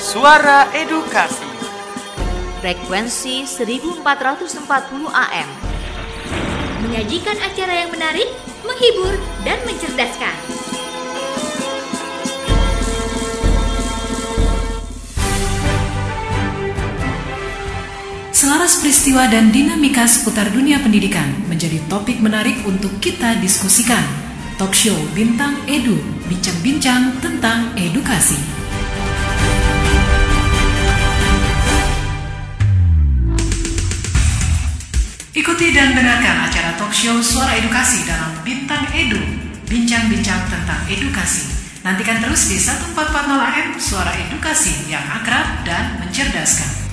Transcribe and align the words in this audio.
Suara 0.00 0.72
Edukasi. 0.72 1.44
Frekuensi 2.64 3.44
1440 3.44 4.56
AM 5.12 5.48
Menyajikan 6.80 7.36
acara 7.44 7.84
yang 7.84 7.92
menarik, 7.92 8.32
menghibur, 8.64 9.20
dan 9.44 9.60
mencerdaskan. 9.68 10.32
Selaras 18.32 18.80
peristiwa 18.80 19.28
dan 19.28 19.52
dinamika 19.52 20.08
seputar 20.08 20.48
dunia 20.56 20.80
pendidikan 20.80 21.36
menjadi 21.52 21.84
topik 21.92 22.16
menarik 22.24 22.64
untuk 22.64 22.96
kita 23.04 23.36
diskusikan. 23.44 24.23
Talk 24.54 24.70
show 24.70 24.94
Bintang 25.18 25.66
Edu, 25.66 25.98
bincang-bincang 26.30 27.18
tentang 27.18 27.74
edukasi. 27.74 28.38
Ikuti 35.34 35.74
dan 35.74 35.98
dengarkan 35.98 36.46
acara 36.46 36.78
talk 36.78 36.94
show 36.94 37.18
Suara 37.18 37.58
Edukasi 37.58 38.06
dalam 38.06 38.30
Bintang 38.46 38.86
Edu, 38.94 39.18
bincang-bincang 39.66 40.46
tentang 40.46 40.86
edukasi. 40.86 41.50
Nantikan 41.82 42.22
terus 42.22 42.46
di 42.46 42.54
1440 42.62 42.94
AM 43.42 43.74
Suara 43.82 44.14
Edukasi 44.14 44.86
yang 44.86 45.02
akrab 45.18 45.66
dan 45.66 45.98
mencerdaskan. 45.98 46.83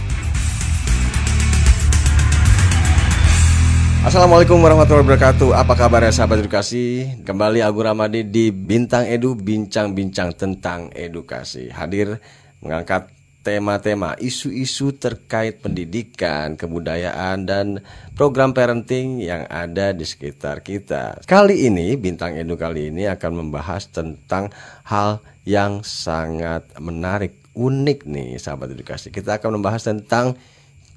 Assalamualaikum 4.01 4.57
warahmatullahi 4.57 5.05
wabarakatuh. 5.05 5.53
Apa 5.53 5.77
kabar 5.77 6.01
ya 6.01 6.09
sahabat 6.09 6.41
edukasi? 6.41 7.05
Kembali 7.21 7.61
Agung 7.61 7.85
Ramadi 7.85 8.25
di 8.25 8.49
Bintang 8.49 9.05
Edu 9.05 9.37
Bincang-bincang 9.37 10.33
tentang 10.33 10.89
edukasi. 10.97 11.69
Hadir 11.69 12.17
mengangkat 12.65 13.13
tema-tema 13.45 14.17
Isu-isu 14.17 14.97
terkait 14.97 15.61
pendidikan, 15.61 16.57
kebudayaan, 16.57 17.45
dan 17.45 17.85
program 18.17 18.57
parenting 18.57 19.21
yang 19.21 19.45
ada 19.45 19.93
di 19.93 20.01
sekitar 20.01 20.65
kita. 20.65 21.21
Kali 21.29 21.69
ini 21.69 21.93
Bintang 21.93 22.33
Edu 22.33 22.57
kali 22.57 22.89
ini 22.89 23.05
akan 23.05 23.45
membahas 23.45 23.85
tentang 23.85 24.49
hal 24.81 25.21
yang 25.45 25.85
sangat 25.85 26.65
menarik 26.81 27.37
Unik 27.53 28.09
nih 28.09 28.41
sahabat 28.41 28.73
edukasi. 28.73 29.13
Kita 29.13 29.37
akan 29.37 29.61
membahas 29.61 29.85
tentang 29.85 30.33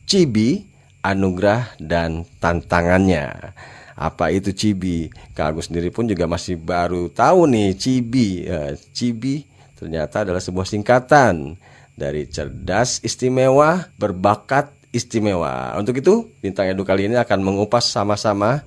Cibi 0.09 0.74
anugerah 1.05 1.77
dan 1.77 2.25
tantangannya. 2.41 3.53
Apa 3.95 4.33
itu 4.33 4.51
Cibi? 4.51 5.13
Kak 5.37 5.55
Agus 5.55 5.71
sendiri 5.71 5.93
pun 5.93 6.09
juga 6.09 6.27
masih 6.27 6.59
baru 6.59 7.13
tahu 7.13 7.47
nih 7.47 7.77
Cibi. 7.77 8.49
Eh, 8.49 8.75
Cibi 8.91 9.45
ternyata 9.79 10.25
adalah 10.25 10.41
sebuah 10.43 10.67
singkatan 10.67 11.55
dari 11.95 12.27
cerdas 12.27 12.99
istimewa, 13.07 13.87
berbakat 13.95 14.73
istimewa. 14.91 15.79
Untuk 15.79 15.95
itu, 16.01 16.27
Bintang 16.43 16.67
Edu 16.73 16.83
kali 16.83 17.07
ini 17.07 17.15
akan 17.15 17.39
mengupas 17.45 17.87
sama-sama 17.87 18.67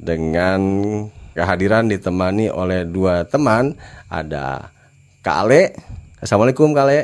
dengan 0.00 0.60
kehadiran 1.36 1.88
ditemani 1.88 2.48
oleh 2.48 2.88
dua 2.88 3.28
teman. 3.28 3.76
Ada 4.08 4.72
Kak 5.20 5.36
Ale. 5.48 5.76
Assalamualaikum 6.16 6.72
Kak 6.72 6.84
Ale. 6.88 7.00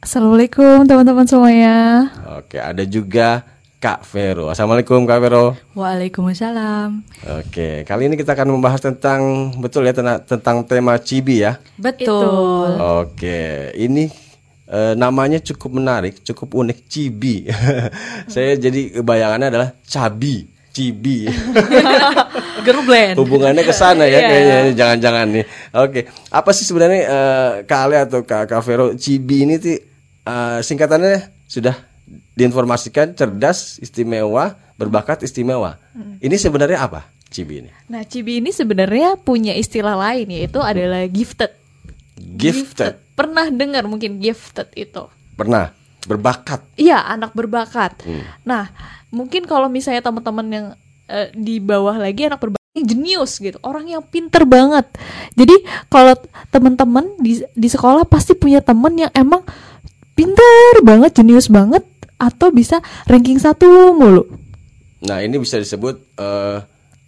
Assalamualaikum 0.00 0.86
teman-teman 0.86 1.26
semuanya. 1.26 2.08
Oke, 2.38 2.56
ada 2.56 2.86
juga 2.86 3.44
Kak 3.80 4.04
Vero. 4.12 4.52
Assalamualaikum 4.52 5.08
Kak 5.08 5.20
Vero. 5.24 5.56
Waalaikumsalam. 5.72 7.00
Oke, 7.40 7.80
kali 7.88 8.12
ini 8.12 8.20
kita 8.20 8.36
akan 8.36 8.52
membahas 8.52 8.84
tentang 8.84 9.48
betul 9.56 9.88
ya 9.88 9.96
tentang, 9.96 10.20
tentang 10.20 10.68
tema 10.68 11.00
cibi 11.00 11.40
ya. 11.48 11.56
Betul. 11.80 12.76
Oke, 12.76 13.72
ini 13.80 14.12
eh, 14.68 14.92
namanya 15.00 15.40
cukup 15.40 15.80
menarik, 15.80 16.20
cukup 16.20 16.60
unik 16.60 16.78
cibi. 16.92 17.48
Saya 18.36 18.60
jadi 18.60 19.00
bayangannya 19.00 19.48
adalah 19.48 19.68
cabi, 19.88 20.44
cibi. 20.76 21.24
Gerblend. 22.68 23.16
Hubungannya 23.16 23.64
ke 23.64 23.72
sana 23.72 24.04
ya 24.04 24.20
Iya. 24.20 24.28
kayaknya 24.28 24.56
jangan-jangan 24.76 25.26
nih. 25.32 25.44
Oke, 25.72 26.00
apa 26.28 26.50
sih 26.52 26.68
sebenarnya 26.68 27.00
eh, 27.08 27.50
Kak 27.64 27.80
Ale 27.88 27.96
atau 28.04 28.20
Kak, 28.28 28.44
Kak 28.44 28.60
Vero 28.60 28.92
cibi 28.92 29.48
ini 29.48 29.56
tuh 29.56 29.80
eh, 30.28 30.58
singkatannya 30.60 31.48
sudah 31.48 31.89
diinformasikan 32.34 33.14
cerdas, 33.14 33.78
istimewa, 33.78 34.58
berbakat 34.74 35.22
istimewa. 35.22 35.78
Ini 36.20 36.36
sebenarnya 36.36 36.84
apa 36.84 37.06
cibi 37.30 37.64
ini? 37.64 37.70
Nah, 37.86 38.02
Cibi 38.02 38.42
ini 38.42 38.50
sebenarnya 38.50 39.14
punya 39.20 39.54
istilah 39.54 39.94
lain 39.94 40.28
yaitu 40.34 40.58
adalah 40.58 41.06
gifted. 41.06 41.54
Gifted. 42.18 42.98
Pernah 43.14 43.48
dengar 43.48 43.86
mungkin 43.86 44.18
gifted 44.18 44.68
itu? 44.74 45.06
Pernah 45.38 45.72
berbakat. 46.04 46.60
Iya, 46.76 47.00
anak 47.06 47.32
berbakat. 47.32 48.02
Hmm. 48.02 48.26
Nah, 48.42 48.68
mungkin 49.14 49.46
kalau 49.46 49.70
misalnya 49.70 50.02
teman-teman 50.02 50.46
yang 50.50 50.66
eh, 51.06 51.28
di 51.32 51.62
bawah 51.62 51.96
lagi 51.96 52.26
anak 52.26 52.42
berbakat 52.42 52.60
jenius 52.74 53.38
gitu, 53.38 53.58
orang 53.66 53.86
yang 53.90 54.02
pinter 54.02 54.46
banget. 54.46 54.86
Jadi 55.34 55.54
kalau 55.90 56.14
teman-teman 56.54 57.18
di 57.18 57.42
di 57.52 57.68
sekolah 57.68 58.06
pasti 58.06 58.34
punya 58.34 58.62
temen 58.62 58.94
yang 59.06 59.12
emang 59.12 59.42
pinter 60.14 60.80
banget, 60.84 61.18
jenius 61.18 61.50
banget, 61.50 61.82
atau 62.20 62.52
bisa 62.52 62.84
ranking 63.08 63.40
satu 63.40 63.96
mulu. 63.96 64.28
Nah, 65.00 65.24
ini 65.24 65.40
bisa 65.40 65.56
disebut 65.56 65.96
eh, 66.20 66.58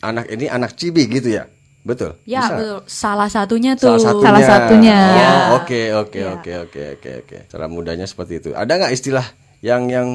anak 0.00 0.32
ini 0.32 0.48
anak 0.48 0.72
cibi 0.74 1.04
gitu 1.06 1.28
ya. 1.28 1.44
Betul. 1.82 2.14
Ya, 2.22 2.46
Bisa? 2.46 2.54
betul. 2.54 2.78
Salah 2.86 3.26
satunya 3.26 3.74
tuh. 3.74 3.98
Salah 3.98 4.14
satunya. 4.14 4.26
Salah 4.30 4.42
satunya. 4.46 4.98
Oh, 5.02 5.18
Ya. 5.18 5.30
Oke, 5.58 5.82
oke, 5.92 6.20
oke, 6.38 6.52
oke, 6.70 6.80
oke, 6.96 7.10
oke. 7.26 7.36
Cara 7.50 7.66
mudahnya 7.66 8.06
seperti 8.06 8.38
itu. 8.38 8.48
Ada 8.54 8.78
nggak 8.78 8.94
istilah 8.94 9.26
yang 9.66 9.90
yang 9.90 10.08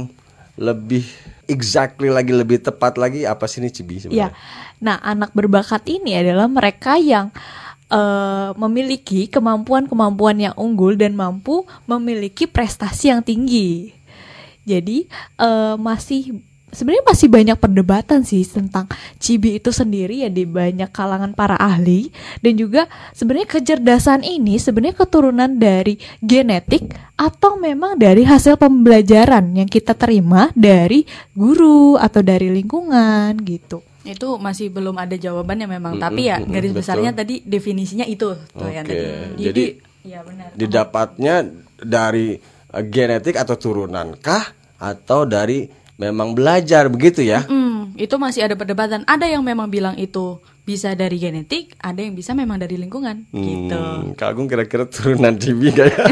lebih 0.58 1.04
exactly 1.46 2.08
lagi 2.10 2.32
lebih 2.34 2.64
tepat 2.64 2.96
lagi 2.98 3.28
apa 3.28 3.46
sih 3.46 3.60
ini 3.60 3.70
cibi 3.70 4.00
Ya. 4.00 4.02
sebenarnya? 4.02 4.34
Nah, 4.80 4.98
anak 5.04 5.36
berbakat 5.36 5.84
ini 5.92 6.16
adalah 6.16 6.48
mereka 6.48 6.96
yang 6.98 7.36
eh, 7.88 8.50
memiliki 8.56 9.28
kemampuan-kemampuan 9.28 10.40
yang 10.40 10.56
unggul 10.56 10.96
dan 10.96 11.20
mampu 11.20 11.68
memiliki 11.84 12.48
prestasi 12.48 13.12
yang 13.12 13.24
tinggi. 13.24 13.92
Jadi 14.68 15.08
eh, 15.40 15.76
masih 15.80 16.44
sebenarnya 16.68 17.06
masih 17.08 17.28
banyak 17.32 17.58
perdebatan 17.58 18.28
sih 18.28 18.44
tentang 18.44 18.92
cibi 19.24 19.56
itu 19.56 19.72
sendiri 19.72 20.28
ya 20.28 20.30
di 20.30 20.44
banyak 20.44 20.92
kalangan 20.92 21.32
para 21.32 21.56
ahli 21.56 22.12
dan 22.44 22.60
juga 22.60 22.92
sebenarnya 23.16 23.48
kecerdasan 23.48 24.22
ini 24.28 24.60
sebenarnya 24.60 25.00
keturunan 25.00 25.48
dari 25.56 25.96
genetik 26.20 26.92
atau 27.16 27.56
memang 27.56 27.96
dari 27.96 28.28
hasil 28.28 28.60
pembelajaran 28.60 29.56
yang 29.56 29.70
kita 29.72 29.96
terima 29.96 30.52
dari 30.54 31.08
guru 31.32 31.96
atau 31.96 32.20
dari 32.20 32.52
lingkungan 32.52 33.40
gitu. 33.48 33.82
Itu 34.04 34.40
masih 34.40 34.72
belum 34.72 34.96
ada 34.96 35.20
jawabannya 35.20 35.68
memang, 35.68 36.00
Mm-mm, 36.00 36.04
tapi 36.04 36.32
ya 36.32 36.40
mm-mm, 36.40 36.52
garis 36.52 36.72
betul. 36.72 36.80
besarnya 36.84 37.12
tadi 37.12 37.44
definisinya 37.44 38.08
itu 38.08 38.36
tuh 38.56 38.72
yang 38.72 38.88
Oke, 38.88 38.96
tadi. 38.96 39.44
jadi 39.44 39.66
ya 40.08 40.20
benar. 40.24 40.48
Didapatnya 40.56 41.36
dari 41.84 42.40
genetik 42.72 43.40
atau 43.40 43.56
turunan 43.56 44.16
kah 44.20 44.52
atau 44.78 45.24
dari 45.24 45.68
memang 45.98 46.38
belajar 46.38 46.88
begitu 46.88 47.26
ya? 47.26 47.44
Hmm, 47.48 47.98
itu 47.98 48.16
masih 48.22 48.46
ada 48.46 48.54
perdebatan. 48.54 49.02
Ada 49.10 49.26
yang 49.28 49.42
memang 49.42 49.68
bilang 49.68 49.98
itu 49.98 50.38
bisa 50.68 50.92
dari 50.94 51.16
genetik, 51.16 51.80
ada 51.80 52.04
yang 52.04 52.12
bisa 52.12 52.36
memang 52.36 52.60
dari 52.60 52.76
lingkungan 52.76 53.24
gitu. 53.32 53.80
Hmm, 53.80 54.14
Kak 54.20 54.36
Agung 54.36 54.52
kira-kira 54.52 54.84
turunan 54.86 55.34
cibi 55.42 55.72
nggak 55.72 55.88
ya? 55.90 56.04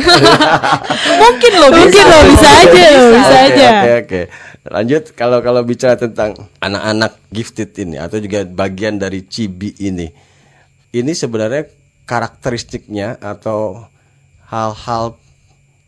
Mungkin 1.20 1.52
loh, 1.62 1.70
mungkin 1.76 2.04
loh 2.08 2.24
bisa 2.32 2.50
aja 2.64 2.88
bisa 3.12 3.36
Oke, 3.36 3.46
aja. 3.52 3.68
Oke 3.70 3.92
oke. 4.02 4.22
Lanjut 4.66 5.04
kalau 5.14 5.44
kalau 5.46 5.62
bicara 5.62 6.00
tentang 6.00 6.34
anak-anak 6.64 7.20
gifted 7.30 7.76
ini 7.78 8.02
atau 8.02 8.18
juga 8.18 8.48
bagian 8.48 8.98
dari 8.98 9.28
cibi 9.28 9.76
ini. 9.84 10.10
Ini 10.96 11.12
sebenarnya 11.12 11.68
karakteristiknya 12.08 13.20
atau 13.20 13.84
hal-hal 14.48 15.20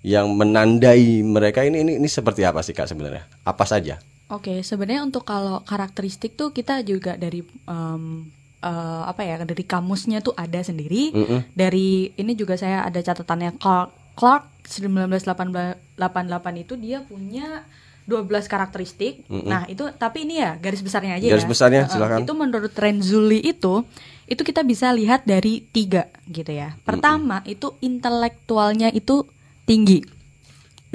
yang 0.07 0.31
menandai 0.31 1.19
mereka 1.19 1.67
ini 1.67 1.83
ini 1.83 1.91
ini 1.99 2.07
seperti 2.07 2.47
apa 2.47 2.63
sih 2.63 2.71
Kak 2.71 2.87
sebenarnya? 2.87 3.27
Apa 3.43 3.67
saja? 3.67 3.99
Oke, 4.31 4.63
sebenarnya 4.63 5.03
untuk 5.03 5.27
kalau 5.27 5.63
karakteristik 5.67 6.39
tuh 6.39 6.55
kita 6.55 6.79
juga 6.87 7.19
dari 7.19 7.43
em, 7.43 8.27
eh, 8.63 9.03
apa 9.03 9.27
ya 9.27 9.43
dari 9.43 9.63
kamusnya 9.67 10.23
tuh 10.23 10.31
ada 10.39 10.63
sendiri. 10.63 11.11
Dari 11.51 12.15
ini 12.15 12.31
juga 12.39 12.55
saya 12.55 12.87
ada 12.87 13.03
catatannya 13.03 13.59
Clark 13.59 14.15
Clark 14.15 14.43
1988 14.65 16.63
itu 16.63 16.73
dia 16.79 17.03
punya 17.03 17.67
12 18.07 18.47
karakteristik. 18.47 19.27
Nah, 19.27 19.67
itu 19.67 19.91
tapi 19.99 20.23
ini 20.23 20.39
ya 20.39 20.55
garis 20.55 20.79
besarnya 20.79 21.19
aja 21.19 21.27
Garis 21.27 21.43
ya. 21.43 21.51
besarnya, 21.51 21.81
Heeh, 21.83 21.93
silakan. 21.93 22.19
Itu 22.23 22.33
menurut 22.33 22.73
Renzulli 22.73 23.43
itu 23.43 23.83
itu 24.27 24.41
kita 24.43 24.63
bisa 24.63 24.91
lihat 24.95 25.27
dari 25.27 25.63
tiga 25.71 26.07
gitu 26.27 26.51
ya. 26.51 26.75
Pertama, 26.87 27.43
itu 27.47 27.75
intelektualnya 27.83 28.91
itu 28.91 29.27
tinggi. 29.67 29.99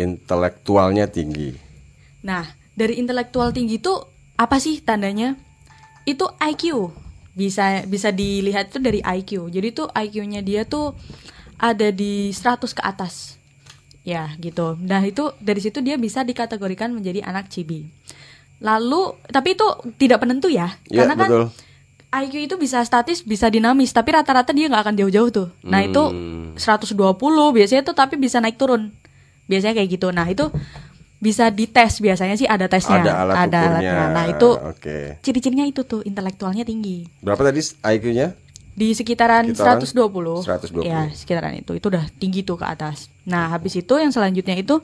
Intelektualnya 0.00 1.04
tinggi. 1.04 1.52
Nah, 2.24 2.48
dari 2.72 2.96
intelektual 2.96 3.52
tinggi 3.52 3.76
itu 3.76 3.92
apa 4.40 4.56
sih 4.56 4.80
tandanya? 4.80 5.36
Itu 6.08 6.32
IQ. 6.40 6.88
Bisa 7.36 7.84
bisa 7.84 8.08
dilihat 8.08 8.72
itu 8.72 8.80
dari 8.80 9.04
IQ. 9.04 9.52
Jadi 9.52 9.68
tuh 9.76 9.92
IQ-nya 9.92 10.40
dia 10.40 10.64
tuh 10.64 10.96
ada 11.60 11.92
di 11.92 12.32
100 12.32 12.72
ke 12.72 12.82
atas. 12.82 13.36
Ya, 14.02 14.34
gitu. 14.40 14.74
Nah, 14.82 14.98
itu 15.06 15.30
dari 15.38 15.62
situ 15.62 15.78
dia 15.78 15.94
bisa 15.94 16.26
dikategorikan 16.26 16.90
menjadi 16.90 17.22
anak 17.22 17.46
cibi. 17.52 17.86
Lalu, 18.58 19.14
tapi 19.30 19.54
itu 19.54 19.66
tidak 19.94 20.26
penentu 20.26 20.50
ya. 20.50 20.74
Ya, 20.90 21.06
karena 21.06 21.14
kan 21.14 21.30
betul. 21.30 21.44
IQ 22.12 22.34
itu 22.44 22.54
bisa 22.60 22.84
statis, 22.84 23.24
bisa 23.24 23.48
dinamis, 23.48 23.88
tapi 23.90 24.12
rata-rata 24.12 24.52
dia 24.52 24.68
nggak 24.68 24.84
akan 24.84 24.94
jauh-jauh 25.00 25.30
tuh. 25.32 25.48
Nah, 25.64 25.80
itu 25.80 26.02
Hmm. 26.12 26.52
120 26.60 26.92
biasanya 27.50 27.82
tuh 27.82 27.96
tapi 27.96 28.20
bisa 28.20 28.36
naik 28.36 28.60
turun. 28.60 28.92
Biasanya 29.48 29.80
kayak 29.80 29.88
gitu. 29.96 30.12
Nah, 30.12 30.28
itu 30.28 30.52
bisa 31.16 31.48
dites 31.48 32.02
biasanya 32.04 32.36
sih 32.36 32.44
ada 32.44 32.68
tesnya. 32.68 33.00
Ada 33.00 33.12
alat 33.16 33.34
ukurnya. 33.48 33.60
alatnya. 33.64 33.94
Nah, 34.12 34.24
itu 34.28 34.48
Oke. 34.52 34.96
ciri-cirinya 35.24 35.64
itu 35.64 35.88
tuh 35.88 36.04
intelektualnya 36.04 36.68
tinggi. 36.68 37.08
Berapa 37.24 37.48
tadi 37.48 37.64
IQ-nya? 37.80 38.36
Di 38.72 38.92
sekitaran, 38.92 39.48
Sekitaran 39.48 39.80
120. 39.80 40.44
120. 40.44 40.84
Ya, 40.84 41.08
sekitaran 41.12 41.56
itu. 41.56 41.72
Itu 41.76 41.88
udah 41.88 42.04
tinggi 42.20 42.44
tuh 42.44 42.60
ke 42.60 42.66
atas. 42.68 43.08
Nah, 43.24 43.48
habis 43.48 43.72
itu 43.72 43.94
yang 43.96 44.12
selanjutnya 44.12 44.56
itu 44.56 44.80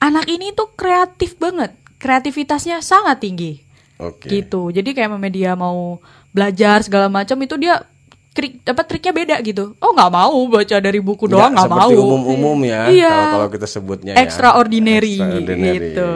anak 0.00 0.24
ini 0.24 0.56
tuh 0.56 0.72
kreatif 0.72 1.36
banget. 1.36 1.72
Kreativitasnya 2.00 2.80
sangat 2.80 3.20
tinggi. 3.20 3.60
Oke. 4.00 4.28
Gitu. 4.28 4.72
Jadi 4.72 4.90
kayak 4.92 5.10
memang 5.14 5.32
dia 5.32 5.52
mau 5.54 6.00
belajar 6.32 6.80
segala 6.82 7.06
macam 7.12 7.36
itu 7.44 7.54
dia 7.60 7.84
trik 8.32 8.64
apa 8.64 8.82
triknya 8.88 9.12
beda 9.12 9.36
gitu. 9.44 9.76
Oh, 9.76 9.92
nggak 9.92 10.08
mau 10.12 10.36
baca 10.48 10.76
dari 10.80 11.00
buku 11.04 11.28
doang, 11.28 11.52
nggak 11.52 11.68
mau. 11.68 11.84
seperti 11.84 12.00
umum-umum 12.00 12.58
ya. 12.64 12.88
Iya. 12.88 13.16
Kalau 13.36 13.48
kita 13.52 13.66
sebutnya 13.68 14.12
ya. 14.16 14.24
extraordinary, 14.24 15.20
Extraordinary. 15.20 15.78
gitu. 15.92 16.10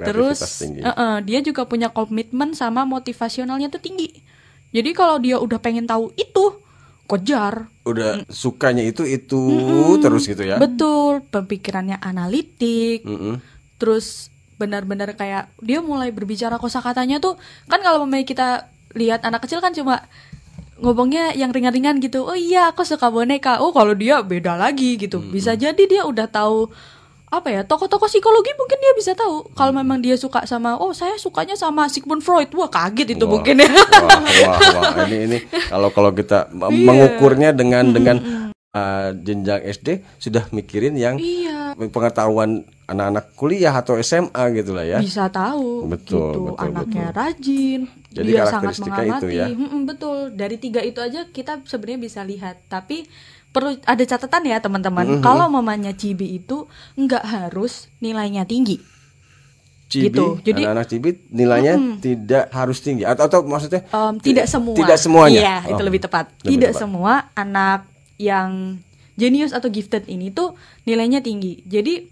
Terus 0.00 0.38
tinggi. 0.40 0.80
eh-eh, 0.80 1.16
dia 1.28 1.38
juga 1.44 1.68
punya 1.68 1.92
komitmen 1.92 2.56
sama 2.56 2.88
motivasionalnya 2.88 3.68
tuh 3.68 3.84
tinggi. 3.84 4.08
Jadi 4.72 4.90
kalau 4.96 5.20
dia 5.20 5.36
udah 5.36 5.60
pengen 5.60 5.84
tahu 5.84 6.12
itu, 6.16 6.60
kejar. 7.08 7.68
udah 7.88 8.24
sukanya 8.28 8.84
itu 8.84 9.04
itu 9.04 9.40
terus 10.00 10.24
gitu 10.24 10.44
ya. 10.44 10.56
Betul, 10.56 11.20
pemikirannya 11.28 12.00
analitik. 12.00 13.04
Mm-mm. 13.04 13.40
Terus 13.76 14.32
benar-benar 14.56 15.14
kayak 15.14 15.52
dia 15.62 15.78
mulai 15.84 16.10
berbicara 16.10 16.58
kosakatanya 16.58 17.22
tuh 17.22 17.38
kan 17.70 17.78
kalau 17.78 18.02
memang 18.02 18.26
kita 18.26 18.66
lihat 18.92 19.24
anak 19.24 19.44
kecil 19.44 19.58
kan 19.58 19.72
cuma 19.72 20.04
ngomongnya 20.78 21.34
yang 21.34 21.50
ringan-ringan 21.50 21.98
gitu. 21.98 22.22
Oh 22.22 22.38
iya, 22.38 22.70
aku 22.70 22.86
suka 22.86 23.10
boneka. 23.10 23.58
Oh, 23.58 23.74
kalau 23.74 23.92
dia 23.92 24.22
beda 24.22 24.54
lagi 24.54 24.94
gitu. 24.94 25.18
Bisa 25.18 25.58
jadi 25.58 25.82
dia 25.84 26.06
udah 26.06 26.24
tahu 26.24 26.70
apa 27.28 27.52
ya 27.52 27.60
tokoh-tokoh 27.60 28.08
psikologi 28.08 28.56
mungkin 28.56 28.80
dia 28.80 28.92
bisa 28.96 29.12
tahu 29.12 29.52
kalau 29.52 29.68
memang 29.76 30.00
dia 30.00 30.16
suka 30.16 30.48
sama 30.48 30.80
oh 30.80 30.96
saya 30.96 31.20
sukanya 31.20 31.60
sama 31.60 31.84
Sigmund 31.84 32.24
Freud 32.24 32.48
wah 32.56 32.72
kaget 32.72 33.20
itu 33.20 33.24
Wah, 33.28 33.36
mungkin 33.36 33.60
ya 33.60 33.68
Wah, 33.68 34.16
wah, 34.48 34.56
wah. 34.56 35.04
Ini 35.04 35.16
ini 35.28 35.38
kalau 35.72 35.92
kalau 35.92 36.16
kita 36.16 36.48
Iya. 36.48 36.88
mengukurnya 36.88 37.52
dengan 37.52 37.92
dengan 37.92 38.16
uh, 38.72 39.12
jenjang 39.12 39.60
SD 39.60 39.88
sudah 40.16 40.48
mikirin 40.56 40.96
yang 40.96 41.20
iya 41.20 41.76
pengetahuan 41.76 42.64
anak-anak 42.88 43.36
kuliah 43.36 43.76
atau 43.76 44.00
SMA 44.00 44.44
gitu 44.56 44.72
lah 44.72 44.88
ya. 44.88 44.98
bisa 44.98 45.28
tahu 45.28 45.84
Betul, 45.84 46.32
gitu 46.32 46.40
betul, 46.48 46.64
anaknya 46.64 47.06
betul. 47.12 47.18
rajin 47.20 47.80
Jadi 48.08 48.28
dia 48.30 48.44
sangat 48.44 48.78
mengamati 48.78 49.08
itu 49.20 49.28
ya. 49.30 49.46
Mm-mm, 49.48 49.84
betul. 49.84 50.32
Dari 50.32 50.56
tiga 50.56 50.80
itu 50.80 50.98
aja 50.98 51.26
kita 51.26 51.60
sebenarnya 51.62 52.00
bisa 52.00 52.20
lihat. 52.22 52.64
Tapi 52.66 53.04
perlu 53.48 53.76
ada 53.78 54.00
catatan 54.02 54.42
ya 54.44 54.58
teman-teman. 54.58 55.04
Mm-hmm. 55.08 55.22
kalau 55.22 55.46
mamanya 55.46 55.92
cibi 55.92 56.36
itu 56.36 56.64
nggak 56.94 57.24
harus 57.24 57.92
nilainya 57.98 58.44
tinggi. 58.44 58.80
Cibi, 59.88 60.12
Gitu, 60.12 60.24
jadi- 60.42 60.64
anak-anak 60.64 60.86
cibi 60.86 61.10
nilainya 61.30 61.74
tidak 61.98 62.44
harus 62.50 62.78
tinggi. 62.78 63.04
Atau 63.04 63.24
atau 63.24 63.40
maksudnya 63.42 63.84
Em, 63.86 64.14
tidak 64.18 64.44
semua. 64.44 64.74
Tidak 64.74 64.98
semuanya. 64.98 65.40
iya 65.40 65.56
Oh, 65.64 65.72
itu 65.72 65.82
lebih 65.82 66.00
tepat. 66.02 66.28
lebih 66.38 66.52
tidak 66.54 66.70
tepat. 66.72 66.82
semua 66.82 67.12
anak 67.32 67.88
yang 68.16 68.76
jenius 69.14 69.50
atau 69.50 69.66
gifted 69.66 70.04
ini 70.06 70.28
tuh 70.28 70.52
nilainya 70.84 71.18
tinggi. 71.18 71.64
Jadi 71.64 72.04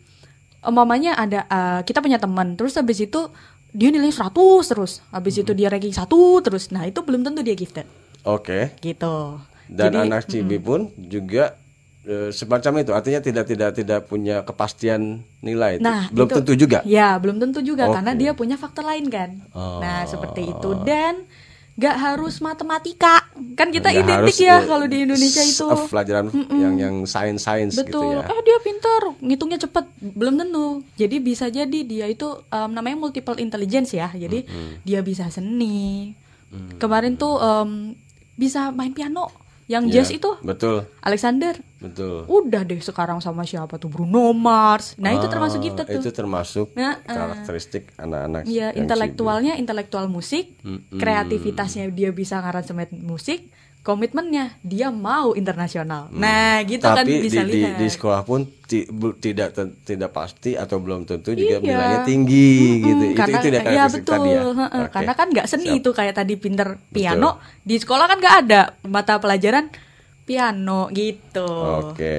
umpamanya 0.63 1.15
ada 1.15 1.45
eh, 1.45 1.81
kita 1.85 2.01
punya 2.01 2.17
teman. 2.17 2.57
Terus 2.57 2.75
habis 2.75 2.97
itu 2.99 3.29
dia 3.77 3.93
nilainya 3.93 4.25
100 4.25 4.33
terus 4.65 5.05
habis 5.13 5.37
itu 5.37 5.53
dia 5.53 5.69
ranking 5.69 5.93
satu 5.93 6.41
terus 6.41 6.73
nah 6.73 6.83
itu 6.83 7.05
belum 7.05 7.21
tentu 7.21 7.45
dia 7.45 7.53
gifted 7.53 7.85
Oke. 8.25 8.73
gitu 8.81 9.39
Dan 9.67 9.93
Jadi, 9.93 9.99
anak 10.01 10.23
cibi 10.27 10.57
pun 10.57 10.89
juga 10.97 11.59
eh, 12.07 12.31
semacam 12.31 12.87
itu. 12.87 12.95
Artinya 12.95 13.19
tidak 13.19 13.45
tidak 13.45 13.71
tidak 13.75 14.01
punya 14.07 14.47
kepastian 14.47 15.27
nilai. 15.43 15.83
Nah, 15.83 16.07
Belum 16.15 16.31
itu- 16.31 16.37
tentu 16.39 16.53
juga. 16.55 16.79
Ya, 16.87 17.19
belum 17.19 17.43
tentu 17.43 17.67
juga 17.67 17.91
Oke. 17.91 17.99
karena 17.99 18.15
dia 18.15 18.31
punya 18.31 18.55
faktor 18.55 18.87
lain 18.87 19.11
kan. 19.11 19.43
Oh. 19.51 19.83
Nah, 19.83 20.07
seperti 20.07 20.55
itu 20.55 20.71
dan 20.87 21.27
gak 21.75 21.99
harus 21.99 22.39
matematika. 22.39 23.26
Kan 23.57 23.69
kita 23.69 23.89
Nggak 23.89 24.03
identik 24.03 24.37
harus, 24.37 24.49
ya 24.49 24.57
kalau 24.65 24.87
di 24.89 24.99
Indonesia 25.05 25.43
itu. 25.45 25.67
eh, 25.69 25.87
pelajaran 25.87 26.27
yang 26.53 26.75
yang 26.77 26.97
sains 27.05 27.41
sains 27.41 27.73
gitu 27.77 27.89
Betul. 27.89 28.21
ya. 28.21 28.29
Eh 28.29 28.41
dia 28.43 28.59
pintar, 28.61 29.03
ngitungnya 29.21 29.59
cepet. 29.61 29.85
Belum 30.01 30.35
tentu. 30.37 30.67
Jadi 30.97 31.17
bisa 31.21 31.47
jadi 31.47 31.79
dia 31.85 32.07
itu 32.09 32.29
em, 32.49 32.71
namanya 32.73 32.97
multiple 32.99 33.37
intelligence 33.37 33.93
ya. 33.93 34.09
Jadi 34.11 34.45
dia 34.83 35.01
bisa 35.01 35.29
seni. 35.29 36.13
Mm. 36.49 36.77
Kemarin 36.77 37.15
tuh 37.15 37.37
em, 37.37 37.93
bisa 38.35 38.69
main 38.73 38.93
piano. 38.93 39.46
Yang 39.67 39.85
Iya, 39.91 39.95
jazz 39.99 40.11
itu 40.15 40.31
betul 40.47 40.87
Alexander. 41.03 41.59
betul. 41.83 42.23
Udah 42.31 42.63
deh 42.63 42.79
sekarang 42.79 43.19
sama 43.19 43.43
siapa 43.43 43.77
tuh 43.77 43.91
Bruno 43.91 44.31
Mars. 44.31 44.95
Nah, 44.95 45.11
itu 45.11 45.27
termasuk 45.27 45.59
Ah, 45.59 45.65
gifted 45.67 45.87
tuh. 45.91 46.03
Itu 46.07 46.11
termasuk 46.15 46.67
Nah, 46.79 47.03
ah. 47.03 47.35
karakteristik 47.35 47.91
anak-anak. 47.99 48.47
Iya, 48.47 48.71
yang 48.71 48.87
intelektualnya 48.87 49.59
intelektual 49.59 50.07
musik, 50.07 50.55
kreativitasnya 50.89 51.91
dia 51.91 52.11
bisa 52.11 52.39
ngaransemen 52.39 53.03
musik, 53.03 53.51
komitmennya 53.87 54.59
dia 54.61 54.91
mau 54.91 55.31
internasional. 55.33 56.11
Nah, 56.11 56.59
gitu 56.67 56.83
kan 56.83 57.07
Tapi 57.07 57.23
bisa 57.23 57.47
di, 57.47 57.55
di, 57.55 57.59
lihat. 57.63 57.79
di 57.79 57.87
sekolah 57.87 58.21
pun 58.21 58.43
ti- 58.67 58.91
bu- 58.91 59.15
tidak 59.15 59.55
tidak 59.87 60.11
pasti 60.11 60.59
atau 60.59 60.83
belum 60.83 61.07
tentu 61.07 61.31
juga 61.31 61.57
Iya. 61.57 61.65
nilainya 61.65 62.01
tinggi 62.03 62.51
gitu. 62.83 62.91
Hmm, 62.99 63.13
itu 63.15 63.15
karena 63.15 63.39
itu 63.39 63.47
dia 63.47 63.55
ya 63.55 63.63
karakteristik 63.63 64.03
betul, 64.03 64.13
tadi 64.13 64.29
ya. 64.29 64.43
Oke. 64.43 64.89
karena 64.91 65.13
kan 65.15 65.27
nggak 65.31 65.47
seni 65.47 65.67
Siap. 65.69 65.79
itu 65.79 65.91
kayak 65.95 66.15
tadi 66.17 66.35
pinter 66.35 66.69
piano 66.91 67.31
di 67.63 67.77
sekolah 67.79 68.05
kan 68.05 68.19
nggak 68.19 68.37
ada 68.43 68.61
mata 68.85 69.15
pelajaran 69.17 69.71
piano 70.23 70.91
gitu. 70.91 71.47
Oke, 71.87 72.17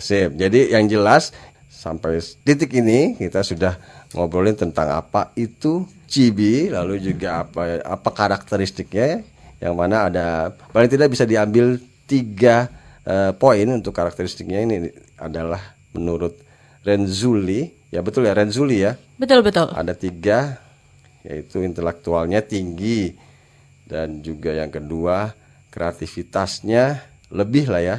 sip. 0.00 0.32
Jadi 0.32 0.72
yang 0.72 0.88
jelas 0.88 1.36
sampai 1.68 2.16
titik 2.40 2.72
ini 2.72 3.12
kita 3.14 3.40
sudah 3.40 3.76
ngobrolin 4.10 4.56
tentang 4.56 4.88
apa 4.90 5.32
itu 5.34 5.84
cibi, 6.04 6.66
lalu 6.66 6.98
juga 6.98 7.44
apa 7.44 7.78
apa 7.78 8.08
karakteristiknya, 8.10 9.20
yang 9.60 9.76
mana 9.76 10.08
ada 10.08 10.26
paling 10.72 10.88
tidak 10.88 11.12
bisa 11.12 11.24
diambil 11.24 11.76
tiga 12.04 12.66
eh, 13.04 13.30
poin 13.36 13.68
untuk 13.68 13.92
karakteristiknya 13.92 14.64
ini 14.64 14.76
adalah 15.16 15.60
menurut 15.92 16.34
Renzulli, 16.80 17.68
ya 17.92 18.00
betul 18.00 18.24
ya 18.24 18.32
Renzulli 18.32 18.80
ya, 18.80 18.96
Betul 19.20 19.44
betul. 19.44 19.68
ada 19.68 19.92
tiga 19.92 20.56
yaitu 21.20 21.60
intelektualnya 21.60 22.40
tinggi 22.40 23.12
dan 23.84 24.24
juga 24.24 24.56
yang 24.56 24.72
kedua 24.72 25.36
kreativitasnya 25.68 27.04
lebih 27.28 27.68
lah 27.68 27.82
ya 27.84 27.96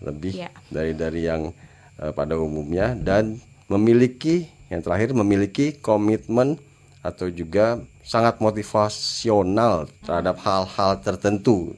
lebih 0.00 0.40
Iya. 0.40 0.50
dari 0.72 0.92
dari 0.96 1.20
yang 1.28 1.52
eh, 2.00 2.12
pada 2.16 2.40
umumnya 2.40 2.96
dan 2.96 3.36
memiliki 3.68 4.48
yang 4.72 4.80
terakhir 4.80 5.12
memiliki 5.12 5.76
komitmen 5.76 6.56
atau 7.04 7.28
juga 7.28 7.76
sangat 8.04 8.38
motivasional 8.38 9.88
terhadap 10.04 10.36
hal-hal 10.40 11.00
tertentu 11.00 11.72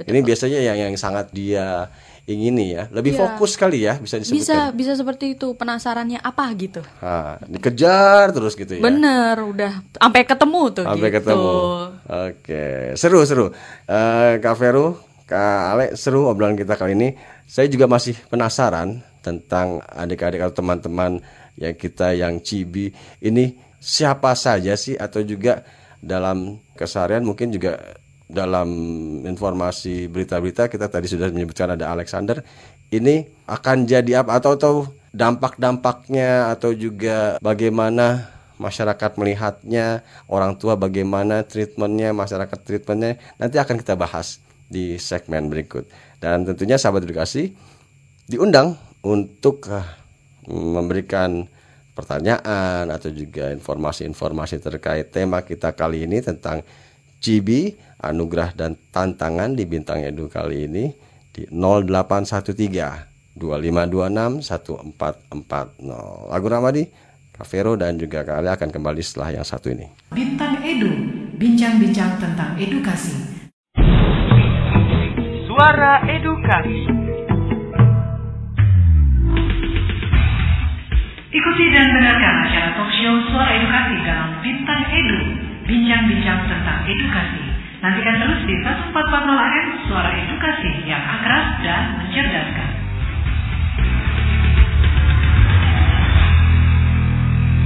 ini 0.00 0.22
biasanya 0.22 0.58
yang 0.58 0.78
yang 0.80 0.94
sangat 0.94 1.30
dia 1.30 1.90
ingini 2.24 2.72
ya 2.72 2.88
lebih 2.88 3.12
Iya. 3.12 3.20
fokus 3.20 3.52
kali 3.54 3.84
ya 3.84 4.00
bisa 4.00 4.16
Bisa 4.16 4.32
disebutkan 4.32 4.72
bisa 4.72 4.92
seperti 4.96 5.36
itu 5.36 5.52
penasarannya 5.52 6.18
apa 6.18 6.48
gitu. 6.56 6.80
Nah, 6.98 7.36
dikejar 7.44 8.32
terus 8.32 8.56
gitu 8.56 8.74
ya 8.74 8.82
Bener 8.82 9.36
udah 9.44 9.84
sampai 9.92 10.24
ketemu 10.24 10.62
tuh 10.72 10.84
sampai 10.88 11.10
gitu. 11.12 11.16
ketemu. 11.20 11.52
Oke, 12.00 12.64
seru 12.96 13.20
seru. 13.22 13.46
Eh 13.84 14.40
Kak 14.40 14.56
Vero, 14.56 14.98
Kak 15.28 15.62
Ale, 15.76 15.86
seru 15.94 16.24
obrolan 16.24 16.56
kita 16.56 16.74
kali 16.74 16.96
ini. 16.96 17.12
Saya 17.44 17.68
juga 17.68 17.84
masih 17.84 18.16
penasaran 18.26 19.04
tentang 19.20 19.84
adik-adik 19.84 20.40
atau 20.40 20.64
teman-teman 20.64 21.20
yang 21.54 21.76
kita 21.76 22.16
yang 22.16 22.40
cibi 22.40 22.88
ini 23.20 23.52
siapa 23.84 24.32
saja 24.32 24.72
sih 24.80 24.96
atau 24.96 25.20
juga 25.20 25.60
dalam 26.00 26.56
keseharian 26.72 27.24
mungkin 27.24 27.52
juga 27.52 28.00
dalam 28.24 28.68
informasi 29.28 30.08
berita-berita 30.08 30.72
kita 30.72 30.88
tadi 30.88 31.12
sudah 31.12 31.28
menyebutkan 31.28 31.76
ada 31.76 31.92
Alexander 31.92 32.40
ini 32.88 33.28
akan 33.44 33.84
jadi 33.84 34.24
apa 34.24 34.40
atau 34.40 34.56
atau 34.56 34.74
dampak-dampaknya 35.12 36.50
atau 36.56 36.72
juga 36.72 37.36
bagaimana 37.38 38.34
masyarakat 38.58 39.18
melihatnya, 39.18 40.06
orang 40.30 40.54
tua 40.58 40.78
bagaimana 40.78 41.42
treatmentnya, 41.42 42.14
masyarakat 42.14 42.58
treatmentnya, 42.62 43.18
nanti 43.38 43.56
akan 43.58 43.78
kita 43.82 43.98
bahas 43.98 44.38
di 44.70 44.98
segmen 44.98 45.50
berikut. 45.50 45.86
Dan 46.22 46.46
tentunya 46.46 46.78
sahabat 46.78 47.04
edukasi 47.04 47.54
diundang 48.30 48.78
untuk 49.04 49.68
eh, 49.68 49.84
memberikan 50.48 51.50
pertanyaan 51.94 52.90
atau 52.90 53.08
juga 53.14 53.54
informasi-informasi 53.54 54.58
terkait 54.58 55.14
tema 55.14 55.40
kita 55.46 55.72
kali 55.72 56.04
ini 56.04 56.20
tentang 56.20 56.60
Cibi, 57.24 57.72
anugerah 58.04 58.52
dan 58.52 58.76
tantangan 58.92 59.56
di 59.56 59.64
Bintang 59.64 60.04
Edu 60.04 60.28
kali 60.28 60.68
ini 60.68 60.92
di 61.32 61.48
0813 61.48 63.38
2526 63.38 64.44
1440. 64.44 66.30
Lagu 66.30 66.46
Ramadi, 66.46 66.84
Kak 67.32 67.46
Vero 67.48 67.74
dan 67.74 67.96
juga 67.96 68.22
Kak 68.22 68.44
Ali 68.44 68.50
akan 68.52 68.70
kembali 68.70 69.02
setelah 69.02 69.40
yang 69.40 69.46
satu 69.46 69.72
ini. 69.72 69.88
Bintang 70.12 70.60
Edu, 70.62 70.92
bincang-bincang 71.34 72.20
tentang 72.20 72.54
edukasi. 72.60 73.16
Suara 75.50 76.02
Edukasi. 76.06 77.03
Ikuti 81.34 81.66
dan 81.74 81.90
dengarkan 81.90 82.46
acara 82.46 82.78
talk 82.78 82.94
show 82.94 83.10
Suara 83.26 83.58
Edukasi 83.58 83.98
dalam 84.06 84.38
Bintang 84.38 84.86
Edu, 84.86 85.34
bincang-bincang 85.66 86.46
tentang 86.46 86.86
edukasi. 86.86 87.42
Nantikan 87.82 88.22
terus 88.22 88.46
di 88.46 88.54
1440 88.62 89.34
AM 89.34 89.66
Suara 89.90 90.14
Edukasi 90.14 90.86
yang 90.86 91.02
akrab 91.02 91.58
dan 91.66 91.98
mencerdaskan. 91.98 92.70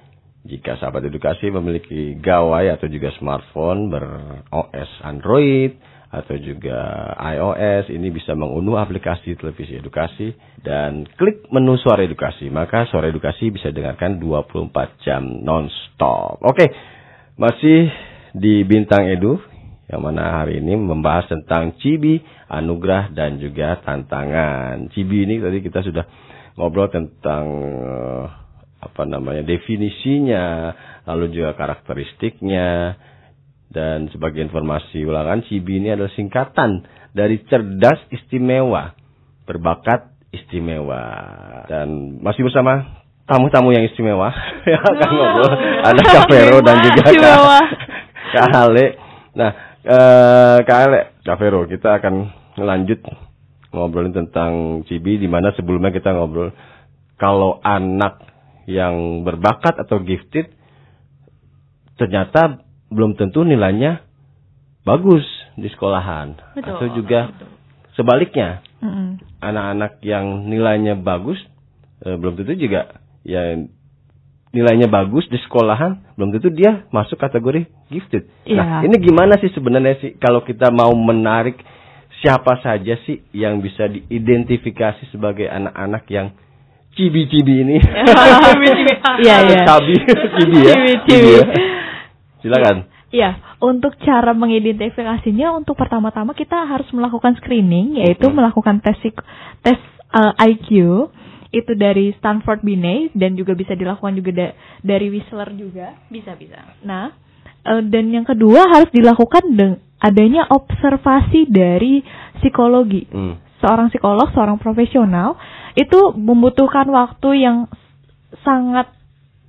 jika 0.45 0.77
sahabat 0.77 1.09
edukasi 1.09 1.49
memiliki 1.49 2.13
gawai 2.21 2.69
atau 2.69 2.85
juga 2.85 3.09
smartphone 3.17 3.89
ber-OS 3.89 4.91
Android 5.01 5.73
atau 6.13 6.37
juga 6.37 7.11
iOS, 7.17 7.89
ini 7.91 8.13
bisa 8.13 8.37
mengunduh 8.37 8.77
aplikasi 8.77 9.35
televisi 9.35 9.75
edukasi 9.75 10.31
dan 10.61 11.03
klik 11.17 11.49
menu 11.51 11.75
Suara 11.81 12.05
Edukasi. 12.05 12.47
Maka 12.53 12.87
Suara 12.87 13.09
Edukasi 13.11 13.51
bisa 13.51 13.73
dengarkan 13.73 14.21
24 14.21 15.03
jam 15.03 15.25
non-stop. 15.43 16.39
Oke, 16.45 16.71
masih 17.35 17.89
di 18.37 18.63
Bintang 18.63 19.09
Edu 19.11 19.41
yang 19.91 20.01
mana 20.01 20.45
hari 20.45 20.61
ini 20.61 20.77
membahas 20.77 21.25
tentang 21.29 21.75
cibi, 21.81 22.21
anugerah 22.47 23.11
dan 23.13 23.37
juga 23.41 23.81
tantangan. 23.81 24.93
Cibi 24.93 25.25
ini 25.25 25.41
tadi 25.41 25.57
kita 25.61 25.81
sudah 25.83 26.05
ngobrol 26.57 26.89
tentang 26.89 27.45
eh, 27.81 28.44
apa 28.85 29.01
namanya 29.03 29.41
definisinya, 29.41 30.71
lalu 31.09 31.33
juga 31.33 31.57
karakteristiknya 31.57 32.95
dan 33.73 34.07
sebagai 34.13 34.45
informasi 34.45 35.03
ulangan 35.03 35.41
cibi 35.49 35.81
ini 35.81 35.91
adalah 35.91 36.13
singkatan 36.13 36.85
dari 37.11 37.41
cerdas 37.49 37.99
istimewa, 38.13 38.93
berbakat 39.43 40.15
istimewa 40.31 41.03
dan 41.67 42.19
masih 42.21 42.45
bersama 42.45 43.03
tamu-tamu 43.25 43.73
yang 43.73 43.87
istimewa 43.89 44.29
yang 44.69 44.83
akan 44.83 45.09
ngobrol 45.09 45.53
ada 45.81 46.01
Kak 46.05 46.25
Vero 46.29 46.59
dan 46.61 46.77
juga. 46.85 47.03
Kak, 47.09 47.39
Kak 48.35 48.49
Ale. 48.53 48.85
Nah, 49.33 49.51
eh 49.81 50.57
Kak 50.63 50.79
Ale, 50.87 50.99
Kak 51.25 51.37
Vero, 51.41 51.65
kita 51.65 51.97
akan 51.97 52.13
lanjut 52.61 53.01
ngobrolin 53.75 54.15
tentang 54.15 54.83
Cibi 54.87 55.19
di 55.19 55.27
mana 55.27 55.51
sebelumnya 55.51 55.91
kita 55.91 56.15
ngobrol 56.15 56.55
kalau 57.19 57.59
anak 57.59 58.34
yang 58.65 59.25
berbakat 59.25 59.77
atau 59.77 60.01
gifted 60.01 60.49
ternyata 61.95 62.65
belum 62.91 63.15
tentu 63.15 63.45
nilainya 63.45 64.03
bagus 64.85 65.23
di 65.55 65.71
sekolahan 65.71 66.35
Betul, 66.53 66.69
atau 66.75 66.87
juga 66.93 67.19
sebaliknya 67.95 68.61
anak-anak 69.39 70.03
yang 70.03 70.45
nilainya 70.45 70.99
bagus 70.99 71.39
eh, 72.03 72.13
belum 72.19 72.35
tentu 72.37 72.53
juga 72.59 72.99
ya 73.25 73.55
nilainya 74.55 74.87
bagus 74.87 75.27
di 75.27 75.35
sekolahan 75.43 76.15
belum 76.15 76.31
tentu 76.31 76.47
dia 76.47 76.87
masuk 76.87 77.19
kategori 77.19 77.67
gifted. 77.91 78.31
Nah, 78.47 78.79
Iya. 78.79 78.87
ini 78.87 78.95
gimana 79.03 79.35
sih 79.43 79.51
sebenarnya 79.51 79.99
sih 79.99 80.11
kalau 80.15 80.47
kita 80.47 80.71
mau 80.71 80.95
menarik 80.95 81.59
siapa 82.23 82.63
saja 82.63 82.95
sih 83.03 83.19
yang 83.35 83.59
bisa 83.59 83.91
diidentifikasi 83.91 85.11
sebagai 85.11 85.51
anak-anak 85.51 86.07
yang 86.07 86.31
cibi-cibi 86.95 87.55
ini? 87.61 87.77
Iya, 89.15 89.35
iya. 89.45 89.61
Cabi, 89.63 89.95
cibi 90.35 90.57
ya. 90.61 90.73
Cibi-cibi. 90.75 91.29
ya. 91.31 91.45
Silakan. 92.41 92.75
Iya, 93.09 93.29
untuk 93.59 93.95
cara 93.97 94.35
mengidentifikasinya 94.35 95.55
untuk 95.55 95.75
pertama-tama 95.75 96.33
kita 96.33 96.67
harus 96.67 96.87
melakukan 96.91 97.39
screening 97.39 97.95
yaitu 97.97 98.27
Mhm. 98.27 98.35
melakukan 98.35 98.81
tes 98.81 98.99
tes 99.61 99.79
uh, 100.11 100.35
IQ 100.37 101.07
itu 101.49 101.71
dari 101.73 102.11
Stanford 102.13 102.59
Binet 102.59 103.15
dan 103.15 103.39
juga 103.39 103.55
bisa 103.55 103.71
dilakukan 103.71 104.11
juga 104.13 104.31
da- 104.33 104.55
dari 104.81 105.07
Whistler 105.07 105.55
juga. 105.55 105.95
Bisa 106.05 106.35
bisa. 106.35 106.59
Nah, 106.83 107.15
eh, 107.63 107.81
dan 107.87 108.11
yang 108.11 108.27
kedua 108.27 108.67
harus 108.67 108.91
dilakukan 108.91 109.43
dengan 109.47 109.79
adanya 109.97 110.43
observasi 110.45 111.47
dari 111.47 112.03
psikologi. 112.35 113.07
Hmm. 113.07 113.39
Seorang 113.65 113.89
psikolog, 113.89 114.29
seorang 114.29 114.61
profesional 114.61 115.41
itu 115.73 116.13
membutuhkan 116.13 116.85
waktu 116.93 117.41
yang 117.41 117.57
sangat 118.45 118.93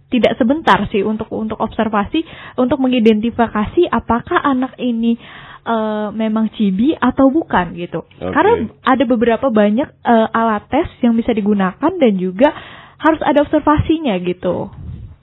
tidak 0.08 0.40
sebentar 0.40 0.88
sih 0.88 1.04
untuk 1.04 1.28
untuk 1.34 1.60
observasi 1.60 2.24
untuk 2.56 2.80
mengidentifikasi 2.80 3.90
apakah 3.92 4.40
anak 4.40 4.72
ini 4.80 5.20
eh, 5.66 6.08
memang 6.16 6.48
cibi 6.56 6.96
atau 6.96 7.28
bukan 7.28 7.76
gitu. 7.76 8.08
Oke. 8.08 8.32
Karena 8.32 8.72
ada 8.88 9.04
beberapa 9.04 9.52
banyak 9.52 9.88
eh, 10.00 10.28
alat 10.32 10.64
tes 10.72 10.88
yang 11.04 11.12
bisa 11.12 11.36
digunakan 11.36 11.92
dan 12.00 12.12
juga 12.16 12.48
harus 12.96 13.20
ada 13.20 13.44
observasinya 13.44 14.16
gitu. 14.24 14.72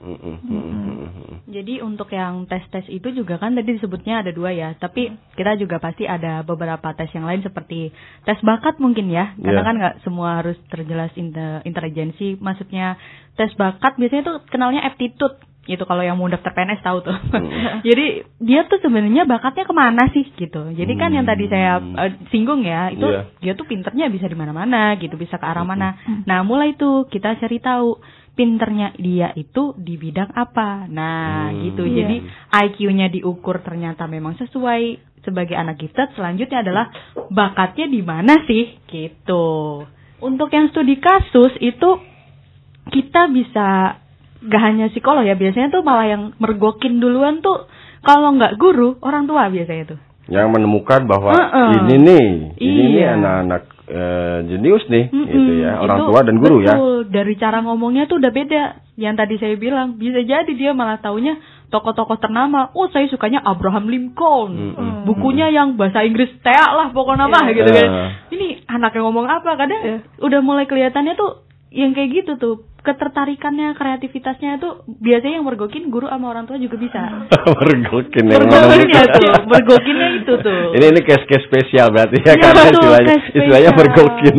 Hmm, 0.04 0.20
hmm, 0.20 0.38
hmm, 0.44 0.64
hmm, 0.68 1.08
hmm. 1.08 1.36
Jadi 1.48 1.80
untuk 1.80 2.12
yang 2.12 2.44
tes-tes 2.44 2.84
itu 2.88 3.08
juga 3.10 3.40
kan 3.40 3.56
tadi 3.56 3.72
disebutnya 3.72 4.20
ada 4.20 4.30
dua 4.30 4.52
ya, 4.52 4.76
tapi 4.76 5.08
kita 5.32 5.56
juga 5.56 5.80
pasti 5.80 6.04
ada 6.04 6.44
beberapa 6.44 6.92
tes 6.92 7.08
yang 7.16 7.24
lain 7.24 7.40
seperti 7.40 7.88
tes 8.22 8.36
bakat 8.40 8.76
mungkin 8.76 9.08
ya, 9.08 9.32
karena 9.40 9.60
Iya. 9.60 9.66
kan 9.66 9.74
nggak 9.80 9.96
semua 10.04 10.44
harus 10.44 10.60
terjelas 10.68 11.08
inte- 11.16 11.64
intelijensi. 11.64 12.36
Maksudnya 12.36 13.00
tes 13.32 13.48
bakat 13.56 13.96
biasanya 13.96 14.22
tuh 14.22 14.36
kenalnya 14.46 14.84
aptitude 14.84 15.40
gitu 15.64 15.80
kalau 15.88 16.04
yang 16.04 16.20
mau 16.20 16.28
daftar 16.28 16.52
PNS 16.52 16.84
tahu 16.84 17.00
tuh. 17.00 17.16
Jadi 17.88 18.20
dia 18.44 18.68
tuh 18.68 18.84
sebenarnya 18.84 19.24
bakatnya 19.24 19.64
ke 19.64 19.72
mana 19.72 20.12
sih 20.12 20.28
gitu. 20.36 20.60
Jadi 20.76 20.92
kan 21.00 21.08
yang 21.08 21.24
tadi 21.24 21.48
saya 21.48 21.80
eh, 21.80 22.12
singgung 22.28 22.60
ya 22.60 22.92
itu 22.92 23.00
Iya. 23.00 23.32
dia 23.40 23.52
tuh 23.56 23.64
pinternya 23.64 24.12
bisa 24.12 24.28
di 24.28 24.36
mana-mana 24.36 24.92
gitu, 25.00 25.16
bisa 25.16 25.40
ke 25.40 25.46
arah 25.48 25.64
mana. 25.64 25.96
Nah 26.28 26.44
mulai 26.44 26.76
tuh 26.76 27.08
kita 27.08 27.40
cari 27.40 27.64
tahu 27.64 27.96
pinternya 28.34 28.92
dia 28.98 29.30
itu 29.34 29.74
di 29.78 29.94
bidang 29.94 30.34
apa. 30.34 30.90
Nah 30.90 31.50
Hmm. 31.50 31.62
gitu. 31.64 31.82
Iya. 31.86 31.94
Jadi 32.02 32.16
IQ-nya 32.50 33.06
diukur 33.08 33.62
ternyata 33.62 34.04
memang 34.06 34.34
sesuai 34.36 34.98
sebagai 35.22 35.54
anak 35.54 35.80
gifted. 35.80 36.12
Selanjutnya 36.14 36.60
adalah 36.60 36.90
bakatnya 37.30 37.86
di 37.88 38.02
mana 38.02 38.44
sih 38.44 38.76
gitu. 38.84 39.82
Untuk 40.20 40.50
yang 40.50 40.68
studi 40.68 40.98
kasus 40.98 41.54
itu 41.58 41.90
kita 42.84 43.32
bisa 43.32 43.96
gak 44.44 44.62
hanya 44.62 44.92
psikolog 44.92 45.24
ya 45.24 45.32
biasanya 45.34 45.72
tuh 45.72 45.80
malah 45.80 46.04
yang 46.04 46.22
mergokin 46.36 47.00
duluan 47.00 47.40
tuh 47.40 47.64
kalau 48.04 48.36
nggak 48.36 48.60
guru 48.60 49.00
orang 49.00 49.24
tua 49.24 49.48
biasanya 49.48 49.96
tuh. 49.96 50.00
Yang 50.28 50.48
menemukan 50.52 51.04
bahwa 51.04 51.32
Heeh. 51.32 51.68
ini 51.80 51.96
nih, 52.00 52.26
ini 52.60 52.82
nih 52.92 53.00
Iya. 53.00 53.08
anak-anak 53.16 53.62
eh, 53.88 54.38
jenius 54.48 54.84
nih, 54.88 55.12
Mm-mm, 55.12 55.28
gitu 55.28 55.52
ya. 55.60 55.80
Orang 55.80 56.04
itu 56.04 56.06
tua 56.08 56.20
dan 56.24 56.36
guru 56.40 56.56
ya. 56.64 56.74
betul, 56.76 56.98
Dari 57.12 57.34
cara 57.36 57.58
ngomongnya 57.60 58.04
tuh 58.08 58.18
udah 58.20 58.32
beda. 58.32 58.62
Yang 58.94 59.14
tadi 59.18 59.34
saya 59.42 59.54
bilang, 59.58 59.98
bisa 59.98 60.22
jadi 60.22 60.52
dia 60.54 60.70
malah 60.70 61.02
taunya 61.02 61.36
tokoh-tokoh 61.68 62.22
ternama. 62.22 62.70
Oh, 62.78 62.86
saya 62.88 63.10
sukanya 63.10 63.42
Abraham 63.42 63.90
Lincoln. 63.90 64.50
Mm-mm. 64.54 64.90
Bukunya 65.04 65.50
yang 65.50 65.74
bahasa 65.74 66.06
Inggris 66.06 66.30
tea 66.40 66.66
lah 66.70 66.94
pokoknya 66.94 67.26
mah 67.26 67.44
gitu 67.50 67.70
kan. 67.74 67.88
Eh. 67.90 68.10
Ini 68.38 68.46
anak 68.70 68.94
yang 68.94 69.10
ngomong 69.10 69.26
apa? 69.26 69.58
Kadang 69.58 69.80
udah 70.22 70.40
mulai 70.40 70.64
kelihatannya 70.70 71.18
tuh 71.18 71.44
yang 71.74 71.90
kayak 71.92 72.10
gitu 72.22 72.32
tuh. 72.38 72.56
Ketertarikannya, 72.84 73.72
kreativitasnya 73.80 74.60
tuh 74.60 74.84
biasanya 75.00 75.40
yang 75.40 75.46
mergokin 75.48 75.88
guru 75.88 76.04
sama 76.04 76.36
orang 76.36 76.44
tua 76.44 76.60
juga 76.60 76.76
bisa. 76.76 77.00
Mergokin 77.64 78.24
yang 78.28 78.44
Mergokinnya 78.44 79.02
menemukan. 79.08 79.16
tuh, 79.16 79.32
mergokinnya 79.48 80.08
itu 80.20 80.32
tuh. 80.36 80.62
Ini 80.76 80.84
ini 80.92 81.00
case-case 81.00 81.44
spesial 81.48 81.88
berarti 81.90 82.20
ya 82.20 82.28
Iya, 82.28 82.34
karena 82.36 82.60
betul, 82.60 82.72
istilahnya 82.76 83.08
case 83.08 83.26
istilahnya 83.32 83.70
mergokin. 83.72 84.36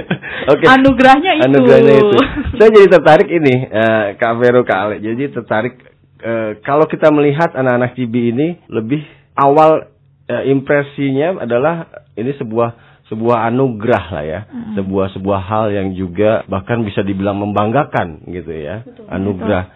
Oke. 0.52 0.64
Anugerahnya 0.66 1.30
itu. 1.38 1.44
Anugerahnya 1.46 1.94
itu. 1.96 2.18
Saya 2.58 2.68
jadi 2.74 2.88
tertarik 2.90 3.28
ini 3.30 3.54
eh, 3.64 4.04
Kak 4.18 4.34
Vero 4.42 4.60
Kak 4.66 4.78
Ale. 4.78 4.96
Jadi 4.98 5.24
tertarik 5.30 5.74
eh, 6.18 6.50
kalau 6.66 6.90
kita 6.90 7.14
melihat 7.14 7.54
anak-anak 7.54 7.94
Cibi 7.94 8.34
ini 8.34 8.48
lebih 8.68 9.06
awal 9.38 9.86
eh, 10.26 10.50
impresinya 10.50 11.46
adalah 11.46 11.88
ini 12.18 12.34
sebuah 12.34 12.93
sebuah 13.14 13.54
anugerah 13.54 14.04
lah 14.10 14.24
ya, 14.26 14.40
sebuah 14.74 15.14
sebuah 15.14 15.40
hal 15.46 15.66
yang 15.70 15.88
juga 15.94 16.42
bahkan 16.50 16.82
bisa 16.82 17.06
dibilang 17.06 17.38
membanggakan 17.38 18.26
gitu 18.26 18.50
ya, 18.50 18.82
anugerah. 19.06 19.70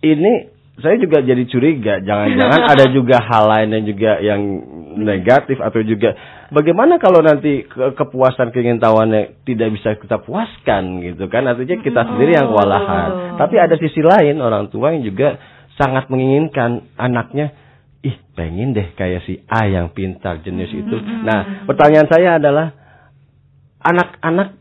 Ini 0.00 0.32
saya 0.80 0.96
juga 0.96 1.20
jadi 1.20 1.44
curiga, 1.44 2.00
jangan-jangan 2.00 2.60
ada 2.72 2.86
juga 2.96 3.20
hal 3.20 3.44
lain 3.44 3.68
yang 3.76 3.84
juga 3.84 4.12
yang 4.24 4.40
negatif 4.96 5.60
atau 5.60 5.84
juga 5.84 6.16
bagaimana 6.48 6.96
kalau 6.96 7.20
nanti 7.20 7.68
ke 7.68 7.94
kepuasan 7.94 8.50
keingintahuannya 8.50 9.44
tidak 9.44 9.68
bisa 9.76 10.00
kita 10.00 10.18
puaskan 10.24 11.04
gitu 11.04 11.28
kan? 11.28 11.46
Artinya 11.46 11.84
kita 11.84 12.00
sendiri 12.08 12.32
yang 12.34 12.48
kewalahan. 12.48 13.36
Tapi 13.36 13.54
ada 13.60 13.76
sisi 13.76 14.00
lain 14.00 14.40
orang 14.40 14.72
tua 14.72 14.96
yang 14.96 15.04
juga 15.04 15.36
sangat 15.76 16.08
menginginkan 16.08 16.92
anaknya 16.96 17.52
ih 18.00 18.16
pengen 18.32 18.72
deh 18.72 18.96
kayak 18.96 19.24
si 19.28 19.44
A 19.48 19.68
yang 19.68 19.92
pintar 19.92 20.40
jenius 20.40 20.72
itu 20.72 20.96
nah 21.24 21.64
pertanyaan 21.68 22.08
saya 22.08 22.40
adalah 22.40 22.72
anak-anak 23.80 24.60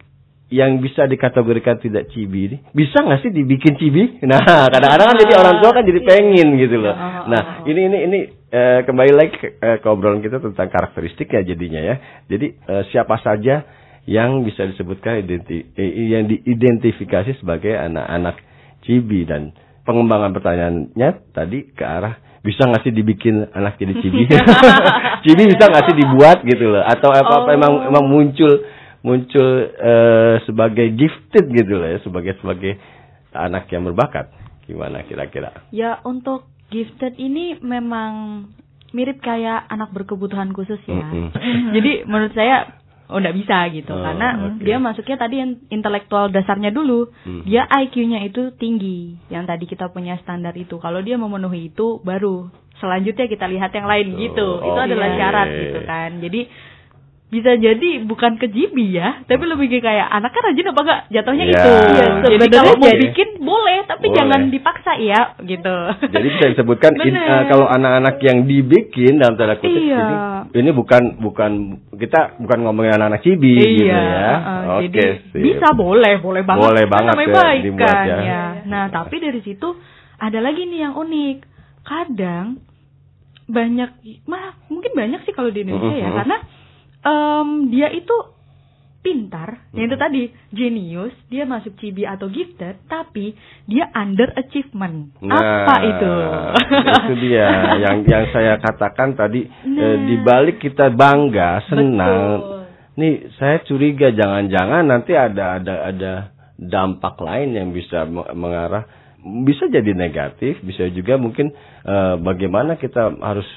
yang 0.50 0.81
bisa 0.81 1.05
dikategorikan 1.05 1.77
tidak 1.77 2.10
cibi 2.10 2.50
ini 2.50 2.58
bisa 2.74 3.05
nggak 3.05 3.22
sih 3.22 3.31
dibikin 3.31 3.77
cibi? 3.77 4.17
Nah 4.29 4.65
kadang-kadang 4.65 5.13
kan 5.13 5.17
jadi 5.22 5.34
orang 5.38 5.55
tua 5.62 5.72
kan 5.77 5.84
jadi 5.86 6.01
pengen 6.01 6.58
gitu 6.58 6.75
loh. 6.81 6.96
Nah 7.29 7.41
ini 7.69 7.81
ini 7.86 7.98
ini 8.10 8.19
eh, 8.50 8.81
kembali 8.81 9.13
lagi 9.13 9.34
ke, 9.38 9.48
eh, 9.62 9.77
ke 9.77 9.86
obrolan 9.86 10.25
kita 10.25 10.41
tentang 10.41 10.74
karakteristik 10.74 11.29
ya 11.29 11.46
jadinya 11.46 11.81
ya. 11.86 11.96
Jadi 12.25 12.48
eh, 12.65 12.84
siapa 12.89 13.22
saja 13.22 13.62
yang 14.10 14.41
bisa 14.41 14.65
disebutkan 14.65 15.22
identi 15.22 15.69
eh, 15.77 16.17
yang 16.17 16.25
diidentifikasi 16.25 17.38
sebagai 17.38 17.77
anak-anak 17.77 18.41
cibi 18.89 19.29
dan 19.29 19.53
pengembangan 19.86 20.34
pertanyaannya 20.34 21.10
tadi 21.29 21.77
ke 21.77 21.86
arah 21.86 22.17
bisa 22.39 22.67
nggak 22.67 22.84
sih 22.88 22.93
dibikin 22.96 23.48
anak 23.51 23.75
jadi 23.75 23.93
cibi? 24.00 24.25
cibi 25.27 25.43
bisa 25.51 25.63
nggak 25.67 25.86
sih 25.91 25.96
dibuat 25.96 26.39
gitu 26.48 26.65
loh? 26.72 26.84
Atau 26.84 27.12
apa 27.12 27.46
apa 27.46 27.50
emang 27.55 27.74
emang 27.91 28.05
muncul 28.08 28.63
muncul 29.00 29.48
eh, 29.79 30.36
sebagai 30.43 30.91
gifted 30.96 31.48
gitu 31.55 31.79
loh 31.79 31.88
ya 31.88 32.00
sebagai 32.03 32.36
sebagai 32.43 32.75
anak 33.31 33.72
yang 33.72 33.88
berbakat 33.88 34.27
gimana 34.67 35.08
kira-kira 35.08 35.55
Ya 35.72 36.03
untuk 36.03 36.51
gifted 36.67 37.15
ini 37.15 37.58
memang 37.63 38.46
mirip 38.93 39.22
kayak 39.22 39.69
anak 39.69 39.93
berkebutuhan 39.93 40.50
khusus 40.53 40.81
ya. 40.89 40.98
Mm-mm. 40.98 41.29
Jadi 41.75 42.10
menurut 42.10 42.34
saya 42.34 42.78
oh 43.10 43.18
nggak 43.18 43.36
bisa 43.36 43.58
gitu 43.74 43.89
Oh, 43.89 44.06
karena 44.06 44.54
oke. 44.54 44.62
dia 44.62 44.78
masuknya 44.78 45.18
tadi 45.18 45.36
yang 45.42 45.51
intelektual 45.68 46.30
dasarnya 46.30 46.70
dulu. 46.70 47.10
Hmm. 47.25 47.42
Dia 47.44 47.66
IQ-nya 47.66 48.22
itu 48.24 48.54
tinggi 48.56 49.18
yang 49.34 49.50
tadi 49.50 49.66
kita 49.66 49.89
punya 49.89 50.16
standar 50.22 50.54
itu. 50.54 50.78
Kalau 50.78 51.01
dia 51.01 51.18
memenuhi 51.18 51.74
itu 51.74 52.00
baru 52.06 52.48
selanjutnya 52.80 53.28
kita 53.28 53.50
lihat 53.50 53.74
yang 53.74 53.89
lain 53.89 54.08
Betul. 54.13 54.22
gitu. 54.24 54.48
Itu 54.62 54.80
adalah 54.80 55.08
Oke. 55.10 55.18
syarat 55.18 55.48
gitu 55.50 55.80
kan. 55.84 56.10
Jadi 56.22 56.42
bisa 57.29 57.53
jadi 57.53 58.01
bukan 58.03 58.36
kejibi 58.36 58.89
ya, 58.91 59.21
tapi 59.24 59.45
lebih 59.45 59.69
ke 59.69 59.79
kayak 59.79 60.09
anak 60.09 60.33
kan 60.33 60.41
rajin 60.43 60.65
apa 60.65 60.81
enggak 60.81 61.01
jatuhnya 61.09 61.45
Ya. 61.45 61.51
itu. 61.51 61.69
Iya, 61.69 62.05
jadi 62.25 62.45
kalau 62.50 62.74
mau 62.74 62.89
jadi- 62.89 63.01
bikin 63.05 63.29
boleh, 63.39 63.79
tapi 63.86 64.05
Boleh. 64.05 64.17
jangan 64.17 64.41
dipaksa 64.50 64.91
ya 64.98 65.21
gitu. 65.39 65.75
jadi 66.09 66.27
bisa 66.27 66.45
disebutkan 66.50 66.91
in- 66.98 67.13
eh, 67.15 67.43
kalau 67.45 67.69
anak-anak 67.69 68.17
yang 68.19 68.38
dibikin 68.43 69.13
dalam 69.15 69.38
tanda 69.38 69.55
kutip 69.55 69.77
Iya. 69.77 70.01
ini 70.01 70.15
ini 70.57 70.69
bukan 70.71 71.03
bukan 71.19 71.51
kita 71.93 72.39
bukan 72.39 72.57
ngomongin 72.63 72.98
anak-anak 72.98 73.21
cibi 73.21 73.53
gitu 73.77 73.86
iya, 73.86 74.01
ya 74.01 74.29
uh, 74.33 74.81
oke 74.81 75.05
sip. 75.29 75.38
bisa 75.38 75.67
boleh, 75.71 76.17
boleh 76.17 76.41
banget. 76.41 76.65
Boleh 76.65 76.86
banget 76.88 77.13
ya, 77.15 77.29
baik 77.29 77.62
dibuat 77.63 77.93
kan, 77.93 78.05
ya. 78.05 78.17
ya. 78.19 78.43
Nah, 78.65 78.83
tapi 78.89 79.15
dari 79.17 79.39
situ 79.39 79.69
ada 80.17 80.39
lagi 80.39 80.65
nih 80.65 80.81
yang 80.81 80.98
unik. 80.98 81.38
Kadang 81.81 82.57
banyak, 83.45 83.89
mah 84.25 84.45
mungkin 84.65 84.91
banyak 84.93 85.21
sih 85.24 85.33
kalau 85.33 85.50
di 85.50 85.62
Indonesia 85.62 85.93
ya, 85.95 86.07
Mhm. 86.07 86.17
karena 86.17 86.38
em, 87.01 87.48
dia 87.70 87.89
itu 87.89 88.15
pintar, 89.00 89.63
yang 89.72 89.88
itu 89.88 89.96
Mhm. 89.96 90.03
tadi 90.03 90.22
genius, 90.51 91.15
dia 91.27 91.48
masuk 91.48 91.72
cibi 91.79 92.03
atau 92.03 92.27
gifted, 92.27 92.84
tapi 92.86 93.32
dia 93.63 93.88
under 93.96 94.27
achievement. 94.36 95.15
Nah, 95.24 95.39
Apa 95.63 95.75
itu? 95.82 96.13
itu 97.00 97.13
dia 97.24 97.48
yang 97.88 98.03
yang 98.03 98.27
saya 98.29 98.60
katakan 98.60 99.15
tadi 99.15 99.48
eh, 99.48 99.72
Nah. 99.72 100.03
di 100.03 100.15
balik 100.20 100.60
kita 100.60 100.91
bangga, 100.91 101.63
senang. 101.65 102.27
Betul. 102.38 102.58
Nih, 103.00 103.13
saya 103.39 103.63
curiga 103.63 104.12
jangan-jangan 104.12 104.84
nanti 104.84 105.15
ada 105.15 105.56
ada 105.56 105.75
ada 105.88 106.12
dampak 106.60 107.15
lain 107.18 107.56
yang 107.56 107.72
bisa 107.72 108.03
me- 108.03 108.27
mengarah 108.36 108.84
bisa 109.20 109.68
jadi 109.68 109.96
negatif, 109.96 110.60
bisa 110.60 110.91
juga 110.91 111.15
mungkin 111.15 111.56
eh, 111.79 112.15
bagaimana 112.20 112.75
kita 112.75 113.15
harus 113.15 113.48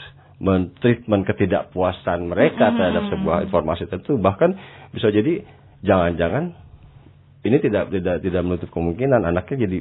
mentreatment 0.43 1.23
ketidakpuasan 1.23 2.27
mereka 2.27 2.75
terhadap 2.75 3.07
sebuah 3.09 3.47
informasi 3.47 3.87
tertentu 3.87 4.19
bahkan 4.19 4.59
bisa 4.91 5.09
jadi 5.09 5.47
jangan-jangan 5.81 6.51
ini 7.43 7.57
tidak 7.59 7.95
tidak 7.95 8.19
tidak 8.21 8.43
menutup 8.43 8.69
kemungkinan 8.69 9.23
anaknya 9.23 9.65
jadi 9.65 9.79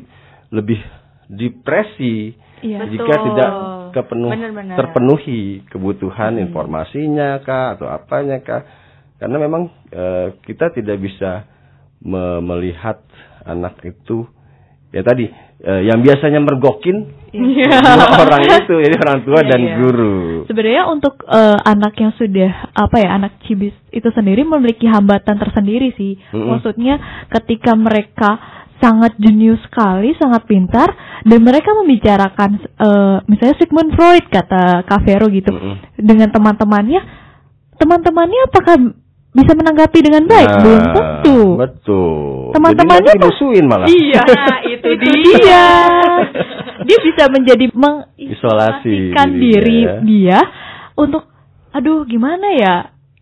lebih 0.53 0.79
depresi 1.27 2.37
Iya. 2.61 2.85
jika 2.85 3.09
Betul. 3.09 3.25
tidak 3.33 3.51
kepenuh 3.91 4.29
Benar-benar. 4.29 4.75
terpenuhi 4.77 5.41
kebutuhan 5.65 6.37
informasinya 6.37 7.41
kah 7.41 7.73
atau 7.73 7.89
apanya 7.89 8.37
kah 8.37 8.61
karena 9.17 9.37
memang 9.41 9.65
eh, 9.89 10.37
kita 10.45 10.69
tidak 10.69 11.01
bisa 11.01 11.49
me- 11.99 12.37
melihat 12.45 13.01
anak 13.41 13.81
itu 13.81 14.29
ya 14.93 15.01
tadi 15.01 15.25
eh, 15.61 15.81
yang 15.87 16.01
biasanya 16.01 16.41
mergokin 16.41 17.21
dua 17.31 18.07
orang 18.27 18.43
itu 18.43 18.75
ini 18.75 18.95
orang 18.99 19.19
tua 19.23 19.39
Iya, 19.39 19.49
dan 19.55 19.61
iya. 19.63 19.75
guru 19.79 20.43
Sebenarnya 20.49 20.83
untuk 20.91 21.23
eh, 21.23 21.57
anak 21.63 21.93
yang 21.95 22.11
sudah 22.19 22.51
apa 22.75 22.95
ya 22.99 23.09
anak 23.15 23.39
cibis 23.47 23.71
itu 23.93 24.09
sendiri 24.11 24.43
memiliki 24.43 24.83
hambatan 24.89 25.39
tersendiri 25.39 25.95
sih. 25.95 26.19
Mm-mm. 26.35 26.57
Maksudnya 26.57 26.99
ketika 27.31 27.71
mereka 27.77 28.35
sangat 28.81 29.13
jenius 29.21 29.61
sekali, 29.63 30.11
sangat 30.17 30.43
pintar 30.49 30.89
dan 31.23 31.39
mereka 31.39 31.71
membicarakan 31.77 32.49
eh, 32.65 33.17
misalnya 33.31 33.55
Sigmund 33.61 33.95
Freud 33.95 34.25
kata 34.27 34.83
Cavero 34.89 35.31
gitu 35.31 35.53
Mm-mm. 35.53 36.01
dengan 36.01 36.33
teman-temannya, 36.33 37.01
teman-temannya 37.79 38.39
apakah 38.51 38.75
bisa 39.31 39.51
menanggapi 39.51 39.99
dengan 39.99 40.23
baik? 40.25 40.43
Nah, 40.45 40.59
Belum 40.59 40.83
tentu. 40.91 41.39
betul 41.55 42.51
Teman-temannya 42.51 43.13
dimusuhin 43.15 43.65
malah 43.65 43.87
Iya, 43.87 44.23
itu 44.73 44.89
dia. 44.97 45.65
dia 46.81 46.97
bisa 46.99 47.23
menjadi 47.27 47.65
Isolasi 47.65 47.77
mengisolasikan 47.77 49.27
diri 49.31 49.79
dirinya. 49.81 49.93
dia 50.01 50.39
untuk 50.93 51.23
aduh 51.71 52.03
gimana 52.03 52.51
ya 52.51 52.75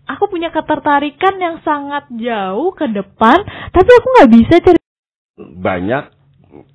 aku 0.06 0.26
punya 0.28 0.50
ketertarikan 0.50 1.38
yang 1.38 1.62
sangat 1.62 2.10
jauh 2.10 2.74
ke 2.74 2.88
depan 2.88 3.38
tapi 3.70 3.90
aku 3.92 4.08
nggak 4.10 4.32
bisa 4.34 4.54
cari 4.58 4.80
banyak 5.38 6.04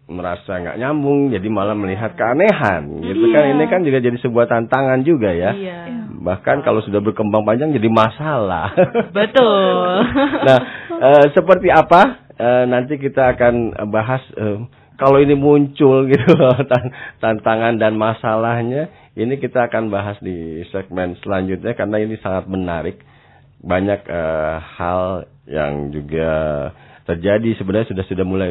merasa 0.06 0.52
nggak 0.54 0.78
nyambung 0.78 1.28
jadi 1.28 1.48
malah 1.48 1.74
melihat 1.74 2.14
keanehan 2.14 3.02
gitu 3.02 3.26
kan 3.28 3.42
Iya. 3.42 3.50
ini 3.50 3.64
kan 3.66 3.80
juga 3.82 3.98
jadi 3.98 4.14
sebuah 4.16 4.46
tantangan 4.46 5.02
juga 5.02 5.32
ya 5.32 5.50
Iya. 5.50 6.03
Bahkan 6.24 6.64
kalau 6.64 6.80
sudah 6.80 7.04
berkembang 7.04 7.44
panjang 7.44 7.76
jadi 7.76 7.86
masalah. 7.92 8.72
Betul. 9.16 10.08
nah 10.48 10.58
eh, 10.96 11.24
seperti 11.36 11.68
apa? 11.68 12.24
Eh, 12.34 12.64
nanti 12.66 12.96
kita 12.96 13.36
akan 13.36 13.76
bahas 13.92 14.24
eh, 14.34 14.64
kalau 14.96 15.20
ini 15.20 15.36
muncul 15.36 16.08
gitu 16.08 16.34
tantangan 17.22 17.76
dan 17.76 17.94
masalahnya 17.94 18.88
ini 19.14 19.38
kita 19.38 19.70
akan 19.70 19.92
bahas 19.92 20.18
di 20.18 20.64
segmen 20.74 21.14
selanjutnya 21.22 21.76
karena 21.76 22.00
ini 22.00 22.16
sangat 22.18 22.48
menarik. 22.48 22.98
Banyak 23.60 24.00
eh, 24.08 24.56
hal 24.80 25.28
yang 25.44 25.92
juga 25.92 26.32
terjadi 27.04 27.52
sebenarnya 27.60 27.92
sudah 27.92 28.04
sudah 28.08 28.24
mulai 28.24 28.50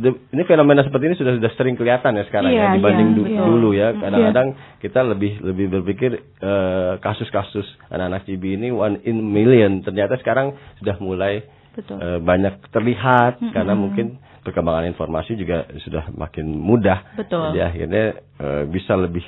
sudah 0.00 0.12
ini 0.32 0.42
fenomena 0.42 0.80
seperti 0.80 1.04
ini 1.06 1.14
sudah 1.14 1.36
sudah 1.36 1.52
sering 1.54 1.76
kelihatan 1.76 2.16
ya 2.16 2.24
sekarang 2.24 2.48
ya 2.48 2.72
Iya, 2.72 2.74
dibanding 2.74 3.08
iya, 3.08 3.14
du- 3.14 3.28
iya. 3.28 3.40
dulu 3.44 3.68
ya. 3.70 3.88
Kadang-kadang 3.92 4.48
kita 4.80 5.00
lebih 5.04 5.32
lebih 5.42 5.66
berpikir 5.70 6.10
eh, 6.16 6.92
kasus-kasus 6.98 7.62
anak-anak 7.86 8.24
cibi 8.24 8.56
ini 8.56 8.68
one 8.68 9.04
in 9.04 9.20
million. 9.20 9.78
Ternyata 9.80 10.16
sekarang 10.16 10.52
sudah 10.76 10.96
mulai 10.98 11.44
betul. 11.70 11.96
eh, 11.96 12.18
banyak 12.18 12.64
terlihat 12.70 13.44
karena 13.46 13.76
mungkin 13.76 14.16
perkembangan 14.40 14.88
informasi 14.88 15.36
juga 15.36 15.68
sudah 15.78 16.08
makin 16.10 16.48
mudah. 16.48 17.12
Betul. 17.14 17.52
jadi 17.52 17.68
akhirnya 17.68 18.04
eh, 18.40 18.64
bisa 18.66 18.96
lebih 18.96 19.22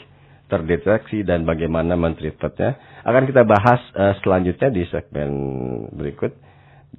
terdeteksi 0.49 1.23
dan 1.23 1.43
bagaimana 1.43 1.95
mentreatmentnya 1.95 2.77
akan 3.03 3.23
kita 3.25 3.43
bahas 3.43 3.81
eh, 3.93 4.15
selanjutnya 4.21 4.69
di 4.69 4.83
segmen 4.87 5.31
berikut 5.93 6.33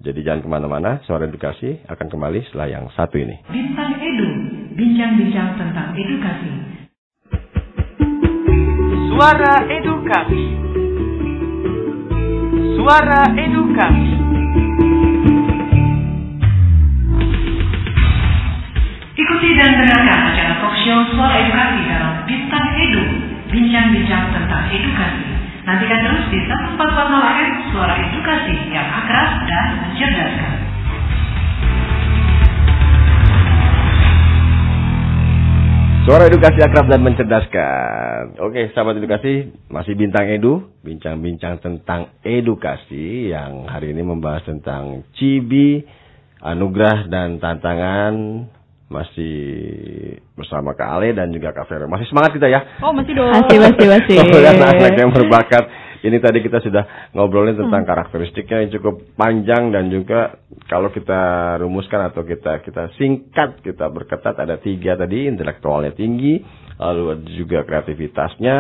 jadi 0.02 0.20
jangan 0.26 0.42
ke 0.42 0.50
mana-mana 0.50 0.92
suara 1.06 1.30
edukasi 1.30 1.86
akan 1.86 2.08
kembali 2.10 2.40
setelah 2.50 2.68
yang 2.72 2.86
satu 2.98 3.22
ini 3.22 3.38
Bintang 3.54 3.94
Edu, 4.02 4.30
bincang-bincang 4.74 5.54
tentang 5.58 5.94
edukasi. 5.94 6.52
Suara 9.14 9.54
edukasi. 9.70 10.44
Suara 12.74 13.22
edukasi. 13.38 14.10
Ikuti 19.14 19.50
dan 19.62 19.72
dengarkan 19.78 20.20
acara 20.34 20.54
talk 20.58 20.76
show 20.82 21.00
Suara 21.14 21.38
Edukasi 21.38 21.82
dalam 21.86 22.14
Bintang 22.26 22.68
Edu, 22.74 23.04
bincang-bincang 23.54 24.26
tentang 24.34 24.66
edukasi. 24.74 25.33
Nantikan 25.64 25.96
terus 25.96 26.28
di 26.28 26.40
1440 26.44 27.24
AM 27.24 27.52
Suara 27.72 27.96
Edukasi 27.96 28.56
yang 28.76 28.84
akrab 28.84 29.30
dan 29.48 29.68
mencerdaskan. 29.80 30.56
Suara 36.04 36.28
edukasi 36.28 36.60
akrab 36.60 36.92
dan 36.92 37.00
mencerdaskan. 37.00 38.44
Oke, 38.44 38.76
sahabat 38.76 39.00
edukasi, 39.00 39.56
masih 39.72 39.96
bintang 39.96 40.28
edu, 40.28 40.68
bincang-bincang 40.84 41.64
tentang 41.64 42.12
edukasi 42.28 43.32
yang 43.32 43.64
hari 43.64 43.96
ini 43.96 44.04
membahas 44.04 44.44
tentang 44.44 45.08
cibi, 45.16 45.88
anugerah 46.44 47.08
dan 47.08 47.40
tantangan. 47.40 48.14
Masih 48.94 49.34
bersama 50.38 50.78
Kak 50.78 51.02
Ale 51.02 51.18
dan 51.18 51.34
juga 51.34 51.50
Kak 51.50 51.66
Vero. 51.66 51.90
Masih 51.90 52.06
semangat 52.06 52.38
kita 52.38 52.46
ya? 52.46 52.62
Oh, 52.86 52.94
masih 52.94 53.18
dong. 53.18 53.34
Masih, 53.34 53.58
masih, 53.58 53.88
masih. 53.90 54.18
Anak 54.54 54.94
yang 54.94 55.10
berbakat. 55.10 55.66
Ini 56.04 56.20
tadi 56.20 56.44
kita 56.44 56.60
sudah 56.60 57.16
ngobrolin 57.16 57.56
tentang 57.56 57.88
karakteristiknya 57.88 58.68
yang 58.68 58.72
cukup 58.76 59.16
panjang 59.16 59.72
dan 59.72 59.88
juga 59.88 60.36
kalau 60.68 60.92
kita 60.92 61.56
rumuskan 61.64 62.12
atau 62.12 62.28
kita 62.28 62.60
kita 62.60 62.92
singkat 63.00 63.64
kita 63.64 63.88
berketat 63.88 64.36
ada 64.36 64.60
tiga 64.60 65.00
tadi 65.00 65.32
intelektualnya 65.32 65.96
tinggi 65.96 66.44
lalu 66.76 67.16
ada 67.16 67.32
juga 67.32 67.64
kreativitasnya 67.64 68.58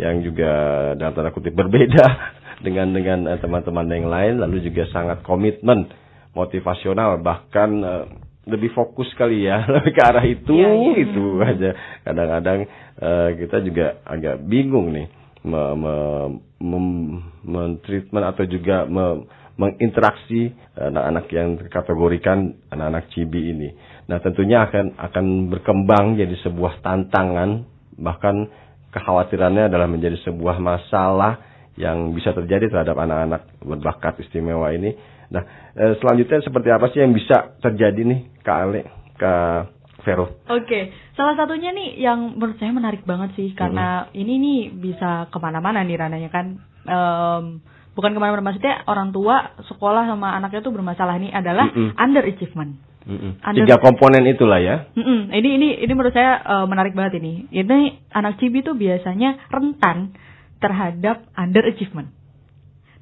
yang 0.00 0.24
juga 0.24 0.52
dalam 0.96 1.12
tanda 1.12 1.36
kutip 1.36 1.52
berbeda 1.52 2.06
dengan 2.64 2.96
dengan 2.96 3.28
eh, 3.28 3.38
teman-teman 3.44 3.84
yang 3.84 4.08
lain 4.08 4.34
lalu 4.40 4.64
juga 4.64 4.88
sangat 4.88 5.20
komitmen 5.20 5.84
motivasional 6.32 7.20
bahkan 7.20 7.70
eh, 7.84 8.04
lebih 8.50 8.74
fokus 8.74 9.08
kali 9.14 9.46
ya 9.46 9.62
lebih 9.74 9.92
ke 9.94 10.02
arah 10.02 10.26
itu 10.26 10.52
Iya, 10.52 10.70
iya. 10.74 10.92
itu 11.00 11.24
aja 11.40 11.70
kadang-kadang 12.02 12.58
eh, 12.98 13.28
kita 13.38 13.56
juga 13.62 13.86
agak 14.04 14.42
bingung 14.44 14.90
nih 14.90 15.06
me, 15.42 15.62
me, 15.74 15.94
mem- 16.60 17.22
mentreatment 17.46 18.26
atau 18.26 18.44
juga 18.44 18.84
me- 18.84 19.24
menginteraksi 19.60 20.56
anak-anak 20.72 21.26
yang 21.28 21.60
terkategorikan 21.60 22.38
anak-anak 22.72 23.12
cibi 23.12 23.52
ini. 23.52 23.68
Nah, 24.08 24.16
tentunya 24.24 24.64
akan 24.64 24.96
akan 24.96 25.26
berkembang 25.52 26.16
jadi 26.16 26.32
sebuah 26.40 26.80
tantangan 26.80 27.68
bahkan 28.00 28.48
kekhawatirannya 28.88 29.68
adalah 29.68 29.84
menjadi 29.84 30.16
sebuah 30.24 30.56
masalah 30.56 31.44
yang 31.76 32.16
bisa 32.16 32.32
terjadi 32.32 32.72
terhadap 32.72 32.96
anak-anak 32.96 33.42
berbakat 33.60 34.24
istimewa 34.24 34.72
ini. 34.72 34.96
Nah, 35.30 35.42
eh, 35.78 35.94
selanjutnya 36.02 36.42
seperti 36.42 36.68
apa 36.74 36.90
sih 36.90 36.98
yang 37.02 37.14
bisa 37.14 37.54
terjadi 37.62 38.02
nih 38.02 38.20
Kak 38.42 38.58
Ale, 38.66 38.80
Kak 39.14 39.60
Vero? 40.02 40.42
Oke, 40.50 40.90
salah 41.14 41.38
satunya 41.38 41.70
nih 41.70 42.02
yang 42.02 42.34
menurut 42.34 42.58
saya 42.58 42.74
menarik 42.74 43.06
banget 43.06 43.36
sih 43.38 43.54
karena 43.54 44.10
ini 44.10 44.34
nih 44.40 44.60
bisa 44.74 45.30
ke 45.30 45.38
mana-mana 45.38 45.86
nih 45.86 45.96
rananya 46.00 46.30
kan. 46.32 46.58
Em, 46.80 47.44
bukan 47.94 48.10
ke 48.16 48.18
mana-mana 48.18 48.42
maksudnya 48.42 48.82
orang 48.88 49.12
tua 49.12 49.54
sekolah 49.70 50.08
sama 50.08 50.34
anaknya 50.34 50.64
tuh 50.64 50.72
bermasalah 50.74 51.20
nih 51.20 51.30
adalah 51.30 51.68
Mm-mm. 51.70 51.94
underachievement. 51.94 52.80
Mm-mm. 53.06 53.32
Under- 53.44 53.64
Tiga 53.64 53.76
komponen 53.78 54.24
itulah 54.26 54.58
ya. 54.58 54.88
Mm-mm, 54.96 55.30
ini 55.30 55.48
ini 55.60 55.68
ini 55.84 55.92
menurut 55.92 56.16
saya 56.16 56.40
eh, 56.42 56.66
menarik 56.66 56.96
banget 56.96 57.20
ini. 57.20 57.46
Ini 57.52 58.10
anak 58.10 58.40
cibi 58.40 58.64
tuh 58.64 58.74
biasanya 58.74 59.46
rentan 59.52 60.16
terhadap 60.60 61.28
underachievement. 61.36 62.12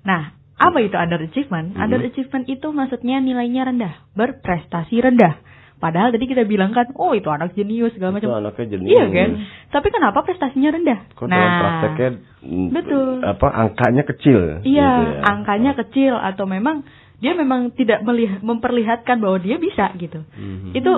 Nah, 0.02 0.38
apa 0.58 0.78
itu 0.82 0.98
underachievement? 0.98 1.72
Mm-mm. 1.72 1.82
Underachievement 1.86 2.44
itu 2.50 2.66
maksudnya 2.74 3.22
nilainya 3.22 3.70
rendah, 3.70 3.94
berprestasi 4.18 4.98
rendah. 4.98 5.38
Padahal 5.78 6.10
tadi 6.10 6.26
kita 6.26 6.42
bilang 6.42 6.74
kan, 6.74 6.90
oh 6.98 7.14
itu 7.14 7.30
anak 7.30 7.54
jenius 7.54 7.94
segala 7.94 8.18
Itu 8.18 8.26
macam. 8.26 8.42
anaknya 8.42 8.66
jenius. 8.74 8.90
Iya 8.90 9.04
kan? 9.14 9.30
Tapi 9.70 9.88
kenapa 9.94 10.18
prestasinya 10.26 10.74
rendah? 10.74 10.98
Kok 11.14 11.26
dalam 11.30 11.52
prakteknya 11.62 12.08
mm, 12.42 12.68
betul. 12.74 13.08
apa 13.22 13.46
angkanya 13.54 14.02
kecil? 14.02 14.38
Iya, 14.66 14.90
gitu 14.90 15.02
ya. 15.14 15.22
angkanya 15.22 15.72
kecil 15.78 16.12
atau 16.18 16.50
memang 16.50 16.82
dia 17.22 17.38
memang 17.38 17.70
tidak 17.78 18.02
melihat, 18.02 18.42
memperlihatkan 18.42 19.22
bahwa 19.22 19.38
dia 19.38 19.62
bisa 19.62 19.94
gitu. 19.94 20.26
Mhm. 20.34 20.74
Itu 20.74 20.92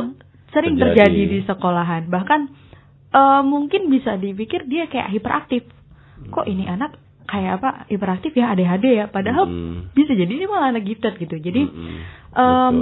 sering 0.56 0.80
Terjadi. 0.80 1.12
terjadi. 1.12 1.22
di 1.28 1.38
sekolahan. 1.44 2.02
Bahkan 2.08 2.40
eh, 3.12 3.42
mungkin 3.44 3.92
bisa 3.92 4.16
dipikir 4.16 4.64
dia 4.64 4.88
kayak 4.88 5.12
hiperaktif. 5.12 5.68
Kok 6.32 6.48
ini 6.48 6.64
anak 6.64 6.96
kayak 7.30 7.62
apa 7.62 7.70
hiperaktif 7.86 8.34
ya 8.34 8.50
ADHD 8.50 8.86
ya? 8.90 9.06
Padahal 9.06 9.46
Mhm. 9.46 9.94
bisa 9.94 10.12
jadi 10.12 10.28
dia 10.28 10.48
malah 10.50 10.74
anak 10.74 10.84
gifted 10.84 11.14
gitu. 11.16 11.38
Jadi 11.38 11.62
Mhm. 11.62 11.98
em, 12.34 12.74
Betul. 12.74 12.76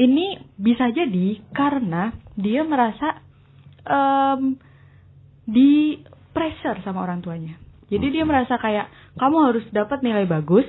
ini 0.00 0.26
bisa 0.56 0.88
jadi 0.88 1.28
karena 1.52 2.10
dia 2.34 2.64
merasa 2.64 3.20
em, 3.80 4.56
di 5.44 6.00
pressure 6.32 6.80
sama 6.80 7.04
orang 7.04 7.20
tuanya. 7.20 7.56
Jadi 7.90 8.06
dia 8.14 8.24
merasa 8.24 8.54
kayak 8.54 8.86
kamu 9.18 9.36
harus 9.50 9.64
dapat 9.74 10.00
nilai 10.00 10.24
bagus. 10.24 10.68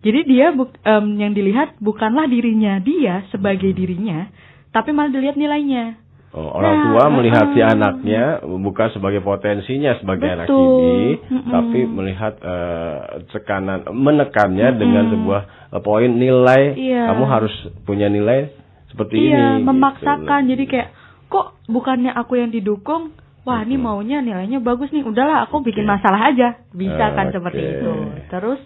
Jadi 0.00 0.24
dia 0.26 0.50
em, 0.56 1.06
yang 1.16 1.32
dilihat 1.32 1.76
bukanlah 1.78 2.26
dirinya 2.26 2.80
dia 2.80 3.22
sebagai 3.30 3.70
dirinya, 3.70 4.28
tapi 4.72 4.90
malah 4.90 5.12
dilihat 5.12 5.36
nilainya. 5.36 6.00
Oh, 6.30 6.46
orang 6.46 6.74
Nah, 6.78 6.82
tua 6.86 7.04
melihat 7.10 7.46
si 7.50 7.58
uh-uh. 7.58 7.74
anaknya 7.74 8.38
bukan 8.46 8.88
sebagai 8.94 9.18
potensinya 9.18 9.98
sebagai 9.98 10.30
anak 10.30 10.46
Betul. 10.46 10.62
cibi, 10.62 11.02
Mm-mm. 11.26 11.50
tapi 11.50 11.80
melihat 11.90 12.34
eh, 12.38 12.96
tekanan 13.34 13.82
menekannya 13.90 14.68
Mm-mm. 14.70 14.78
dengan 14.78 15.04
sebuah 15.10 15.40
eh, 15.74 15.82
poin 15.82 16.06
nilai. 16.06 16.78
Iya. 16.78 17.10
Kamu 17.10 17.24
harus 17.26 17.50
punya 17.82 18.06
nilai 18.06 18.46
seperti 18.94 19.18
ini. 19.18 19.26
iya, 19.34 19.58
gitu. 19.58 19.66
memaksakan. 19.74 20.40
Jadi 20.46 20.64
kayak 20.70 20.88
kok 21.26 21.58
bukannya 21.66 22.14
aku 22.14 22.38
yang 22.38 22.54
didukung? 22.54 23.10
Wah, 23.42 23.66
ini 23.66 23.74
maunya 23.74 24.22
nilainya 24.22 24.62
bagus 24.62 24.94
nih. 24.94 25.02
Udahlah, 25.02 25.50
aku 25.50 25.66
bikin 25.66 25.82
masalah 25.82 26.30
aja. 26.30 26.62
Bisa 26.70 27.10
kan 27.10 27.34
Oke. 27.34 27.42
seperti 27.42 27.62
itu. 27.74 27.92
Terus 28.30 28.60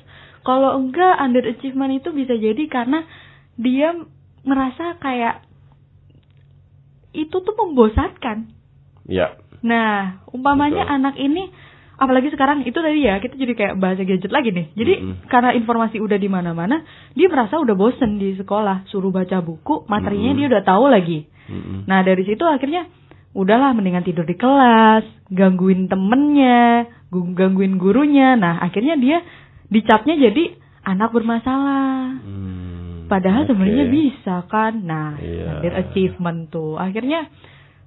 kalau 0.44 0.76
enggak 0.76 1.16
underachievement 1.16 1.96
itu 1.96 2.12
bisa 2.12 2.36
jadi 2.36 2.60
karena 2.68 3.08
dia 3.56 3.96
merasa 4.44 5.00
kayak 5.00 5.43
itu 7.14 7.36
tuh 7.38 7.54
membosankan. 7.54 8.50
Ya. 9.06 9.38
Nah, 9.64 10.20
umpamanya 10.34 10.84
Betul. 10.84 10.96
anak 11.00 11.14
ini 11.16 11.48
apalagi 11.94 12.28
sekarang 12.34 12.66
itu 12.66 12.74
tadi 12.74 13.06
ya, 13.06 13.22
kita 13.22 13.38
jadi 13.38 13.52
kayak 13.54 13.74
bahasa 13.78 14.02
gadget 14.02 14.34
lagi 14.34 14.50
nih. 14.50 14.66
Jadi 14.74 14.94
Mm-mm. 14.98 15.30
karena 15.30 15.54
informasi 15.54 16.02
udah 16.02 16.18
di 16.18 16.26
mana-mana, 16.26 16.82
dia 17.14 17.30
merasa 17.30 17.56
udah 17.62 17.72
bosen 17.78 18.18
di 18.18 18.34
sekolah, 18.34 18.84
suruh 18.90 19.14
baca 19.14 19.38
buku, 19.40 19.86
materinya 19.86 20.34
Mm-mm. 20.34 20.40
dia 20.42 20.46
udah 20.50 20.62
tahu 20.66 20.84
lagi. 20.90 21.24
Mm-mm. 21.48 21.86
Nah, 21.86 22.02
dari 22.02 22.26
situ 22.26 22.42
akhirnya 22.42 22.90
udahlah 23.34 23.70
mendingan 23.74 24.02
tidur 24.02 24.26
di 24.26 24.34
kelas, 24.34 25.06
gangguin 25.30 25.86
temennya, 25.86 26.90
gu- 27.14 27.34
gangguin 27.34 27.78
gurunya. 27.78 28.34
Nah, 28.34 28.58
akhirnya 28.58 28.98
dia 28.98 29.22
dicapnya 29.70 30.18
jadi 30.18 30.54
anak 30.84 31.10
bermasalah. 31.14 32.20
Hmm, 32.20 32.73
Padahal 33.04 33.44
oke. 33.44 33.50
sebenarnya 33.52 33.86
bisa 33.88 34.44
kan. 34.48 34.84
Nah, 34.84 35.16
under 35.18 35.74
achievement 35.80 36.48
tuh. 36.48 36.80
Akhirnya 36.80 37.28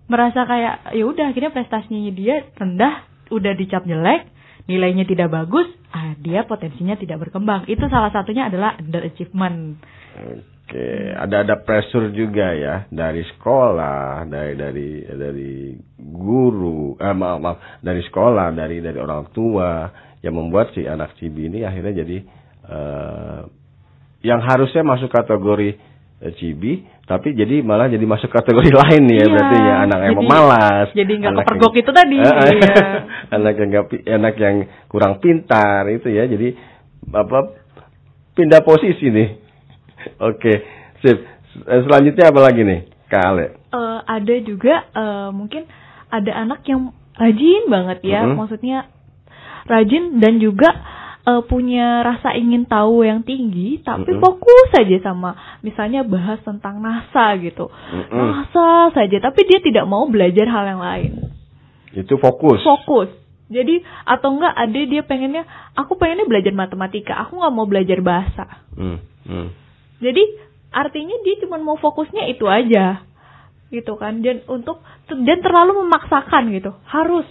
merasa 0.07 0.47
kayak 0.47 0.95
ya 0.95 1.03
udah 1.03 1.25
akhirnya 1.31 1.51
prestasinya 1.51 2.11
dia 2.15 2.47
rendah, 2.55 3.03
udah 3.31 3.53
dicap 3.59 3.83
jelek, 3.83 4.31
nilainya 4.71 5.03
tidak 5.03 5.31
bagus, 5.31 5.67
ah 5.91 6.15
dia 6.19 6.47
potensinya 6.47 6.95
tidak 6.95 7.27
berkembang. 7.27 7.67
Itu 7.67 7.87
salah 7.91 8.11
satunya 8.11 8.47
adalah 8.47 8.79
under 8.79 9.03
achievement. 9.03 9.79
Oke, 10.67 11.15
ada 11.15 11.47
ada 11.47 11.55
pressure 11.63 12.11
juga 12.11 12.51
ya 12.51 12.75
dari 12.91 13.23
sekolah, 13.23 14.27
dari 14.27 14.53
dari 14.59 14.89
dari 15.07 15.53
guru, 15.95 16.99
eh, 16.99 17.15
maaf, 17.15 17.39
maaf 17.39 17.57
dari 17.79 18.03
sekolah, 18.03 18.51
dari 18.51 18.83
dari 18.83 18.99
orang 18.99 19.31
tua 19.31 19.87
yang 20.19 20.35
membuat 20.35 20.75
si 20.75 20.83
anak 20.83 21.15
cibi 21.15 21.47
ini 21.47 21.63
akhirnya 21.63 22.03
jadi 22.03 22.17
eh, 22.67 23.39
yang 24.27 24.41
harusnya 24.41 24.83
masuk 24.83 25.07
kategori 25.09 25.79
eh, 26.17 26.33
cibi, 26.33 26.73
tapi 27.03 27.31
jadi 27.31 27.61
malah 27.61 27.87
jadi 27.87 28.03
masuk 28.03 28.27
kategori 28.27 28.67
lain 28.83 29.01
nih 29.03 29.15
ya 29.15 29.21
Iya, 29.21 29.31
berarti 29.31 29.55
ya 29.57 29.73
anak 29.79 29.99
yang 29.99 30.11
jadi- 30.11 30.21
pemalas, 30.21 30.87
jadi 30.91 31.13
nggak 31.15 31.33
kepergok 31.37 31.71
yang- 31.71 31.79
itu 31.79 31.91
tadi, 31.93 32.17
eh, 32.17 32.51
iya. 32.53 32.75
anak 33.37 33.53
yang 33.55 33.69
pi- 33.85 34.05
anak 34.05 34.35
yang 34.35 34.55
kurang 34.85 35.13
pintar 35.17 35.87
itu 35.87 36.07
ya, 36.09 36.25
jadi 36.25 36.47
apa 37.07 37.39
pindah 38.33 38.61
posisi 38.61 39.07
nih. 39.07 39.29
Oke, 40.29 40.53
sip. 40.99 41.17
Eh, 41.59 41.81
Selanjutnya 41.81 42.29
apa 42.29 42.39
lagi 42.39 42.61
nih, 42.61 42.79
Kak 43.07 43.23
Ale? 43.23 43.45
Eh, 43.67 43.99
ada 44.03 44.35
juga 44.41 44.75
eh, 44.87 45.29
mungkin 45.31 45.63
ada 46.07 46.31
anak 46.35 46.61
yang 46.63 46.89
rajin 47.13 47.63
banget 47.67 47.99
ya, 48.03 48.21
Mhm. 48.23 48.35
maksudnya 48.35 48.85
rajin 49.65 50.17
dan 50.17 50.37
juga 50.37 50.69
eh, 51.27 51.41
punya 51.43 52.01
rasa 52.01 52.31
ingin 52.33 52.63
tahu 52.63 53.03
yang 53.03 53.19
tinggi, 53.21 53.83
tapi 53.83 54.15
Mhm. 54.15 54.23
fokus 54.23 54.67
saja 54.71 54.95
sama 55.03 55.35
misalnya 55.59 56.07
bahas 56.07 56.39
tentang 56.39 56.79
NASA 56.79 57.35
gitu, 57.37 57.67
Mm-mm. 57.67 58.15
NASA 58.31 58.95
saja, 58.95 59.19
tapi 59.19 59.43
dia 59.43 59.59
tidak 59.59 59.83
mau 59.83 60.07
belajar 60.07 60.47
hal 60.47 60.63
yang 60.71 60.79
lain, 60.79 61.11
Itu 61.91 62.15
fokus. 62.15 62.63
fokus. 62.63 63.11
Jadi 63.47 63.79
atau 64.03 64.35
enggak 64.35 64.55
ada 64.55 64.79
dia 64.83 65.03
pengennya, 65.03 65.43
aku 65.71 65.95
pengennya 65.95 66.27
belajar 66.27 66.51
matematika, 66.51 67.15
aku 67.15 67.39
nggak 67.39 67.55
mau 67.55 67.63
belajar 67.63 67.99
bahasa. 67.99 68.63
Hmm, 68.75 68.99
hmm. 69.23 69.47
Jadi 70.03 70.23
artinya 70.69 71.15
dia 71.23 71.35
cuma 71.41 71.55
mau 71.57 71.75
fokusnya 71.75 72.27
itu 72.27 72.43
aja. 72.43 73.07
Gitu 73.67 73.95
kan. 73.95 74.19
Dan 74.19 74.43
untuk 74.47 74.83
dan 75.07 75.39
terlalu 75.39 75.83
memaksakan 75.83 76.51
gitu. 76.55 76.75
Harus. 76.87 77.23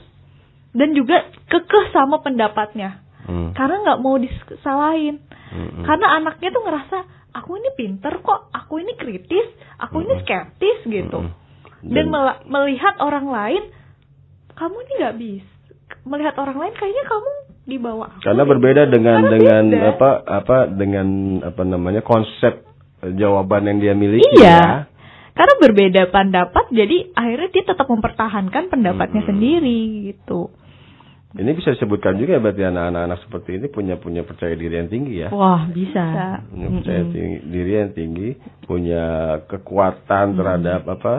Dan 0.72 0.92
juga 0.92 1.20
kekeh 1.48 1.92
sama 1.92 2.20
pendapatnya. 2.20 3.05
Hmm. 3.26 3.50
Karena 3.52 3.76
nggak 3.82 4.00
mau 4.00 4.16
disalahin. 4.16 5.18
Hmm, 5.50 5.68
hmm. 5.72 5.84
Karena 5.84 6.06
anaknya 6.16 6.48
tuh 6.48 6.62
ngerasa 6.62 6.98
aku 7.34 7.50
ini 7.56 7.70
pinter 7.74 8.14
kok, 8.18 8.48
aku 8.50 8.78
ini 8.78 8.94
kritis, 8.94 9.46
aku 9.76 10.00
ini 10.00 10.22
skeptis 10.22 10.78
gitu. 10.84 11.20
Hmm. 11.20 11.32
Dan 11.82 12.08
melihat 12.46 12.98
orang 12.98 13.26
lain 13.26 13.62
kamu 14.54 14.76
ini 14.80 14.92
nggak 14.96 15.16
bisa 15.16 15.56
melihat 16.02 16.34
orang 16.38 16.56
lain 16.56 16.74
kayaknya 16.74 17.04
kamu 17.04 17.30
di 17.62 17.76
bawah 17.76 18.08
aku 18.08 18.22
Karena 18.22 18.42
deh." 18.42 18.48
berbeda 18.48 18.82
dengan 18.86 19.18
Karena 19.20 19.32
dengan 19.32 19.62
beda. 19.68 19.86
apa 19.92 20.10
apa 20.24 20.56
dengan 20.66 21.06
apa 21.42 21.62
namanya 21.62 22.02
konsep 22.02 22.62
eh, 23.02 23.12
jawaban 23.14 23.66
yang 23.66 23.78
dia 23.78 23.94
miliki 23.94 24.26
Iya. 24.34 24.46
ya. 24.48 24.62
Karena 25.36 25.54
berbeda 25.60 26.02
pendapat, 26.08 26.72
jadi 26.72 27.12
akhirnya 27.12 27.50
dia 27.52 27.64
tetap 27.68 27.84
mempertahankan 27.84 28.72
pendapatnya 28.72 29.20
Hmm. 29.20 29.30
sendiri 29.30 29.80
gitu. 30.08 30.48
Ini 31.36 31.50
bisa 31.52 31.70
disebutkan 31.70 32.16
juga 32.16 32.40
berarti 32.40 32.64
anak-anak 32.64 33.18
seperti 33.22 33.60
ini 33.60 33.66
punya 33.68 33.94
punya 33.96 34.24
percaya 34.24 34.52
diri 34.52 34.74
yang 34.74 34.88
tinggi 34.88 35.20
ya. 35.20 35.28
Wah, 35.28 35.68
bisa. 35.68 36.04
Punya 36.48 36.68
percaya 36.72 37.02
tinggi- 37.06 37.42
diri 37.44 37.72
yang 37.76 37.90
tinggi, 37.92 38.28
punya 38.64 39.04
kekuatan 39.44 40.34
terhadap 40.34 40.82
apa 40.88 41.14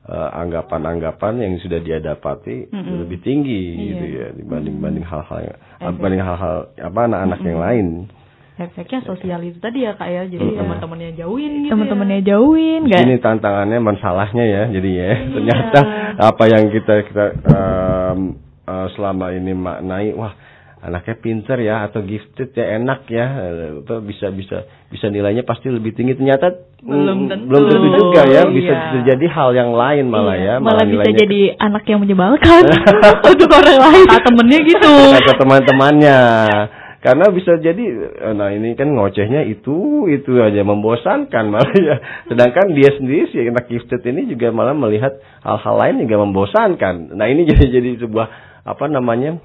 eh, 0.00 0.30
anggapan-anggapan 0.34 1.38
yang 1.38 1.52
sudah 1.60 1.78
dia 1.78 1.98
dapati 1.98 2.66
lebih 2.98 3.20
tinggi 3.20 3.62
gitu 3.86 4.04
ya 4.10 4.26
dibanding 4.32 4.80
banding 4.80 5.06
hal-hal 5.06 5.38
yang 5.44 5.56
dibanding 5.94 6.18
hal-hal 6.20 6.56
apa 6.74 7.00
anak-anak 7.06 7.40
yang 7.40 7.60
lain. 7.60 7.86
Efeknya 8.58 9.00
sosial 9.00 9.40
itu 9.40 9.56
tadi 9.56 9.88
ya 9.88 9.96
kak 9.96 10.04
ya, 10.04 10.28
jadi 10.28 10.44
teman-temannya 10.52 11.16
jauhin 11.16 11.64
gitu. 11.64 11.72
Teman-temannya 11.72 12.20
jauhin, 12.20 12.80
nggak? 12.84 13.02
Ini 13.08 13.16
tantangannya 13.16 13.78
masalahnya 13.80 14.44
ya, 14.44 14.62
jadi 14.68 14.90
ya. 14.90 15.10
Ternyata 15.32 15.78
apa 16.20 16.44
yang 16.44 16.68
kita 16.68 16.94
kita 17.08 17.24
em, 17.40 18.18
eh, 18.70 18.86
selama 18.94 19.34
ini 19.34 19.52
maknai, 19.52 20.14
wah 20.14 20.32
anaknya 20.80 21.16
pinter 21.20 21.60
ya 21.60 21.84
atau 21.84 22.00
gifted 22.00 22.56
ya 22.56 22.80
enak 22.80 23.04
ya, 23.04 23.26
eh, 23.26 23.84
apa, 23.84 24.00
bisa 24.00 24.32
bisa 24.32 24.64
bisa 24.88 25.12
nilainya 25.12 25.44
pasti 25.44 25.68
lebih 25.68 25.92
tinggi. 25.92 26.16
Ternyata 26.16 26.56
Belum 26.80 27.26
mm, 27.26 27.28
tentu. 27.28 27.44
belum 27.52 27.62
tentu 27.68 27.88
juga 27.92 28.22
ya, 28.24 28.42
bisa 28.48 28.72
Iya. 28.72 28.84
terjadi 28.96 29.26
hal 29.28 29.50
yang 29.52 29.76
lain 29.76 30.08
malah 30.08 30.40
ya, 30.40 30.54
malah 30.56 30.80
bisa 30.82 31.04
nilainya 31.04 31.20
jadi 31.20 31.40
anak 31.58 31.84
yang 31.84 32.00
menyebalkan 32.00 32.62
untuk 33.36 33.50
orang 33.52 33.76
lain. 33.76 34.04
Kata 34.08 34.24
temennya 34.24 34.58
gitu. 34.64 34.92
kata 35.20 35.32
teman-temannya. 35.36 36.20
Karena 37.00 37.32
bisa 37.32 37.56
jadi, 37.56 37.84
eh, 38.12 38.34
nah 38.36 38.52
ini 38.52 38.76
kan 38.76 38.92
ngocehnya 38.92 39.48
itu 39.48 40.04
itu 40.06 40.36
aja 40.36 40.60
membosankan 40.60 41.44
malah 41.48 41.72
ya. 41.72 41.96
Sedangkan 42.28 42.76
dia 42.76 42.92
sendiri 42.92 43.24
si 43.28 43.40
anak 43.40 43.68
gifted 43.68 44.04
ini 44.04 44.28
juga 44.28 44.52
malah 44.52 44.76
melihat 44.76 45.16
hal-hal 45.40 45.76
lain 45.76 46.04
juga 46.04 46.20
membosankan. 46.20 47.16
Nah 47.16 47.24
ini 47.24 47.44
jadi 47.52 47.68
jadi 47.72 47.90
sebuah 48.00 48.28
apa 48.64 48.84
namanya 48.86 49.40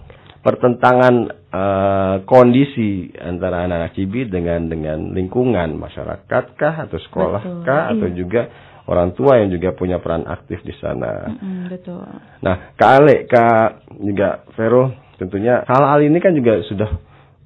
pertentangan 0.45 1.15
eh, 1.49 2.15
kondisi 2.30 3.10
antara 3.17 3.65
anak-anak 3.65 3.97
cibi 3.97 4.30
dengan 4.30 4.69
dengan 4.69 5.12
lingkungan 5.15 5.73
masyarakat 5.78 6.43
kah 6.54 6.75
atau 6.86 6.97
sekolah 7.01 7.41
kah 7.65 7.89
atau 7.95 8.08
juga 8.13 8.49
orang 8.86 9.17
tua 9.17 9.41
yang 9.41 9.49
juga 9.49 9.73
punya 9.73 9.97
peran 9.97 10.30
aktif 10.30 10.62
di 10.62 10.73
sana. 10.78 11.25
Hmm, 11.25 11.69
betul. 11.69 12.06
Nah, 12.45 12.78
Kak 12.78 12.91
Ale, 13.01 13.25
Kak 13.25 13.89
juga 13.97 14.45
Vero, 14.54 14.93
tentunya 15.17 15.65
hal-hal 15.65 16.06
ini 16.06 16.21
kan 16.21 16.38
juga 16.38 16.62
sudah 16.69 16.89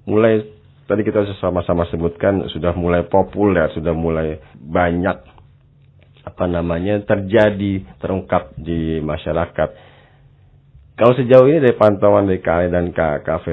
mulai 0.04 0.44
tadi 0.84 1.06
kita 1.06 1.24
sama-sama 1.40 1.88
sebutkan 1.88 2.50
sudah 2.52 2.76
mulai 2.76 3.08
populer, 3.08 3.72
sudah 3.72 3.96
mulai 3.96 4.42
banyak 4.58 5.18
apa 6.28 6.46
namanya 6.46 7.00
terjadi 7.08 7.88
terungkap 8.04 8.58
di 8.60 9.00
masyarakat. 9.00 9.89
Kalau 11.00 11.16
sejauh 11.16 11.48
ini 11.48 11.64
dari 11.64 11.80
pantauan 11.80 12.28
dari 12.28 12.44
Kak 12.44 12.56
Ale 12.60 12.68
dan 12.76 12.92
Kak, 12.92 13.24
Kak 13.24 13.48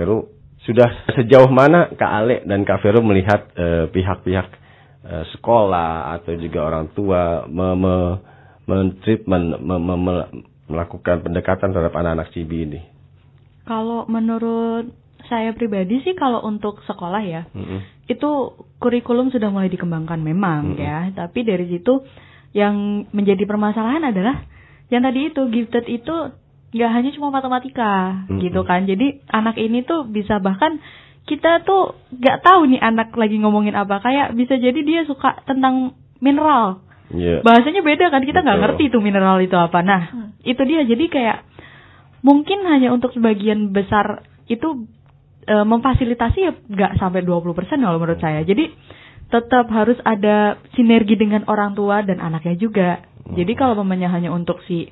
sudah 0.66 0.88
sejauh 1.14 1.46
mana 1.46 1.94
Kak 1.94 2.11
Ale 2.11 2.42
dan 2.42 2.66
Kak 2.66 2.82
Vero 2.82 3.06
melihat 3.06 3.54
eh, 3.54 3.87
pihak-pihak 3.87 4.48
eh, 5.06 5.24
sekolah 5.30 6.18
atau 6.18 6.35
juga 6.35 6.66
orang 6.66 6.90
tua 6.90 7.46
me, 7.46 7.78
me, 7.78 7.94
men-treatment, 8.66 9.62
me- 9.62 9.78
me- 9.78 10.02
me- 10.02 10.30
melakukan 10.66 11.22
pendekatan 11.22 11.70
terhadap 11.70 11.94
anak-anak 11.94 12.35
cibi 12.35 12.66
ini? 12.66 12.80
Kalau 13.62 14.11
menurut 14.11 14.90
saya 15.30 15.54
pribadi 15.54 16.02
sih 16.02 16.18
kalau 16.18 16.42
untuk 16.42 16.82
sekolah 16.82 17.22
ya, 17.22 17.46
Mm-mm. 17.54 18.11
itu 18.11 18.30
kurikulum 18.82 19.30
sudah 19.30 19.54
mulai 19.54 19.70
dikembangkan 19.70 20.18
memang 20.18 20.74
ya, 20.78 21.14
tapi 21.14 21.46
dari 21.46 21.70
situ 21.70 22.02
yang 22.54 23.06
menjadi 23.14 23.46
permasalahan 23.46 24.11
adalah 24.11 24.42
yang 24.90 25.02
tadi 25.02 25.30
itu 25.30 25.42
gifted 25.50 25.87
itu 25.90 26.14
nggak 26.74 26.90
hanya 26.90 27.11
cuma 27.14 27.31
matematika 27.31 28.26
Mm-mm. 28.26 28.42
gitu 28.42 28.66
kan. 28.66 28.85
Jadi 28.88 29.22
anak 29.31 29.57
ini 29.59 29.87
tuh 29.87 30.07
bisa 30.09 30.42
bahkan 30.42 30.83
kita 31.26 31.66
tuh 31.66 31.98
nggak 32.14 32.42
tahu 32.42 32.70
nih 32.70 32.81
anak 32.83 33.14
lagi 33.14 33.38
ngomongin 33.38 33.74
apa. 33.74 34.02
Kayak 34.02 34.35
bisa 34.35 34.59
jadi 34.59 34.81
dia 34.83 35.02
suka 35.07 35.42
tentang 35.46 35.94
mineral. 36.18 36.83
Iya. 37.11 37.42
Bahasanya 37.46 37.87
beda 37.87 38.11
kan 38.11 38.22
kita 38.26 38.42
nggak 38.42 38.61
ngerti 38.62 38.90
tuh 38.90 39.02
mineral 39.02 39.38
itu 39.38 39.55
apa. 39.55 39.79
Nah 39.83 40.35
itu 40.42 40.62
dia 40.66 40.83
jadi 40.83 41.05
kayak 41.07 41.38
mungkin 42.26 42.66
hanya 42.66 42.90
untuk 42.90 43.14
sebagian 43.14 43.70
besar 43.70 44.26
itu 44.50 44.87
e, 45.46 45.55
memfasilitasi 45.62 46.38
ya 46.42 46.52
nggak 46.55 46.98
sampai 46.98 47.22
20% 47.22 47.55
kalau 47.79 47.98
menurut 48.02 48.18
saya. 48.18 48.42
Jadi 48.42 48.74
tetap 49.26 49.66
harus 49.74 49.98
ada 50.07 50.59
sinergi 50.79 51.18
dengan 51.18 51.46
orang 51.50 51.74
tua 51.74 52.02
dan 52.02 52.22
anaknya 52.22 52.55
juga. 52.59 53.02
Jadi 53.26 53.59
kalau 53.59 53.74
mamanya 53.83 54.11
hanya 54.14 54.31
untuk 54.31 54.62
si 54.70 54.87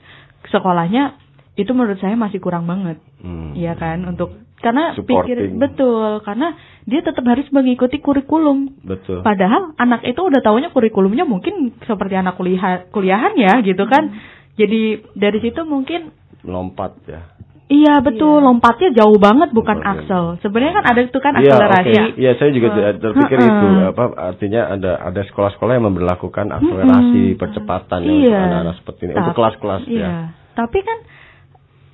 sekolahnya 0.50 1.23
itu 1.54 1.70
menurut 1.70 1.98
saya 1.98 2.14
masih 2.14 2.38
kurang 2.38 2.64
banget. 2.64 2.98
Hmm. 3.18 3.54
Iya 3.54 3.74
kan 3.74 4.02
untuk 4.04 4.34
karena 4.58 4.96
Supporting. 4.96 5.28
pikir 5.28 5.38
betul 5.54 6.18
karena 6.20 6.56
dia 6.82 6.98
tetap 6.98 7.20
harus 7.22 7.44
mengikuti 7.48 8.00
kurikulum 8.00 8.80
Betul. 8.80 9.20
Padahal 9.20 9.76
anak 9.76 10.02
itu 10.02 10.18
udah 10.18 10.40
taunya 10.40 10.68
kurikulumnya 10.68 11.22
mungkin 11.22 11.76
seperti 11.80 12.14
anak 12.14 12.34
kuliah 12.34 12.88
kuliahan 12.88 13.36
ya 13.36 13.60
gitu 13.60 13.84
kan. 13.84 14.10
Jadi 14.54 15.02
dari 15.12 15.38
situ 15.38 15.62
mungkin 15.62 16.14
Lompat 16.42 16.94
ya. 17.04 17.20
iya 17.66 17.98
betul 17.98 18.38
lompatnya 18.38 18.92
jauh 18.94 19.16
banget 19.16 19.50
bukan 19.50 19.78
Lompatnya. 19.78 20.04
aksel. 20.04 20.24
Sebenarnya 20.40 20.74
kan 20.74 20.84
ada 20.86 21.00
itu 21.02 21.18
kan 21.18 21.32
Iya, 21.34 21.40
akselerasi. 21.44 21.88
oke. 21.90 22.04
Iya, 22.16 22.30
saya 22.34 22.50
juga 22.50 22.68
ter- 22.70 22.98
terpikir 23.00 23.38
Heeh. 23.38 23.50
itu 23.50 23.66
apa 23.88 24.04
artinya 24.14 24.62
ada 24.70 24.92
ada 25.02 25.20
sekolah-sekolah 25.24 25.72
yang 25.72 25.86
memberlakukan 25.88 26.46
akselerasi 26.50 27.22
Mm-mm. 27.30 27.40
percepatan 27.40 28.00
ya 28.00 28.10
Iya. 28.10 28.16
untuk 28.16 28.44
anak-anak 28.44 28.74
seperti 28.78 29.00
ini 29.02 29.12
untuk 29.12 29.24
Tapi- 29.26 29.36
kelas-kelas 29.36 29.82
Iya. 29.86 30.00
ya. 30.00 30.10
Tapi 30.54 30.78
kan 30.80 30.98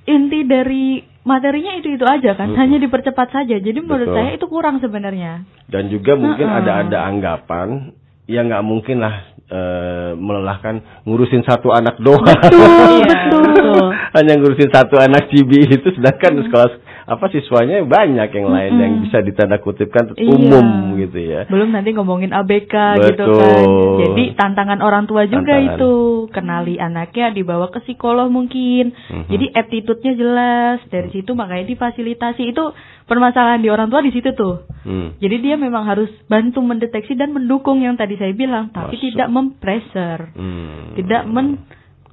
inti 0.05 0.39
dari 0.45 1.03
materinya 1.21 1.77
itu-itu 1.77 2.01
aja 2.01 2.33
kan, 2.33 2.53
Mm-mm. 2.53 2.59
hanya 2.59 2.77
dipercepat 2.81 3.29
saja. 3.29 3.61
Jadi 3.61 3.79
menurut 3.81 4.09
Betul. 4.09 4.17
saya 4.17 4.29
itu 4.33 4.45
kurang 4.49 4.81
sebenarnya. 4.81 5.45
Dan 5.69 5.89
juga 5.93 6.17
mungkin 6.17 6.49
Heeh. 6.49 6.59
ada 6.65 6.71
ada 6.81 6.97
anggapan 7.05 7.93
yang 8.25 8.49
nggak 8.49 8.65
mungkin 8.65 8.97
lah 9.03 9.15
eh, 9.51 10.11
melelahkan 10.17 11.05
ngurusin 11.05 11.45
satu 11.45 11.69
anak 11.69 12.01
doang. 12.01 12.25
Iya, 12.25 13.17
betul. 13.33 13.85
Hanya 14.17 14.33
ngurusin 14.41 14.71
satu 14.73 14.97
anak 14.97 15.29
cibi 15.29 15.67
itu 15.69 15.87
sedangkan 15.93 16.41
sekolah 16.49 16.69
apa 17.11 17.27
siswanya 17.27 17.83
banyak 17.83 18.29
yang 18.31 18.47
lain 18.47 18.73
yang 18.79 18.93
bisa 19.03 19.19
ditanda 19.19 19.59
kutipkan 19.59 20.15
Iya. 20.15 20.31
umum 20.31 20.95
gitu 20.95 21.19
ya. 21.19 21.43
Belum 21.51 21.75
nanti 21.75 21.91
ngomongin 21.91 22.31
ABK 22.31 22.71
gitu 23.03 23.27
Betul. 23.27 23.35
kan. 23.35 23.65
Jadi 23.99 24.23
tantangan 24.39 24.79
orang 24.79 25.11
tua 25.11 25.27
juga 25.27 25.59
Tantangan. 25.59 25.75
itu. 25.75 25.93
Kenali 26.31 26.79
anaknya 26.79 27.35
dibawa 27.35 27.67
ke 27.67 27.83
psikolog 27.83 28.31
mungkin. 28.31 28.95
Mhm. 28.95 29.27
Jadi 29.27 29.45
attitude-nya 29.51 30.13
jelas. 30.15 30.79
Dari 30.87 31.11
situ 31.11 31.35
makanya 31.35 31.67
difasilitasi. 31.67 32.47
Itu 32.47 32.71
permasalahan 33.03 33.59
di 33.59 33.67
orang 33.67 33.91
tua 33.91 33.99
di 33.99 34.15
situ 34.15 34.31
tuh. 34.31 34.63
Hmm. 34.87 35.19
Jadi 35.19 35.35
dia 35.43 35.59
memang 35.59 35.83
harus 35.83 36.07
bantu 36.25 36.63
mendeteksi 36.63 37.13
dan 37.13 37.35
mendukung 37.35 37.83
yang 37.83 37.99
tadi 37.99 38.15
saya 38.15 38.31
bilang, 38.31 38.71
tapi 38.71 38.95
Masuk. 38.95 39.03
tidak 39.11 39.27
mempressure. 39.27 40.23
Hmm. 40.31 40.95
Tidak 40.95 41.27
men 41.27 41.59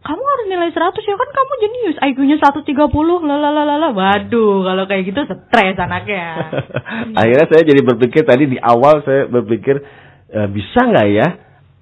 kamu 0.08 0.22
harus 0.24 0.46
nilai 0.48 0.70
100 0.72 1.04
ya 1.04 1.16
kan 1.20 1.28
kamu 1.36 1.52
jenius 1.60 1.96
IQ-nya 2.00 2.36
130 2.40 2.88
lalalala 3.28 3.92
waduh 3.92 4.64
kalau 4.64 4.84
kayak 4.88 5.12
gitu 5.12 5.20
stres 5.28 5.76
anaknya 5.76 6.48
Akhirnya 7.20 7.46
saya 7.52 7.62
jadi 7.68 7.80
berpikir 7.84 8.24
tadi 8.24 8.48
di 8.48 8.56
awal 8.56 9.04
saya 9.04 9.28
berpikir 9.28 9.84
eh, 10.32 10.48
bisa 10.48 10.80
nggak 10.80 11.08
ya 11.12 11.28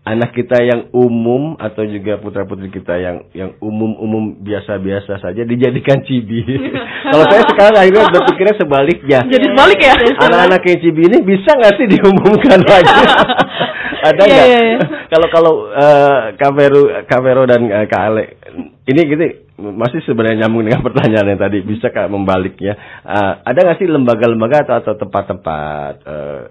anak 0.06 0.30
kita 0.38 0.62
yang 0.62 0.90
umum 0.94 1.58
atau 1.58 1.82
juga 1.82 2.22
putra 2.22 2.46
putri 2.46 2.70
kita 2.70 2.94
yang 2.94 3.26
yang 3.34 3.50
umum 3.58 3.94
umum 3.98 4.38
biasa 4.38 4.78
biasa 4.78 5.18
saja 5.18 5.42
dijadikan 5.42 5.98
cibi. 6.06 6.46
Kalau 7.10 7.26
saya 7.26 7.42
sekarang 7.42 7.78
akhirnya 7.82 8.14
berpikirnya 8.14 8.54
sebaliknya. 8.54 9.18
jadi 9.26 9.46
sebalik 9.50 9.80
ya 9.82 9.94
Anak-anak 10.30 10.62
yang 10.62 10.78
cibi 10.78 11.02
ini 11.10 11.18
bisa 11.26 11.50
nggak 11.58 11.74
sih 11.74 11.86
diumumkan 11.90 12.60
lagi? 12.62 12.94
Ada 14.06 14.22
Iya, 14.22 14.32
nggak? 14.32 14.46
iya, 14.46 14.60
iya. 14.62 14.78
Kalau 15.12 15.28
kalau 15.30 15.52
eh, 15.70 16.22
Kavero, 16.34 16.82
Kavero 17.06 17.42
dan 17.46 17.62
eh, 17.66 17.86
Kak 17.86 18.02
Ale, 18.10 18.24
ini 18.84 19.00
gitu 19.06 19.24
masih 19.56 20.02
sebenarnya 20.02 20.44
nyambung 20.44 20.66
dengan 20.66 20.82
pertanyaan 20.88 21.30
yang 21.30 21.40
tadi. 21.40 21.62
Bisa 21.62 21.88
kak 21.88 22.10
membaliknya? 22.10 22.74
Eh, 23.02 23.32
ada 23.42 23.58
nggak 23.58 23.78
sih 23.78 23.86
lembaga-lembaga 23.86 24.66
atau 24.66 24.74
atau 24.82 24.94
tempat-tempat 24.98 25.94
eh, 26.02 26.42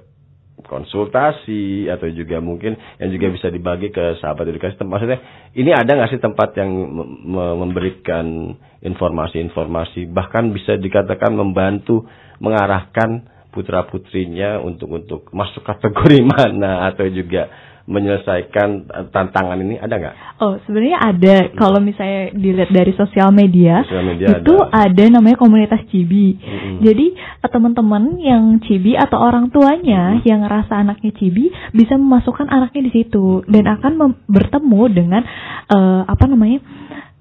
konsultasi 0.65 1.85
atau 1.87 2.07
juga 2.09 2.41
mungkin 2.41 2.73
yang 2.97 3.09
juga 3.11 3.27
bisa 3.29 3.47
dibagi 3.47 3.91
ke 3.91 4.17
sahabat 4.17 4.47
edukasi? 4.47 4.75
Tem- 4.75 4.87
Maksudnya 4.87 5.19
ini 5.53 5.69
ada 5.69 5.91
nggak 5.91 6.09
sih 6.09 6.21
tempat 6.23 6.55
yang 6.55 6.71
mem- 6.71 7.11
mem- 7.27 7.57
memberikan 7.59 8.55
informasi-informasi 8.79 10.09
bahkan 10.09 10.49
bisa 10.49 10.75
dikatakan 10.75 11.35
membantu 11.35 12.07
mengarahkan 12.39 13.34
putra 13.55 13.87
putrinya 13.87 14.59
untuk 14.59 14.91
untuk 14.91 15.31
masuk 15.31 15.63
kategori 15.63 16.19
mana 16.35 16.91
atau 16.91 17.07
juga 17.07 17.47
menyelesaikan 17.85 18.89
tantangan 19.13 19.61
ini 19.61 19.77
ada 19.77 19.95
nggak? 20.01 20.15
Oh, 20.41 20.57
sebenarnya 20.65 20.97
ada. 21.05 21.35
Kalau 21.53 21.77
misalnya 21.77 22.33
dilihat 22.33 22.73
dari 22.73 22.97
sosial 22.97 23.29
media, 23.29 23.85
Sosial 23.85 24.05
media 24.09 24.41
itu 24.41 24.57
ada. 24.57 24.89
ada. 24.89 25.03
namanya 25.13 25.37
komunitas 25.37 25.85
cibi. 25.93 26.33
Jadi 26.81 27.05
eh, 27.13 27.49
teman-teman 27.53 28.17
yang 28.17 28.57
cibi 28.65 28.97
atau 28.97 29.21
orang 29.21 29.53
tuanya 29.53 30.17
yang 30.25 30.41
ngerasa 30.41 30.81
anaknya 30.81 31.13
cibi 31.13 31.53
bisa 31.77 31.93
memasukkan 31.93 32.49
anaknya 32.49 32.89
di 32.89 32.91
situ 33.05 33.45
dan 33.45 33.69
akan 33.69 34.17
bertemu 34.25 34.81
dengan 34.89 35.21
eh, 35.69 36.01
apa 36.09 36.25
namanya 36.25 36.59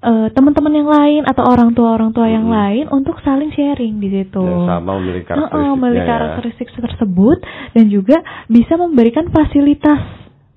eh, 0.05 0.27
teman-teman 0.31 0.71
yang 0.71 0.85
lain 0.87 1.21
atau 1.25 1.43
orang 1.43 1.73
tua 1.73 1.93
orang 1.93 2.11
tua 2.11 2.27
yang 2.27 2.45
lain 2.45 2.85
untuk 2.87 3.17
saling 3.19 3.49
sharing 3.49 3.97
di 3.97 4.07
situ. 4.07 4.39
Yang 4.39 4.69
sama 4.69 4.91
memiliki 4.95 5.25
Heeh, 5.25 5.33
karakteristiknya 5.41 5.73
memiliki 5.73 5.99
ya. 5.99 6.07
karakteristik 6.07 6.67
tersebut 6.71 7.37
dan 7.73 7.85
juga 7.89 8.17
bisa 8.45 8.73
memberikan 8.75 9.25
fasilitas 9.27 10.01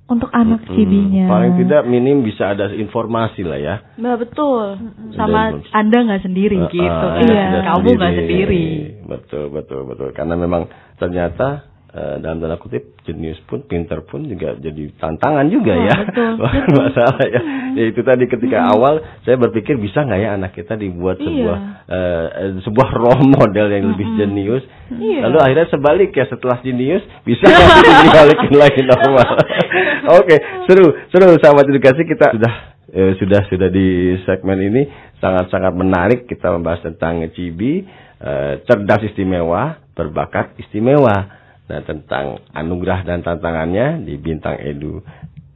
untuk 0.06 0.32
anak 0.32 0.64
Hmm, 0.64 0.72
cibinya. 0.72 1.28
Paling 1.28 1.52
tidak 1.58 1.84
minim 1.84 2.24
bisa 2.24 2.56
ada 2.56 2.72
informasi 2.72 3.44
lah 3.44 3.60
ya. 3.60 3.74
Nah 3.96 4.16
betul, 4.16 4.80
sama 5.12 5.52
Dan- 5.52 5.68
anda 5.70 5.98
nggak 6.02 6.22
sendiri 6.22 6.56
Uh, 6.58 6.68
gitu. 6.70 7.06
uh, 7.06 7.20
Iya. 7.20 7.44
Kamu 7.62 7.88
nggak 7.92 8.14
sendiri. 8.16 8.64
Betul, 9.04 9.44
betul, 9.48 9.84
betul. 9.84 10.08
Karena 10.12 10.32
memang 10.32 10.64
ternyata 10.96 11.67
eh, 11.88 12.16
dalam 12.20 12.38
tanda 12.38 12.56
kutip 12.56 13.00
jenius 13.04 13.40
pun, 13.44 13.64
pinter 13.64 14.04
pun 14.04 14.24
juga 14.24 14.56
jadi 14.56 14.92
tantangan 15.00 15.46
juga 15.48 15.72
Wah, 15.72 15.86
ya. 15.88 15.96
betul, 16.04 16.32
Bukan 16.40 16.66
masalah 16.76 17.24
ya. 17.24 17.40
Ya 17.78 17.84
itu 17.88 18.00
tadi 18.02 18.24
ketika 18.26 18.58
awal 18.72 19.00
saya 19.22 19.36
berpikir 19.36 19.78
bisa 19.78 20.04
nggak 20.04 20.20
ya 20.20 20.30
anak 20.36 20.52
kita 20.52 20.76
dibuat 20.76 21.16
Iya. 21.18 21.26
sebuah 21.28 21.58
eh, 21.88 22.26
sebuah 22.64 22.88
role 22.92 23.24
model 23.28 23.66
yang 23.72 23.84
lebih 23.96 24.08
jenius. 24.16 24.64
Iya. 24.92 25.28
Lalu 25.28 25.38
akhirnya 25.40 25.68
sebalik 25.70 26.10
ya 26.12 26.24
setelah 26.28 26.58
jenius 26.60 27.04
bisa 27.24 27.44
dibalikin 28.04 28.54
lagi 28.56 28.82
normal. 28.84 29.28
Oke, 30.20 30.36
seru, 30.68 30.86
seru 31.08 31.36
sahabat 31.40 31.68
edukasi 31.68 32.04
kita 32.04 32.32
sudah 32.36 32.54
eh, 32.92 33.12
sudah 33.20 33.40
sudah 33.48 33.68
di 33.68 34.16
segmen 34.24 34.58
ini 34.60 34.82
sangat-sangat 35.20 35.72
menarik 35.74 36.20
kita 36.24 36.52
membahas 36.52 36.84
tentang 36.84 37.24
cibi 37.34 37.84
eh, 38.20 38.52
cerdas 38.64 39.02
istimewa 39.04 39.82
berbakat 39.92 40.54
istimewa 40.62 41.37
nah 41.68 41.84
tentang 41.84 42.40
anugerah 42.56 43.04
dan 43.04 43.20
tantangannya 43.20 44.08
di 44.08 44.16
bintang 44.16 44.56
edu 44.56 45.04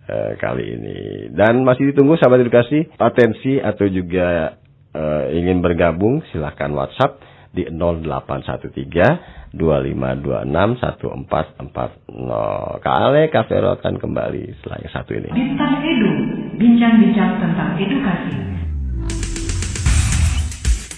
eh, 0.06 0.36
kali 0.36 0.76
ini. 0.76 0.96
Dan 1.32 1.64
masih 1.64 1.92
ditunggu 1.92 2.20
sahabat 2.20 2.44
edukasi 2.44 2.84
atensi 3.00 3.56
atau 3.58 3.88
juga 3.88 4.60
eh, 4.92 5.24
ingin 5.40 5.64
bergabung 5.64 6.20
silakan 6.30 6.76
WhatsApp 6.76 7.32
di 7.52 7.68
0813 7.68 9.52
2526 9.52 10.80
1440 10.80 12.80
Kak 12.80 12.96
Ale 12.96 13.28
akan 13.28 14.00
kembali 14.00 14.56
setelah 14.60 14.76
yang 14.80 14.92
satu 14.96 15.12
ini. 15.12 15.28
Bintang 15.28 15.84
Edu, 15.84 16.12
bincang-bincang 16.56 17.36
tentang 17.36 17.76
edukasi. 17.76 18.32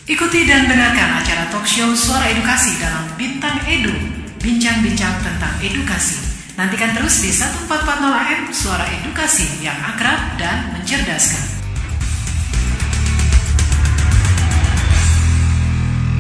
Ikuti 0.05 0.45
dan 0.47 0.69
dengarkan 0.69 1.17
acara 1.19 1.49
talk 1.51 1.67
show 1.67 1.91
Suara 1.97 2.29
Edukasi 2.31 2.79
dalam 2.79 3.09
Bintang 3.19 3.59
Edu, 3.67 4.23
bincang-bincang 4.45 5.25
tentang 5.25 5.57
edukasi. 5.65 6.21
Nantikan 6.61 6.93
terus 6.93 7.25
di 7.25 7.33
1440 7.33 8.13
AM 8.13 8.43
Suara 8.53 8.85
Edukasi 8.93 9.65
yang 9.65 9.81
akrab 9.81 10.37
dan 10.37 10.69
mencerdaskan. 10.77 11.65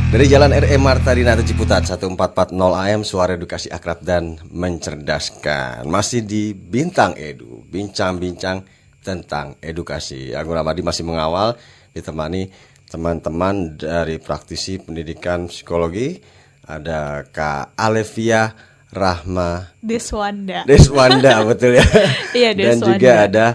Dari 0.08 0.24
Jalan 0.24 0.56
RM 0.56 0.80
Marta 0.80 1.12
Dinata 1.12 1.44
Ciputat 1.44 1.84
1440 1.84 2.56
AM 2.56 3.04
Suara 3.04 3.36
Edukasi 3.36 3.68
Akrab 3.68 3.98
dan 3.98 4.38
Mencerdaskan 4.46 5.90
Masih 5.90 6.22
di 6.22 6.54
Bintang 6.54 7.18
Edu 7.18 7.66
Bincang-bincang 7.66 8.62
tentang 9.02 9.58
edukasi 9.58 10.30
Agung 10.30 10.54
Ramadi 10.54 10.86
masih 10.86 11.02
mengawal 11.02 11.58
Ditemani 11.90 12.46
teman-teman 12.86 13.74
dari 13.74 14.22
praktisi 14.22 14.78
pendidikan 14.78 15.50
psikologi 15.50 16.22
Ada 16.64 17.28
Kak 17.28 17.76
Alevia 17.76 18.52
Rahma 18.88 19.74
Deswanda. 19.82 20.64
Deswanda 20.64 21.42
betul 21.48 21.76
ya 21.76 21.86
Iya, 22.32 22.50
Dan 22.54 22.78
Deswanda. 22.80 22.86
juga 22.96 23.10
ada 23.26 23.46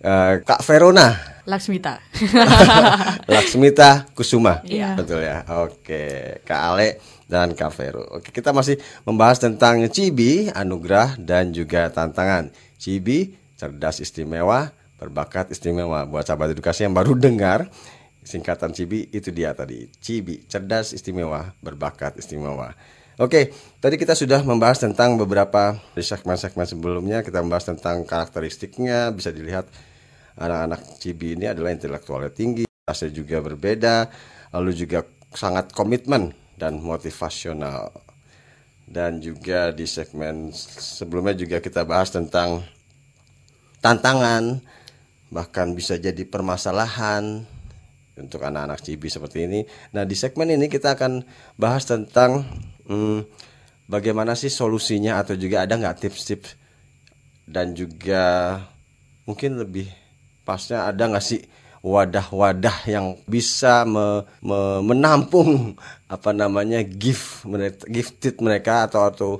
eh, 0.00 0.32
Kak 0.42 0.60
Verona 0.66 1.08
Laksmita. 1.46 2.02
Laksmita 3.30 4.10
Kusuma. 4.18 4.66
Iya. 4.66 4.98
Betul 4.98 5.22
ya. 5.22 5.46
Oke, 5.62 6.42
Kak 6.42 6.60
Ale 6.74 6.98
dan 7.30 7.54
Kak 7.54 7.70
Vero. 7.70 8.02
Oke, 8.18 8.34
kita 8.34 8.50
masih 8.50 8.82
membahas 9.06 9.38
tentang 9.38 9.78
Cibi, 9.86 10.50
anugerah 10.50 11.14
dan 11.22 11.54
juga 11.54 11.86
tantangan. 11.86 12.50
Cibi, 12.82 13.30
cerdas 13.54 14.02
istimewa, 14.02 14.74
berbakat 14.98 15.54
istimewa. 15.54 16.02
Buat 16.02 16.26
sahabat 16.26 16.50
edukasi 16.50 16.82
yang 16.82 16.98
baru 16.98 17.14
dengar, 17.14 17.70
singkatan 18.26 18.74
Cibi 18.74 19.06
itu 19.14 19.30
dia 19.30 19.54
tadi. 19.54 19.86
Cibi, 20.02 20.42
cerdas 20.50 20.90
istimewa, 20.90 21.54
berbakat 21.62 22.18
istimewa. 22.18 22.74
Oke, 23.16 23.48
tadi 23.80 23.96
kita 23.96 24.12
sudah 24.12 24.44
membahas 24.44 24.82
tentang 24.82 25.16
beberapa 25.16 25.80
di 25.96 26.04
segmen-segmen 26.04 26.68
sebelumnya 26.68 27.24
kita 27.24 27.40
membahas 27.40 27.72
tentang 27.72 28.04
karakteristiknya 28.04 29.08
bisa 29.08 29.32
dilihat 29.32 29.70
anak-anak 30.36 31.00
Cibi 31.00 31.32
ini 31.32 31.48
adalah 31.48 31.72
intelektualnya 31.72 32.28
tinggi, 32.28 32.68
rasanya 32.84 33.16
juga 33.16 33.40
berbeda, 33.40 33.96
lalu 34.52 34.76
juga 34.76 35.00
sangat 35.32 35.72
komitmen 35.72 36.36
dan 36.60 36.76
motivasional. 36.76 37.88
Dan 38.84 39.18
juga 39.24 39.72
di 39.72 39.88
segmen 39.88 40.52
sebelumnya 40.54 41.32
juga 41.34 41.58
kita 41.58 41.88
bahas 41.88 42.12
tentang 42.12 42.62
tantangan, 43.80 44.60
bahkan 45.32 45.72
bisa 45.72 45.96
jadi 45.96 46.22
permasalahan 46.28 47.55
untuk 48.16 48.40
anak-anak 48.42 48.80
Cibi 48.80 49.08
seperti 49.12 49.44
ini. 49.44 49.60
Nah 49.92 50.08
di 50.08 50.16
segmen 50.16 50.48
ini 50.48 50.66
kita 50.66 50.96
akan 50.96 51.22
bahas 51.60 51.84
tentang 51.84 52.44
hmm, 52.88 53.20
bagaimana 53.86 54.34
sih 54.34 54.50
solusinya 54.50 55.20
atau 55.20 55.36
juga 55.36 55.62
ada 55.64 55.76
nggak 55.76 55.98
tips-tips 56.00 56.50
dan 57.46 57.76
juga 57.76 58.56
mungkin 59.28 59.62
lebih 59.62 59.86
pasnya 60.42 60.90
ada 60.90 61.06
nggak 61.06 61.24
sih 61.24 61.42
wadah-wadah 61.86 62.90
yang 62.90 63.14
bisa 63.30 63.86
me- 63.86 64.26
me- 64.42 64.82
menampung 64.82 65.78
apa 66.10 66.34
namanya 66.34 66.82
gift 66.82 67.46
gifted 67.86 68.42
mereka 68.42 68.90
atau 68.90 69.06
atau 69.06 69.30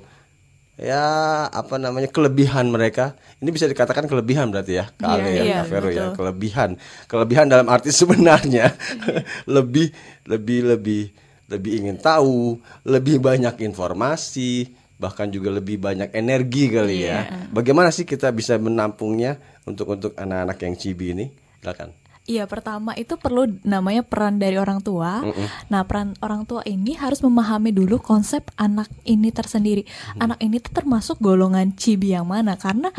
ya 0.76 1.04
apa 1.48 1.80
namanya 1.80 2.08
kelebihan 2.12 2.68
mereka. 2.68 3.16
Ini 3.40 3.48
bisa 3.52 3.64
dikatakan 3.68 4.04
kelebihan 4.08 4.52
berarti 4.52 4.72
ya 4.80 4.84
Kak 4.92 5.08
Iya, 5.08 5.16
Ale 5.16 5.28
ya 5.28 5.42
iya, 5.44 5.56
Kak 5.60 5.66
Vero 5.72 5.88
ya. 5.90 6.06
kelebihan. 6.12 6.70
Kelebihan 7.08 7.46
dalam 7.48 7.66
arti 7.72 7.90
sebenarnya. 7.92 8.72
Lebih 9.56 9.92
lebih 10.28 10.60
lebih 10.76 11.02
lebih 11.46 11.72
ingin 11.78 11.96
tahu 12.02 12.58
lebih 12.84 13.22
banyak 13.22 13.62
informasi 13.62 14.74
bahkan 14.96 15.28
juga 15.28 15.52
lebih 15.52 15.76
banyak 15.76 16.08
energi 16.16 16.72
kali 16.72 17.04
ya. 17.04 17.48
Bagaimana 17.52 17.92
sih 17.92 18.08
kita 18.08 18.32
bisa 18.32 18.56
menampungnya 18.56 19.36
untuk 19.68 19.92
untuk 19.92 20.12
anak-anak 20.16 20.56
yang 20.64 20.74
cibi 20.74 21.06
ini? 21.12 21.26
Silakan 21.60 22.05
Iya, 22.26 22.50
pertama 22.50 22.90
itu 22.98 23.14
perlu 23.14 23.46
namanya 23.62 24.02
peran 24.02 24.42
dari 24.42 24.58
orang 24.58 24.82
tua. 24.82 25.22
Nah, 25.70 25.86
peran 25.86 26.18
orang 26.18 26.42
tua 26.42 26.66
ini 26.66 26.98
harus 26.98 27.22
memahami 27.22 27.70
dulu 27.70 28.02
konsep 28.02 28.50
anak 28.58 28.90
ini 29.06 29.30
tersendiri. 29.30 29.86
Anak 30.18 30.42
ini 30.42 30.58
tuh 30.58 30.74
termasuk 30.74 31.22
golongan 31.22 31.70
cibi 31.78 32.18
yang 32.18 32.26
mana? 32.26 32.58
Karena 32.58 32.90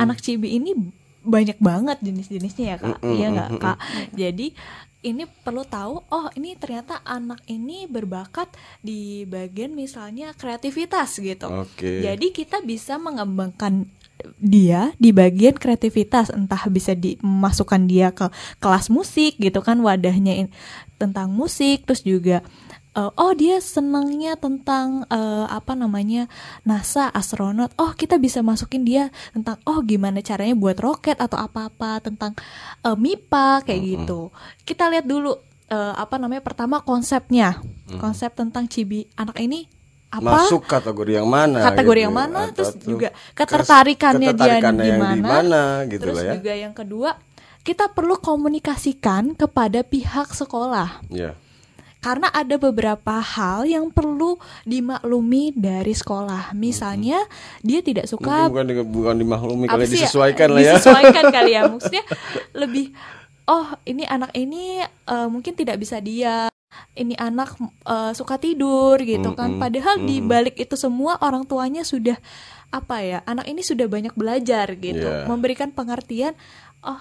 anak 0.00 0.24
cibi 0.24 0.56
ini 0.56 0.72
banyak 1.20 1.60
banget 1.60 2.00
jenis-jenisnya 2.00 2.64
ya, 2.64 2.76
Kak. 2.80 2.98
Iya 3.04 3.26
nggak, 3.36 3.50
Kak? 3.60 3.76
Jadi 4.16 4.56
ini 5.00 5.24
perlu 5.24 5.64
tahu, 5.64 6.00
oh 6.12 6.28
ini 6.36 6.56
ternyata 6.60 7.00
anak 7.04 7.40
ini 7.48 7.88
berbakat 7.88 8.52
di 8.84 9.24
bagian 9.24 9.72
misalnya 9.72 10.36
kreativitas 10.36 11.20
gitu. 11.20 11.48
Oke. 11.48 12.04
Jadi 12.04 12.32
kita 12.32 12.60
bisa 12.60 13.00
mengembangkan 13.00 13.88
dia 14.38 14.92
di 14.96 15.10
bagian 15.12 15.56
kreativitas 15.56 16.32
entah 16.32 16.60
bisa 16.72 16.96
dimasukkan 16.96 17.82
dia 17.86 18.12
ke 18.14 18.28
kelas 18.58 18.88
musik 18.88 19.36
gitu 19.40 19.60
kan 19.60 19.80
wadahnya 19.80 20.46
in- 20.46 20.52
tentang 21.00 21.32
musik 21.32 21.88
terus 21.88 22.04
juga 22.04 22.44
eh, 22.92 23.10
oh 23.16 23.32
dia 23.32 23.62
senangnya 23.62 24.36
tentang 24.36 25.08
eh, 25.08 25.46
apa 25.48 25.72
namanya 25.78 26.26
NASA 26.66 27.08
astronot. 27.08 27.72
Oh 27.80 27.94
kita 27.96 28.18
bisa 28.20 28.44
masukin 28.44 28.84
dia 28.84 29.08
tentang 29.32 29.56
oh 29.64 29.80
gimana 29.80 30.20
caranya 30.20 30.58
buat 30.58 30.76
roket 30.76 31.16
atau 31.16 31.40
apa-apa 31.40 32.04
tentang 32.04 32.36
eh, 32.84 32.96
MIPA 32.96 33.64
kayak 33.64 33.80
gitu. 33.80 34.34
Kita 34.66 34.90
lihat 34.92 35.06
dulu 35.06 35.38
eh, 35.70 35.94
apa 35.96 36.18
namanya 36.20 36.42
pertama 36.44 36.82
konsepnya. 36.82 37.62
Konsep 37.90 38.38
tentang 38.38 38.70
cibi 38.70 39.10
anak 39.18 39.34
ini 39.42 39.79
apa? 40.10 40.30
Masuk 40.42 40.66
kategori 40.66 41.22
yang 41.22 41.28
mana 41.30 41.70
kategori 41.70 42.00
gitu 42.02 42.06
yang 42.10 42.14
ya. 42.14 42.20
mana? 42.20 42.38
Atau 42.50 42.54
terus 42.54 42.70
juga 42.82 43.08
kes- 43.10 43.38
ketertarikannya 43.38 44.30
dia 44.30 44.34
ketertarikannya 44.34 44.82
di 44.82 44.90
yang 44.90 45.22
mana 45.22 45.62
gitu 45.86 46.02
terus 46.02 46.16
lah 46.18 46.24
ya? 46.26 46.32
juga 46.36 46.52
yang 46.58 46.74
kedua 46.74 47.10
kita 47.62 47.92
perlu 47.92 48.16
komunikasikan 48.18 49.36
kepada 49.36 49.84
pihak 49.84 50.32
sekolah. 50.32 51.04
Ya 51.12 51.38
karena 52.00 52.32
ada 52.32 52.56
beberapa 52.56 53.20
hal 53.20 53.68
yang 53.68 53.92
perlu 53.92 54.40
dimaklumi 54.64 55.52
dari 55.52 55.92
sekolah. 55.92 56.56
Misalnya 56.56 57.20
dia 57.60 57.84
tidak 57.84 58.08
suka 58.08 58.48
Mungkin 58.48 58.72
bukan 58.72 58.88
bukan 58.88 59.14
dimaklumi 59.20 59.64
kali 59.68 59.84
ya, 59.84 60.08
disesuaikan 60.08 60.48
lah 60.48 60.60
ya. 60.64 60.74
disesuaikan 60.80 61.24
kali 61.28 61.50
ya. 61.52 61.62
Maksudnya 61.76 62.04
lebih 62.56 62.96
oh 63.44 63.68
ini 63.84 64.08
anak 64.08 64.32
ini 64.32 64.80
eh, 64.88 65.28
mungkin 65.28 65.52
tidak 65.52 65.76
bisa 65.76 66.00
dia 66.00 66.48
ini 66.92 67.14
anak 67.14 67.54
eh, 67.82 68.12
suka 68.12 68.36
tidur 68.36 68.98
gitu 68.98 69.32
kan 69.32 69.56
padahal 69.56 70.00
di 70.00 70.20
balik 70.20 70.56
itu 70.56 70.74
semua 70.74 71.16
orang 71.18 71.42
tuanya 71.42 71.82
sudah 71.82 72.16
apa 72.68 72.96
ya 73.00 73.18
anak 73.24 73.46
ini 73.46 73.60
sudah 73.60 73.86
banyak 73.86 74.14
belajar 74.14 74.72
gitu 74.74 75.02
Iya. 75.02 75.26
memberikan 75.26 75.68
pengertian 75.68 76.38
oh 76.80 77.00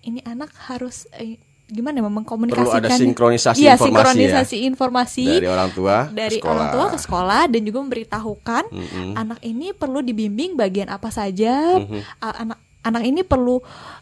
ini 0.00 0.20
anak 0.22 0.52
harus 0.66 1.08
eh, 1.12 1.36
gimana 1.66 1.98
ya 1.98 2.04
Perlu 2.04 2.14
mengkomunikasikan 2.14 2.78
ada 2.78 2.94
sinkronisasi 2.94 3.58
Iya, 3.58 3.74
informasi 3.74 3.86
sinkronisasi 4.14 4.56
informasi 4.64 5.24
ya 5.26 5.34
dari 5.34 5.48
orang 5.48 5.70
tua 5.72 5.96
ke 6.04 6.14
dari 6.14 6.36
sekolah. 6.36 6.52
orang 6.52 6.66
tua 6.70 6.84
ke 6.86 6.98
sekolah 7.00 7.42
dan 7.48 7.60
juga 7.60 7.78
memberitahukan 7.80 8.64
Mm-mm. 8.68 9.10
anak 9.16 9.40
ini 9.42 9.72
perlu 9.72 9.98
dibimbing 10.00 10.54
bagian 10.54 10.86
apa 10.88 11.08
saja 11.08 11.74
Mhm. 11.76 12.00
A- 12.18 12.38
anak 12.40 12.58
anak 12.82 13.02
ini 13.04 13.20
perlu 13.20 13.58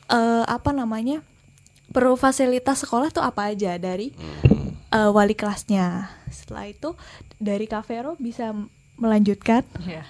eh, 0.07 0.45
apa 0.45 0.71
namanya 0.71 1.25
perlu 1.87 2.17
fasilitas 2.17 2.83
sekolah 2.83 3.09
tuh 3.09 3.23
apa 3.23 3.49
aja 3.49 3.79
dari 3.79 4.13
Mhm. 4.13 4.74
Eh, 4.95 5.11
wali 5.11 5.35
kelasnya 5.35 6.07
setelah 6.31 6.65
itu 6.65 6.95
dari 7.37 7.67
Kavero 7.67 8.15
bisa 8.17 8.55
melanjutkan 8.95 9.67
Ya. 9.83 10.07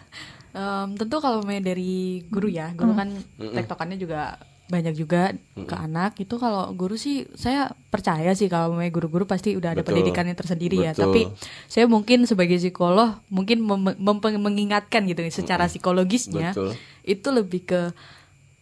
Em, 0.55 0.95
tentu 0.95 1.19
kalau 1.19 1.43
memang 1.43 1.67
dari 1.67 2.23
guru 2.31 2.47
ya, 2.47 2.71
guru 2.77 2.95
kan 2.95 3.11
tektokannya 3.35 3.99
juga 3.99 4.39
banyak 4.65 4.95
juga 4.95 5.35
ke 5.59 5.75
anak. 5.75 6.15
Itu 6.17 6.39
kalau 6.39 6.71
guru 6.73 6.95
sih 6.95 7.27
saya 7.35 7.75
percaya 7.91 8.33
sih 8.33 8.47
kalau 8.47 8.71
memang 8.71 8.95
guru-guru 8.95 9.27
pasti 9.27 9.59
udah 9.59 9.75
ada 9.75 9.83
Betul. 9.83 9.99
pendidikannya 9.99 10.33
tersendiri 10.33 10.79
ya. 10.79 10.95
Betul. 10.95 11.05
Tapi 11.11 11.21
saya 11.67 11.91
mungkin 11.91 12.25
sebagai 12.25 12.57
psikolog 12.57 13.19
mungkin 13.29 13.67
mem- 13.67 13.99
mem- 13.99 14.39
mengingatkan 14.41 15.05
gitu 15.11 15.27
secara 15.29 15.67
psikologisnya 15.67 16.55
Betul. 16.55 16.79
itu 17.03 17.29
lebih 17.35 17.61
ke 17.67 17.81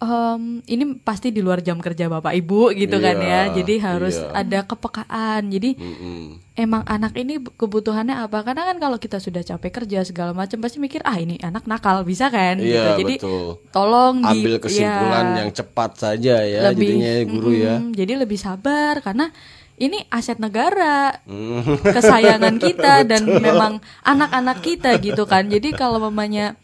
em, 0.03 0.43
ini 0.67 0.99
pasti 0.99 1.29
di 1.29 1.39
luar 1.39 1.59
jam 1.59 1.79
kerja 1.79 2.07
bapak 2.07 2.35
ibu 2.35 2.69
gitu 2.73 2.99
kan 2.99 3.15
Iya, 3.15 3.31
ya. 3.49 3.55
Jadi 3.55 3.75
harus 3.79 4.17
iya. 4.17 4.35
ada 4.35 4.59
kepekaan. 4.63 5.47
Jadi 5.47 5.71
Mm-mm. 5.73 6.43
emang 6.55 6.83
anak 6.85 7.15
ini 7.15 7.39
kebutuhannya 7.39 8.19
apa 8.19 8.43
karena 8.43 8.63
kan 8.65 8.77
kalau 8.77 8.97
kita 8.97 9.17
sudah 9.17 9.41
capek 9.41 9.71
kerja 9.73 10.03
segala 10.03 10.33
macam 10.33 10.59
pasti 10.59 10.77
mikir 10.77 11.01
ah 11.03 11.17
ini 11.17 11.39
anak 11.41 11.65
nakal 11.65 12.03
bisa 12.03 12.29
kan 12.29 12.59
Iya, 12.59 12.67
gitu 12.69 12.91
jadi 13.01 13.15
betul. 13.17 13.47
tolong 13.69 14.17
di- 14.21 14.29
ambil 14.37 14.55
kesimpulan 14.59 15.27
ya, 15.29 15.37
yang 15.39 15.51
cepat 15.51 15.91
saja 15.97 16.35
ya 16.43 16.61
lebih 16.67 16.93
jadinya 16.93 17.13
guru 17.25 17.51
ya 17.53 17.75
mm, 17.79 17.91
jadi 17.93 18.13
lebih 18.19 18.37
sabar 18.37 19.01
karena 19.01 19.33
ini 19.79 20.05
aset 20.09 20.37
negara 20.37 21.25
Mm. 21.25 21.89
kesayangan 21.89 22.55
kita 22.59 22.95
dan 23.11 23.23
memang 23.25 23.73
anak-anak 24.03 24.61
kita 24.61 24.93
gitu 24.99 25.25
kan 25.25 25.47
jadi 25.47 25.73
kalau 25.73 26.03
mamanya 26.03 26.61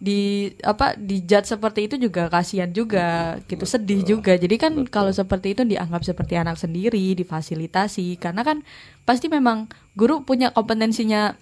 di 0.00 0.48
apa 0.64 0.96
dijudge 0.96 1.52
seperti 1.52 1.84
itu 1.84 2.00
juga 2.00 2.32
kasihan 2.32 2.72
juga 2.72 3.36
gitu 3.44 3.68
sedih 3.68 4.00
juga. 4.02 4.32
Jadi 4.40 4.56
kan 4.56 4.72
kalau 4.88 5.12
seperti 5.12 5.52
itu 5.52 5.62
dianggap 5.68 6.00
seperti 6.08 6.40
anak 6.40 6.56
sendiri 6.56 7.12
difasilitasi. 7.12 8.16
Karena 8.16 8.40
kan 8.40 8.64
pasti 9.04 9.28
memang 9.28 9.68
guru 9.92 10.24
punya 10.24 10.56
kompetensinya 10.56 11.36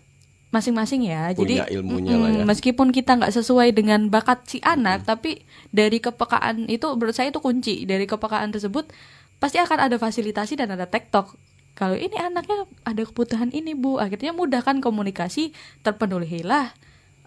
masing-masing 0.50 1.06
ya. 1.06 1.30
Punya 1.38 1.38
jadi 1.38 1.54
ilmunya 1.78 2.14
lah 2.18 2.30
ya. 2.34 2.42
meskipun 2.42 2.90
kita 2.90 3.22
nggak 3.22 3.30
sesuai 3.30 3.78
dengan 3.78 4.10
bakat 4.10 4.42
si 4.50 4.58
anak 4.66 5.06
tapi 5.06 5.46
dari 5.70 6.02
kepekaan 6.02 6.66
itu 6.66 6.90
menurut 6.98 7.14
saya 7.14 7.30
itu 7.30 7.38
kunci. 7.38 7.86
Dari 7.86 8.10
kepekaan 8.10 8.50
tersebut 8.50 8.90
pasti 9.38 9.62
akan 9.62 9.86
ada 9.86 9.96
fasilitasi 10.02 10.58
dan 10.58 10.74
ada 10.74 10.90
tektok 10.90 11.38
kalau 11.78 11.94
ini 11.94 12.18
anaknya 12.18 12.66
ada 12.82 13.06
kebutuhan 13.06 13.54
ini 13.54 13.78
bu. 13.78 14.02
Akhirnya 14.02 14.34
mudahkan 14.34 14.82
komunikasi 14.82 15.54
terpenuhilah 15.86 16.74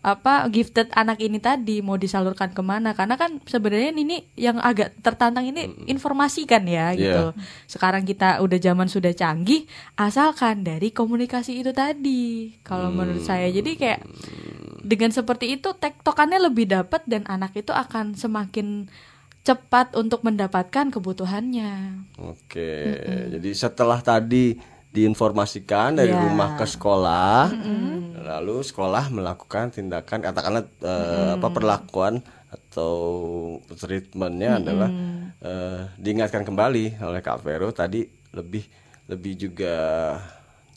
apa 0.02 0.50
gifted 0.50 0.90
anak 0.98 1.22
ini 1.22 1.38
tadi 1.38 1.86
mau 1.86 1.94
disalurkan 1.94 2.52
ke 2.58 2.62
mana. 2.66 2.98
Karena 2.98 3.16
kan 3.18 3.38
sebenarnya 3.46 3.94
ini 3.94 4.26
yang 4.34 4.58
agak 4.58 4.98
tertantang 5.06 5.46
ini 5.46 5.70
informasi 5.86 6.50
kan 6.50 6.66
ya 6.66 6.94
gitu. 6.98 7.38
Sekarang 7.70 8.02
kita 8.02 8.42
udah 8.42 8.58
zaman 8.58 8.90
sudah 8.90 9.14
canggih 9.14 9.70
asalkan 9.96 10.66
dari 10.66 10.90
komunikasi 10.90 11.62
itu 11.62 11.70
tadi 11.70 12.58
kalau 12.66 12.90
menurut 12.90 13.22
saya. 13.22 13.46
Jadi 13.54 13.78
kayak 13.78 14.02
dengan 14.82 15.14
seperti 15.14 15.62
itu 15.62 15.78
tektokannya 15.78 16.42
lebih 16.42 16.66
dapat 16.66 17.06
dan 17.06 17.22
anak 17.30 17.54
itu 17.54 17.70
akan 17.70 18.18
semakin 18.18 18.90
cepat 19.42 19.98
untuk 19.98 20.22
mendapatkan 20.22 20.94
kebutuhannya. 20.94 22.06
Oke, 22.22 22.98
jadi 23.38 23.50
setelah 23.58 23.98
tadi 24.02 24.58
diinformasikan 24.92 25.96
dari 25.96 26.12
Ya. 26.12 26.20
rumah 26.20 26.56
ke 26.56 26.68
sekolah, 26.68 27.48
lalu 28.22 28.60
sekolah 28.60 29.08
melakukan 29.08 29.72
tindakan 29.72 30.20
katakanlah 30.20 30.64
eh, 30.84 31.30
apa 31.40 31.48
perlakuan 31.50 32.20
atau 32.52 32.94
treatmentnya 33.72 34.60
adalah 34.60 34.90
eh, 35.40 35.80
diingatkan 35.96 36.44
kembali 36.44 37.00
oleh 37.00 37.22
Kak 37.24 37.40
Vero 37.40 37.72
tadi 37.72 38.04
lebih 38.36 38.68
lebih 39.08 39.34
juga 39.40 39.76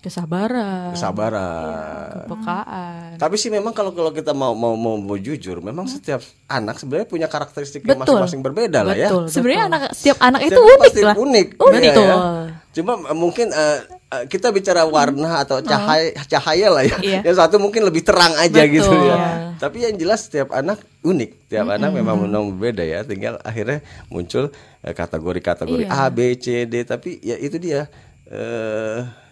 kesabaran 0.05 0.93
kesabaran. 0.93 2.29
kepekaan 2.29 3.17
Tapi 3.17 3.35
sih 3.41 3.49
memang 3.49 3.73
kalau 3.73 3.97
kalau 3.97 4.13
kita 4.13 4.37
mau 4.37 4.53
mau 4.53 4.77
mau, 4.77 5.01
mau 5.01 5.17
jujur, 5.17 5.65
memang 5.65 5.89
setiap 5.89 6.21
anak 6.45 6.77
sebenarnya 6.77 7.09
punya 7.09 7.27
karakteristik 7.31 7.81
yang 7.89 7.97
Betul. 7.97 8.21
masing-masing 8.21 8.43
berbeda 8.45 8.85
lah 8.85 8.93
ya. 8.93 9.09
Betul. 9.09 9.25
sebenarnya 9.33 9.63
anak 9.73 9.81
setiap 9.97 10.19
anak 10.21 10.41
itu 10.45 10.61
Setiap 10.61 10.69
unik 10.69 10.83
pasti 10.85 11.03
lah 11.03 11.17
unik. 11.17 11.47
Unik. 11.57 11.81
Iya 11.81 11.81
ya. 11.81 11.95
Betul. 11.95 12.45
Cuma 12.75 12.93
mungkin 13.15 13.47
eh, 13.55 13.81
kita 14.29 14.51
bicara 14.51 14.83
warna 14.85 15.41
atau 15.47 15.63
cahaya 15.65 16.11
cahaya 16.29 16.69
lah 16.69 16.85
ya. 16.85 16.97
Iya. 17.01 17.21
Yang 17.25 17.37
satu 17.41 17.57
mungkin 17.63 17.87
lebih 17.87 18.03
terang 18.05 18.35
aja 18.37 18.61
Betul. 18.67 18.75
gitu 18.77 18.93
ya. 18.93 19.17
Iya. 19.17 19.19
Tapi 19.57 19.77
yang 19.89 19.95
jelas 19.97 20.21
setiap 20.29 20.53
anak 20.53 20.83
unik. 21.01 21.49
Setiap 21.49 21.67
anak 21.71 21.91
memang 21.95 22.21
memang 22.21 22.53
berbeda 22.53 22.85
ya. 22.85 23.01
Tinggal 23.07 23.41
akhirnya 23.41 23.81
muncul 24.13 24.53
eh, 24.85 24.93
kategori-kategori 24.93 25.87
Iya. 25.89 26.07
A, 26.07 26.13
B, 26.13 26.37
C, 26.37 26.67
D. 26.69 26.85
Tapi 26.85 27.23
ya 27.25 27.39
itu 27.41 27.57
dia. 27.57 27.89
Eh 28.29 29.24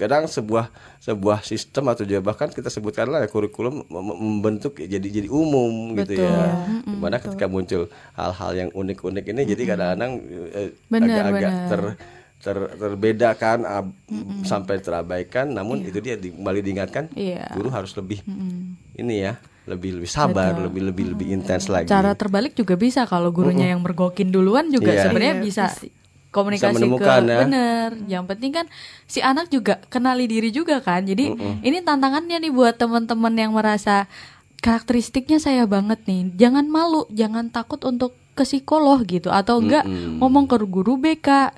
kadang 0.00 0.24
sebuah 0.24 0.72
sebuah 0.98 1.38
sistem 1.42 1.84
atau 1.86 2.02
juga 2.02 2.24
bahkan 2.24 2.48
kita 2.48 2.66
sebutkanlah 2.66 3.20
ya, 3.20 3.28
kurikulum 3.28 3.84
mem- 3.84 4.00
mem- 4.02 4.18
membentuk 4.18 4.74
jadi 4.74 4.96
jadi 5.02 5.28
umum 5.28 5.92
gitu 5.94 6.16
Betul. 6.16 6.24
ya. 6.24 6.56
Di 6.82 6.96
mana 6.96 7.16
ketika 7.16 7.44
muncul 7.44 7.86
hal-hal 8.14 8.50
yang 8.56 8.70
unik-unik 8.70 9.24
ini 9.26 9.42
jadi 9.46 9.62
kadang-kadang 9.68 10.12
eh, 10.50 10.70
agak-agak 10.90 11.52
benar. 11.52 11.68
ter 11.68 11.80
ter 12.40 12.56
terbedakan 12.74 13.58
ab- 13.62 13.96
sampai 14.42 14.80
terabaikan. 14.80 15.46
Namun 15.46 15.84
itu 15.84 16.00
dia 16.00 16.16
di- 16.16 16.32
kembali 16.32 16.60
diingatkan 16.60 17.12
Iya. 17.12 17.52
guru 17.52 17.68
harus 17.68 17.92
lebih 17.92 18.24
ini 18.94 19.16
ya 19.20 19.36
lebih 19.68 20.00
lebih 20.00 20.08
sabar 20.08 20.56
lebih 20.56 20.82
lebih 20.82 21.04
lebih 21.14 21.26
intens 21.30 21.68
lagi. 21.68 21.86
Cara 21.86 22.10
terbalik 22.12 22.56
juga 22.56 22.74
bisa. 22.74 23.04
Kalau 23.04 23.28
gurunya 23.30 23.70
yang 23.70 23.84
mergokin 23.84 24.32
duluan 24.32 24.66
juga 24.66 24.90
Iya. 24.90 25.02
sebenarnya 25.04 25.34
Iya, 25.36 25.44
bisa 25.44 25.64
Bisa 26.30 26.38
komunikasi 26.38 26.74
menemukan 26.78 27.20
ke 27.26 27.26
ya. 27.26 27.38
bener. 27.42 27.88
Yang 28.06 28.24
penting 28.30 28.50
kan 28.54 28.66
si 29.10 29.18
anak 29.18 29.50
juga 29.50 29.82
kenali 29.90 30.30
diri 30.30 30.54
juga 30.54 30.78
kan. 30.78 31.02
Jadi 31.02 31.34
ini 31.66 31.78
tantangannya 31.82 32.38
nih 32.38 32.54
buat 32.54 32.78
teman-teman 32.78 33.34
yang 33.34 33.50
merasa 33.50 34.06
karakteristiknya 34.62 35.42
saya 35.42 35.66
banget 35.66 36.06
nih. 36.06 36.30
Jangan 36.38 36.70
malu 36.70 37.10
jangan 37.10 37.50
takut 37.50 37.82
untuk 37.82 38.14
ke 38.38 38.46
psikolog 38.46 39.02
gitu. 39.02 39.26
Atau 39.28 39.58
enggak 39.58 39.82
ngomong 40.22 40.46
ke 40.46 40.56
guru 40.70 40.94
BK 40.96 41.50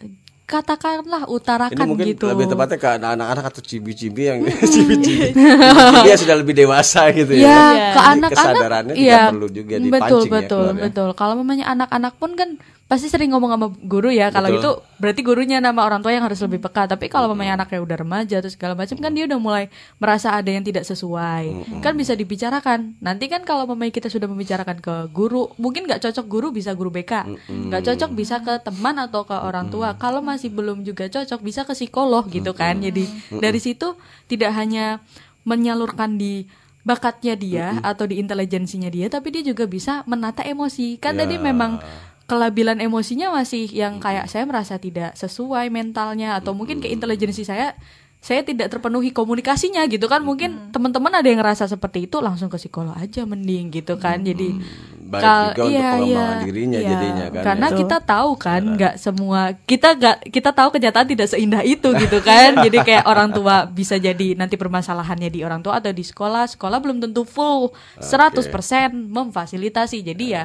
katakanlah 0.52 1.24
ini 1.24 1.32
utarakan 1.32 1.86
mungkin 1.88 2.06
gitu. 2.12 2.28
lebih 2.28 2.44
tepatnya 2.52 2.76
ke 2.76 2.88
anak-anak 3.00 3.44
atau 3.48 3.62
cibi-cibi 3.64 4.22
yang 4.28 4.38
cibi-cibi 4.44 5.32
cibi 5.32 6.08
yang 6.12 6.18
sudah 6.20 6.36
lebih 6.36 6.52
dewasa 6.52 7.08
gitu 7.14 7.32
ya, 7.40 7.48
ya 7.48 7.60
ke 7.96 8.00
anak-anak 8.04 8.30
kesadarannya 8.36 8.94
juga 8.94 9.08
iya, 9.08 9.22
perlu 9.32 9.48
juga 9.48 9.74
betul 9.80 9.86
dipancing 9.88 10.28
ya 10.28 10.34
betul 10.36 10.66
ya. 10.68 10.82
betul. 10.84 11.08
Kalau 11.16 11.34
mamanya 11.40 11.66
anak-anak 11.72 12.12
pun 12.20 12.30
kan 12.36 12.48
pasti 12.92 13.08
sering 13.08 13.32
ngomong 13.32 13.56
sama 13.56 13.66
guru 13.72 14.12
ya 14.12 14.28
kalau 14.28 14.52
Betul. 14.52 14.60
itu 14.60 14.70
berarti 15.00 15.20
gurunya 15.24 15.64
nama 15.64 15.80
orang 15.80 16.04
tua 16.04 16.12
yang 16.12 16.28
harus 16.28 16.36
lebih 16.44 16.60
peka. 16.60 16.84
Tapi 16.84 17.08
kalau 17.08 17.32
mamanya 17.32 17.56
anaknya 17.56 17.80
udah 17.80 17.96
remaja 17.96 18.36
terus 18.44 18.52
segala 18.52 18.76
macam 18.76 19.00
kan 19.00 19.08
dia 19.16 19.24
udah 19.24 19.40
mulai 19.40 19.72
merasa 19.96 20.36
ada 20.36 20.52
yang 20.52 20.60
tidak 20.60 20.84
sesuai. 20.84 21.80
Kan 21.80 21.96
bisa 21.96 22.12
dibicarakan. 22.12 23.00
Nanti 23.00 23.32
kan 23.32 23.48
kalau 23.48 23.64
mamanya 23.64 23.96
kita 23.96 24.12
sudah 24.12 24.28
membicarakan 24.28 24.84
ke 24.84 25.08
guru 25.08 25.48
mungkin 25.56 25.88
nggak 25.88 26.04
cocok 26.04 26.26
guru 26.28 26.52
bisa 26.52 26.76
guru 26.76 26.92
BK 26.92 27.32
nggak 27.48 27.80
cocok 27.88 28.10
bisa 28.12 28.44
ke 28.44 28.60
teman 28.60 29.00
atau 29.00 29.24
ke 29.24 29.32
orang 29.32 29.72
tua. 29.72 29.96
Kalau 29.96 30.20
masih 30.20 30.52
belum 30.52 30.84
juga 30.84 31.08
cocok 31.08 31.40
bisa 31.40 31.64
ke 31.64 31.72
psikolog 31.72 32.28
gitu 32.28 32.52
kan. 32.52 32.76
Jadi 32.76 33.08
dari 33.40 33.56
situ 33.56 33.96
tidak 34.28 34.52
hanya 34.52 35.00
menyalurkan 35.48 36.20
di 36.20 36.44
bakatnya 36.82 37.38
dia 37.38 37.78
atau 37.80 38.10
di 38.10 38.18
intelijensinya 38.18 38.90
dia 38.90 39.06
tapi 39.06 39.30
dia 39.30 39.42
juga 39.46 39.64
bisa 39.64 40.02
menata 40.04 40.42
emosi. 40.44 40.98
Kan 41.00 41.16
tadi 41.16 41.38
Ya. 41.38 41.42
memang 41.42 41.78
kelabilan 42.32 42.80
emosinya 42.80 43.28
masih 43.28 43.68
yang 43.68 44.00
kayak 44.00 44.24
saya 44.24 44.48
merasa 44.48 44.80
tidak 44.80 45.12
sesuai 45.20 45.68
mentalnya 45.68 46.40
atau 46.40 46.56
mungkin 46.56 46.80
ke 46.80 46.88
intelijensi 46.88 47.44
saya 47.44 47.76
saya 48.24 48.40
tidak 48.40 48.72
terpenuhi 48.72 49.12
komunikasinya 49.12 49.84
gitu 49.90 50.08
kan. 50.08 50.24
Mungkin 50.24 50.72
teman-teman 50.72 51.12
ada 51.12 51.28
yang 51.28 51.44
ngerasa 51.44 51.68
seperti 51.68 52.08
itu 52.08 52.24
langsung 52.24 52.48
ke 52.48 52.56
psikolog 52.56 52.96
aja 52.96 53.28
mending 53.28 53.68
gitu 53.68 54.00
kan. 54.00 54.24
Jadi 54.24 54.56
baik 55.12 55.20
Ka- 55.22 55.44
juga 55.50 55.62
untuk 55.62 55.76
iya, 55.76 55.90
pengembangan 55.92 56.32
iya, 56.32 56.42
dirinya 56.42 56.78
iya. 56.80 56.88
jadinya 56.88 57.26
kan. 57.28 57.42
karena 57.44 57.66
ya. 57.68 57.76
kita 57.76 57.96
tahu 58.00 58.30
kan 58.34 58.62
nggak 58.72 58.94
semua 58.96 59.40
kita 59.62 59.88
nggak 59.92 60.16
kita 60.26 60.50
tahu 60.50 60.68
kenyataan 60.72 61.06
tidak 61.06 61.28
seindah 61.28 61.62
itu 61.62 61.88
gitu 61.92 62.18
kan 62.20 62.50
jadi 62.64 62.78
kayak 62.80 63.04
orang 63.04 63.28
tua 63.28 63.56
bisa 63.64 63.94
jadi 63.94 64.28
nanti 64.32 64.56
permasalahannya 64.56 65.28
di 65.28 65.44
orang 65.44 65.60
tua 65.60 65.76
atau 65.76 65.92
di 65.92 66.00
sekolah 66.00 66.48
sekolah 66.48 66.80
belum 66.80 66.98
tentu 66.98 67.22
full 67.22 67.70
100% 67.98 68.48
memfasilitasi 68.88 70.00
jadi 70.02 70.24
ya 70.24 70.44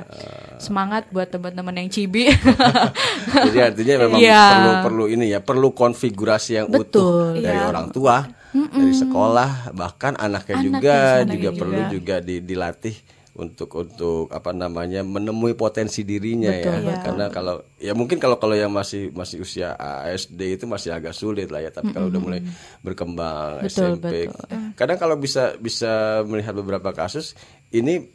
semangat 0.57 1.07
buat 1.07 1.27
teman-teman 1.27 1.73
yang 1.77 1.87
cibi 1.87 2.27
Jadi 3.47 3.59
artinya 3.59 3.95
memang 3.99 4.19
Iya. 4.19 4.43
perlu 4.49 4.73
perlu 4.83 5.05
ini 5.07 5.25
ya, 5.29 5.39
perlu 5.39 5.69
konfigurasi 5.71 6.51
yang 6.55 6.67
utuh 6.67 6.81
Betul. 6.83 7.23
dari 7.39 7.55
Iya. 7.55 7.69
orang 7.69 7.87
tua, 7.89 8.25
dari 8.51 8.91
sekolah, 8.91 9.51
bahkan 9.71 10.17
anaknya 10.17 10.57
Anaknya, 10.57 10.65
juga 10.65 10.97
juga 11.23 11.35
juga. 11.47 11.49
perlu 11.55 11.81
juga 11.89 12.15
di- 12.19 12.41
dilatih 12.41 12.95
untuk 13.37 13.69
untuk 13.77 14.33
apa 14.33 14.49
namanya 14.49 15.05
menemui 15.05 15.53
potensi 15.53 16.01
dirinya 16.01 16.49
ya. 16.49 16.65
Betul, 16.65 16.81
betul. 16.89 17.03
Karena 17.05 17.25
kalau 17.29 17.55
ya 17.77 17.93
mungkin 17.93 18.17
kalau 18.17 18.37
kalau 18.41 18.57
yang 18.57 18.73
masih 18.73 19.13
masih 19.13 19.45
usia 19.45 19.77
SD 20.09 20.57
itu 20.57 20.65
masih 20.65 20.91
agak 20.91 21.13
sulit 21.13 21.53
lah 21.53 21.61
ya, 21.61 21.69
tapi 21.69 21.93
kalau 21.93 22.09
udah 22.09 22.21
mulai 22.21 22.41
berkembang 22.81 23.61
Betul, 23.61 24.01
SMP. 24.01 24.27
betul. 24.27 24.57
Kadang 24.73 24.97
kalau 24.97 25.15
bisa 25.21 25.53
bisa 25.61 26.25
melihat 26.25 26.57
beberapa 26.57 26.89
kasus 26.91 27.37
ini 27.69 28.09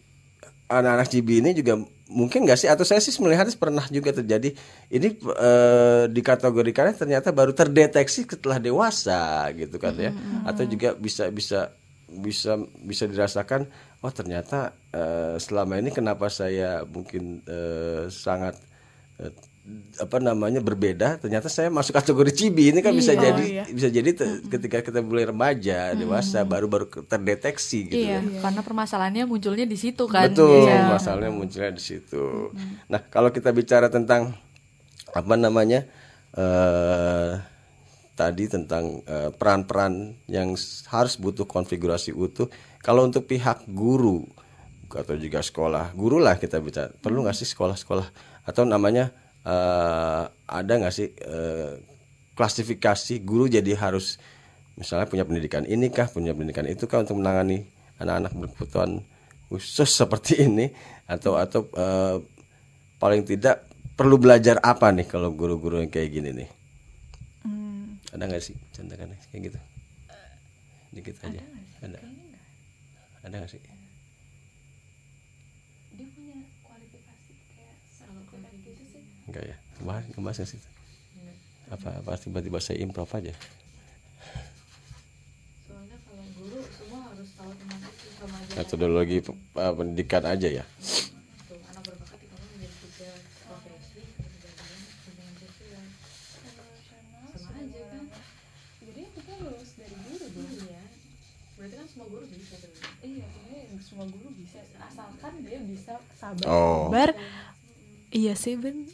anak-anak 0.66 1.08
cibi 1.08 1.44
ini 1.44 1.52
juga 1.52 1.78
mungkin 2.12 2.44
nggak 2.44 2.60
sih 2.60 2.68
atau 2.68 2.84
saya 2.84 3.00
sih 3.00 3.12
melihat 3.24 3.48
pernah 3.56 3.84
juga 3.88 4.12
terjadi 4.12 4.52
ini 4.92 5.08
eh, 5.16 6.04
dikategorikannya 6.12 6.92
ternyata 6.96 7.32
baru 7.32 7.56
terdeteksi 7.56 8.28
setelah 8.28 8.60
dewasa 8.60 9.48
gitu 9.56 9.80
kan 9.80 9.96
ya 9.96 10.12
atau 10.44 10.64
juga 10.68 10.92
bisa 10.92 11.32
bisa 11.32 11.72
bisa 12.14 12.54
bisa 12.78 13.04
dirasakan 13.04 13.64
oh 14.00 14.10
ternyata 14.10 14.72
eh, 14.90 15.36
selama 15.36 15.76
ini 15.76 15.88
kenapa 15.88 16.28
saya 16.28 16.84
mungkin 16.84 17.40
eh, 17.44 18.06
sangat 18.08 18.60
eh, 19.16 19.32
apa 19.96 20.18
namanya 20.18 20.58
berbeda 20.58 21.22
ternyata 21.22 21.46
saya 21.46 21.70
masuk 21.70 21.94
kategori 21.94 22.34
cibi. 22.34 22.74
Ini 22.74 22.82
kan 22.82 22.90
bisa 22.90 23.14
jadi 23.14 23.62
bisa 23.70 23.86
jadi 23.86 24.10
te- 24.10 24.42
ketika 24.50 24.82
kita 24.82 24.98
mulai 24.98 25.22
remaja 25.22 25.94
dewasa 25.94 26.42
baru 26.42 26.66
baru 26.66 26.90
terdeteksi 27.06 27.86
gitu 27.86 27.94
iya 28.10 28.18
loh. 28.18 28.42
karena 28.42 28.58
permasalahannya 28.58 29.22
munculnya 29.22 29.62
di 29.62 29.78
situ 29.78 30.10
kan. 30.10 30.34
Betul, 30.34 30.66
Iya. 30.66 30.90
masalahnya 30.90 31.30
munculnya 31.30 31.70
di 31.70 31.78
situ. 31.78 32.50
Nah, 32.90 33.06
kalau 33.06 33.30
kita 33.30 33.54
bicara 33.54 33.86
tentang 33.86 34.34
apa 35.14 35.34
namanya 35.38 35.86
eh 36.34 37.51
tadi 38.22 38.44
tentang 38.54 38.84
eh, 39.14 39.30
peran-peran 39.34 39.94
yang 40.36 40.48
s- 40.54 40.86
harus 40.94 41.14
butuh 41.24 41.46
konfigurasi 41.54 42.10
utuh. 42.14 42.46
Kalau 42.86 43.02
untuk 43.08 43.26
pihak 43.32 43.58
guru 43.70 44.18
atau 44.92 45.14
juga 45.16 45.40
sekolah, 45.40 45.96
guru 45.96 46.20
lah 46.20 46.36
kita 46.36 46.60
bicara. 46.60 46.92
Perlu 47.04 47.24
nggak 47.24 47.36
sih 47.36 47.48
sekolah-sekolah 47.48 48.08
atau 48.48 48.62
namanya 48.68 49.10
eh, 49.44 50.22
ada 50.48 50.72
nggak 50.80 50.94
sih 50.94 51.08
eh, 51.18 51.72
klasifikasi 52.38 53.14
guru 53.22 53.44
jadi 53.50 53.72
harus 53.76 54.16
misalnya 54.80 55.06
punya 55.10 55.24
pendidikan 55.28 55.64
ini 55.68 55.92
kah, 55.92 56.08
punya 56.08 56.32
pendidikan 56.32 56.64
itu 56.68 56.84
kah 56.88 57.04
untuk 57.04 57.20
menangani 57.20 57.68
anak-anak 58.00 58.32
berkebutuhan 58.36 58.90
khusus 59.52 59.90
seperti 60.00 60.46
ini 60.48 60.66
atau 61.08 61.36
atau 61.36 61.68
eh, 61.76 62.16
paling 63.02 63.22
tidak 63.26 63.66
perlu 63.98 64.16
belajar 64.16 64.56
apa 64.62 64.90
nih 64.94 65.06
kalau 65.08 65.30
guru-guru 65.34 65.82
yang 65.84 65.92
kayak 65.92 66.10
gini 66.12 66.30
nih? 66.32 66.48
Ada 68.12 68.24
nggak 68.28 68.44
sih 68.44 68.56
contohnya 68.76 69.08
kayak 69.32 69.42
gitu? 69.48 69.58
Dikit 70.92 71.16
aja. 71.24 71.40
Ada. 71.80 71.98
Ada 73.24 73.34
nggak 73.40 73.50
sih? 73.50 73.62
Enggak 79.28 79.44
ya. 79.48 79.56
Bahas 79.80 80.04
ngebahas 80.12 80.36
nggak 80.44 80.50
sih? 80.52 80.60
Apa 81.72 81.88
apa 82.04 82.20
tiba-tiba 82.20 82.60
saya 82.60 82.84
improv 82.84 83.08
aja? 83.16 83.32
metodologi 88.52 89.18
pe- 89.24 89.34
eh, 89.56 89.72
pendidikan 89.72 90.24
aja 90.28 90.48
ya. 90.48 90.64
Oh. 106.44 106.88
Sabar. 106.88 107.12
Iya 108.08 108.34
sih 108.34 108.54
Ben. 108.54 108.86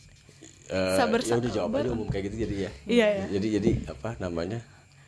Eh, 0.69 0.97
Sabar, 0.97 1.21
ya 1.21 1.37
udah 1.37 1.51
aja 1.51 1.91
umum 1.91 2.07
kayak 2.07 2.29
gitu 2.29 2.37
jadi 2.45 2.55
ya. 2.59 2.71
Iya, 2.85 3.07
iya. 3.09 3.25
Jadi 3.31 3.47
jadi 3.53 3.71
apa 3.87 4.17
namanya? 4.17 4.61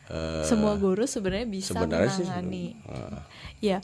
Eh, 0.07 0.43
Semua 0.43 0.73
guru 0.75 1.05
sebenarnya 1.05 1.47
bisa 1.47 1.71
sebenarnya 1.71 2.11
sih 2.11 2.25
menangani. 2.25 2.65
sebelum- 2.75 3.13
ah. 3.13 3.21
Ya, 3.57 3.77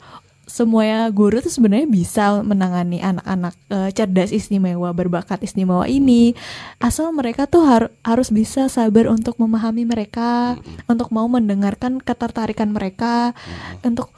semuanya 0.44 1.06
guru 1.08 1.38
tuh 1.38 1.48
sebenarnya 1.48 1.86
bisa 1.86 2.42
menangani 2.42 2.98
anak-anak 2.98 3.54
eh, 3.68 3.90
cerdas 3.92 4.28
istimewa, 4.28 4.90
berbakat 4.90 5.38
istimewa 5.40 5.86
ini. 5.86 6.34
Asal 6.78 7.08
mereka 7.12 7.46
tuh 7.46 7.62
har- 7.62 7.94
harus 8.02 8.28
bisa 8.28 8.66
sabar 8.66 9.06
untuk 9.06 9.38
memahami 9.38 9.84
mereka, 9.84 10.58
untuk 10.84 11.08
mau 11.08 11.24
mendengarkan 11.24 11.98
ketertarikan 11.98 12.68
mereka, 12.68 13.32
untuk 13.80 14.10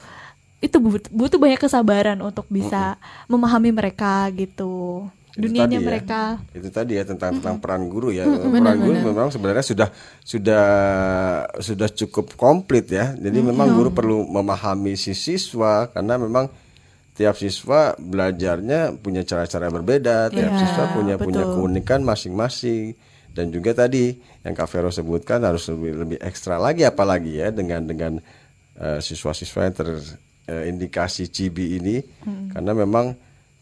itu 0.61 0.77
but- 0.77 1.09
butuh 1.09 1.37
banyak 1.37 1.59
kesabaran 1.59 2.21
untuk 2.21 2.45
bisa 2.47 3.01
memahami 3.27 3.73
mereka 3.73 4.29
gitu. 4.31 5.09
Itu 5.31 5.47
Dunianya 5.47 5.79
tadi 5.79 5.79
ya. 5.79 5.87
mereka. 5.87 6.21
itu 6.51 6.69
tadi 6.69 6.93
ya 6.99 7.05
tentang 7.07 7.39
tentang 7.39 7.57
peran 7.57 7.87
guru 7.87 8.11
ya 8.11 8.27
peran 8.27 8.77
guru 8.77 8.99
memang 9.01 9.31
sebenarnya 9.31 9.63
sudah 9.63 9.89
sudah 10.21 10.67
sudah 11.57 11.89
cukup 11.89 12.35
komplit 12.35 12.91
ya 12.91 13.15
jadi 13.15 13.39
memang 13.39 13.71
guru 13.71 13.95
perlu 13.95 14.27
memahami 14.27 14.99
si 14.99 15.15
siswa 15.15 15.87
karena 15.87 16.19
memang 16.19 16.51
tiap 17.15 17.39
siswa 17.39 17.95
belajarnya 17.95 18.99
punya 18.99 19.23
cara-cara 19.23 19.71
berbeda 19.71 20.35
tiap 20.35 20.51
Iya, 20.51 20.61
siswa 20.61 20.85
punya 20.91 21.15
punya 21.15 21.47
betul. 21.47 21.55
keunikan 21.63 22.03
masing-masing 22.03 22.99
dan 23.31 23.55
juga 23.55 23.71
tadi 23.77 24.19
yang 24.43 24.59
Kak 24.59 24.67
Vero 24.67 24.91
sebutkan 24.91 25.47
harus 25.47 25.63
lebih 25.71 25.95
lebih 25.95 26.19
ekstra 26.19 26.59
lagi 26.59 26.83
apalagi 26.83 27.39
ya 27.39 27.55
dengan 27.55 27.87
dengan 27.87 28.13
eh, 28.75 28.99
siswa-siswa 28.99 29.61
yang 29.63 29.75
terindikasi 30.51 31.31
cibi 31.31 31.79
ini 31.79 31.97
karena 32.51 32.75
memang 32.75 33.15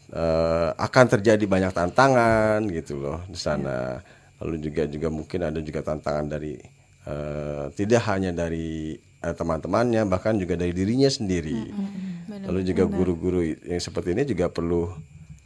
eh, 0.09 0.69
akan 0.73 1.05
terjadi 1.05 1.45
banyak 1.45 1.69
tantangan 1.69 2.65
gitu 2.73 2.97
loh 2.97 3.21
di 3.29 3.37
sana. 3.37 4.01
Lalu 4.41 4.55
juga 4.57 4.83
juga 4.89 5.07
mungkin 5.13 5.39
ada 5.45 5.59
juga 5.61 5.85
tantangan 5.85 6.25
dari 6.25 6.57
eh, 7.05 7.65
tidak 7.77 8.01
hanya 8.09 8.33
dari 8.33 8.97
eh, 8.97 9.35
teman-temannya 9.37 10.01
bahkan 10.09 10.33
juga 10.41 10.57
dari 10.57 10.73
dirinya 10.73 11.09
sendiri. 11.13 11.69
Lalu 12.49 12.59
juga 12.65 12.83
guru-guru 12.97 13.39
yang 13.69 13.81
seperti 13.81 14.17
ini 14.17 14.25
juga 14.25 14.49
perlu 14.49 14.89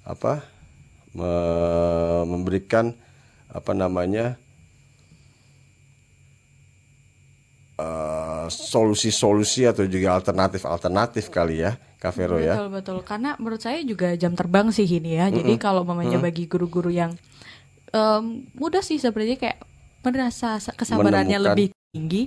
apa 0.08 0.44
me- 1.12 2.24
memberikan 2.28 2.96
apa 3.52 3.72
namanya 3.76 4.40
solusi-solusi 8.48 9.64
atau 9.64 9.84
juga 9.84 10.14
alternatif-alternatif 10.14 11.28
kali 11.28 11.62
ya, 11.62 11.72
Kak 11.96 12.14
Vero 12.14 12.38
ya. 12.38 12.56
Betul 12.56 12.70
betul. 12.70 12.98
Karena 13.02 13.36
menurut 13.36 13.60
saya 13.60 13.80
juga 13.82 14.12
jam 14.14 14.34
terbang 14.34 14.70
sih 14.70 14.86
ini 14.86 15.16
ya. 15.16 15.28
Jadi 15.28 15.56
kalau 15.58 15.84
mamanya 15.84 16.18
bagi 16.18 16.46
guru-guru 16.46 16.88
yang 16.88 17.14
em, 17.90 18.24
mudah 18.54 18.82
sih 18.82 18.98
sebenarnya 18.98 19.38
kayak 19.38 19.58
merasa 20.02 20.58
sa- 20.58 20.74
kesabarannya 20.74 21.30
Menemukan. 21.32 21.48
lebih 21.50 21.68
tinggi 21.90 22.24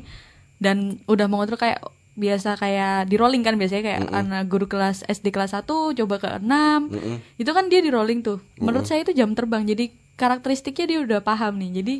dan 0.56 0.76
udah 1.04 1.26
mengontrol 1.26 1.56
kayak 1.56 1.82
biasa 2.16 2.56
kayak 2.56 3.06
di 3.06 3.16
rolling 3.16 3.44
kan 3.44 3.54
biasanya 3.54 3.82
kayak 3.84 4.02
anak 4.08 4.42
guru 4.46 4.64
kelas 4.64 5.04
SD 5.04 5.28
kelas 5.28 5.52
1 5.52 5.68
coba 5.92 6.16
ke 6.16 6.28
6 6.32 6.88
itu 7.36 7.50
kan 7.50 7.68
dia 7.68 7.80
di 7.80 7.90
rolling 7.90 8.20
tuh. 8.20 8.40
Menurut 8.56 8.86
saya 8.86 9.04
itu 9.04 9.12
jam 9.12 9.32
terbang. 9.32 9.62
Jadi 9.62 9.88
karakteristiknya 10.16 10.84
dia 10.86 10.98
udah 11.02 11.20
paham 11.20 11.60
nih. 11.60 11.70
Jadi 11.76 11.94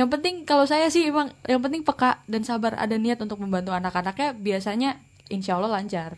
yang 0.00 0.08
penting 0.08 0.48
kalau 0.48 0.64
saya 0.64 0.88
sih 0.88 1.12
emang 1.12 1.28
yang 1.44 1.60
penting 1.60 1.84
peka 1.84 2.24
dan 2.24 2.40
sabar 2.40 2.72
ada 2.80 2.96
niat 2.96 3.20
untuk 3.20 3.36
membantu 3.36 3.76
anak-anaknya 3.76 4.32
biasanya 4.32 4.96
insya 5.28 5.60
Allah 5.60 5.76
lancar 5.76 6.16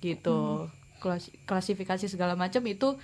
gitu. 0.00 0.66
Kelas- 0.98 1.30
klasifikasi 1.44 2.08
segala 2.08 2.34
macam 2.34 2.64
itu 2.64 2.96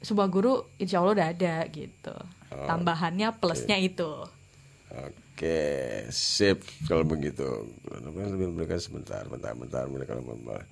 sebuah 0.00 0.30
guru 0.30 0.70
insya 0.78 1.02
Allah 1.02 1.18
udah 1.18 1.28
ada 1.34 1.54
gitu. 1.74 2.14
Tambahannya 2.48 3.34
plusnya 3.42 3.74
itu. 3.76 4.24
Oke, 4.86 5.58
sip 6.14 6.62
kalau 6.86 7.02
begitu. 7.02 7.44
Lebih 7.90 8.54
mereka 8.54 8.78
sebentar, 8.78 9.26
bentar, 9.26 9.52
bentar 9.52 9.84
mereka 9.90 10.16
membawa. 10.16 10.62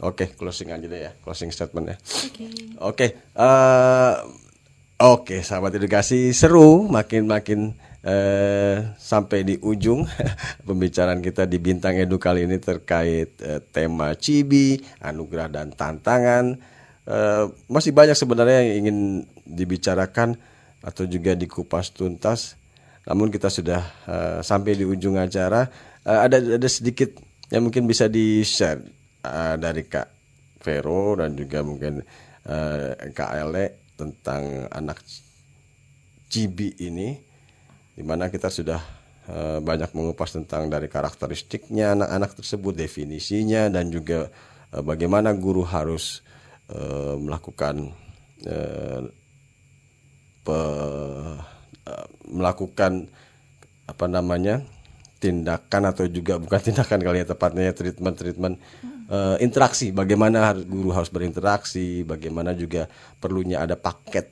Oke, 0.00 0.32
closing 0.32 0.72
aja 0.72 0.86
deh 0.88 1.00
ya, 1.04 1.12
closing 1.20 1.52
statement 1.52 1.92
ya. 1.92 1.96
Oke, 2.80 3.20
eh, 3.20 4.14
oke, 4.96 5.36
sahabat 5.44 5.76
edukasi 5.76 6.32
seru, 6.32 6.88
makin 6.88 7.28
makin 7.28 7.76
eh, 8.00 8.96
sampai 8.96 9.44
di 9.44 9.54
ujung 9.60 10.08
pembicaraan 10.68 11.20
kita 11.20 11.44
di 11.44 11.60
Bintang 11.60 12.00
Edu 12.00 12.16
kali 12.16 12.48
ini 12.48 12.56
terkait 12.56 13.36
eh, 13.44 13.60
tema 13.72 14.16
Cibi, 14.16 14.80
anugerah 15.04 15.52
dan 15.52 15.68
tantangan. 15.76 16.56
Eh, 17.04 17.44
masih 17.68 17.92
banyak 17.92 18.16
sebenarnya 18.16 18.64
yang 18.64 18.88
ingin 18.88 18.98
dibicarakan 19.44 20.40
atau 20.80 21.04
juga 21.04 21.36
dikupas 21.36 21.92
tuntas. 21.92 22.56
Namun 23.04 23.28
kita 23.28 23.52
sudah 23.52 23.84
eh, 24.08 24.40
sampai 24.40 24.80
di 24.80 24.88
ujung 24.88 25.20
acara. 25.20 25.68
Eh, 26.08 26.20
ada 26.24 26.40
ada 26.40 26.68
sedikit 26.72 27.12
yang 27.52 27.68
mungkin 27.68 27.84
bisa 27.84 28.08
di 28.08 28.40
share 28.48 28.99
eh, 29.24 29.56
dari 29.56 29.82
Kak 29.86 30.08
Vero 30.60 31.16
dan 31.16 31.32
juga 31.36 31.64
mungkin 31.64 32.00
eh, 32.44 32.90
Kak 33.12 33.30
Ale 33.30 33.92
tentang 33.96 34.68
anak 34.72 35.00
Cibi 36.30 36.78
ini 36.86 37.18
di 37.96 38.02
mana 38.06 38.30
kita 38.30 38.48
sudah 38.48 38.80
eh, 39.28 39.58
banyak 39.60 39.90
mengupas 39.92 40.32
tentang 40.32 40.70
dari 40.70 40.86
karakteristiknya 40.86 41.98
anak-anak 41.98 42.38
tersebut, 42.38 42.72
definisinya 42.78 43.66
dan 43.68 43.90
juga 43.90 44.30
eh, 44.72 44.82
bagaimana 44.82 45.34
guru 45.34 45.66
harus 45.66 46.22
eh, 46.70 47.16
melakukan 47.18 47.90
eh, 48.46 49.02
pe- 50.44 51.38
eh, 51.90 52.06
melakukan 52.30 53.10
apa 53.90 54.06
namanya 54.06 54.62
tindakan 55.20 55.82
atau 55.90 56.06
juga 56.08 56.38
bukan 56.38 56.60
tindakan 56.70 57.00
kali 57.02 57.18
ya 57.22 57.26
tepatnya 57.28 57.62
ya, 57.70 57.74
treatment 57.74 58.16
treatment 58.16 58.56
eh, 59.10 59.36
interaksi. 59.42 59.90
Bagaimana 59.90 60.54
harus 60.54 60.64
guru 60.64 60.94
harus 60.94 61.10
berinteraksi 61.10 62.06
bagaimana 62.06 62.54
juga 62.54 62.86
perlunya 63.18 63.60
ada 63.60 63.74
paket 63.74 64.30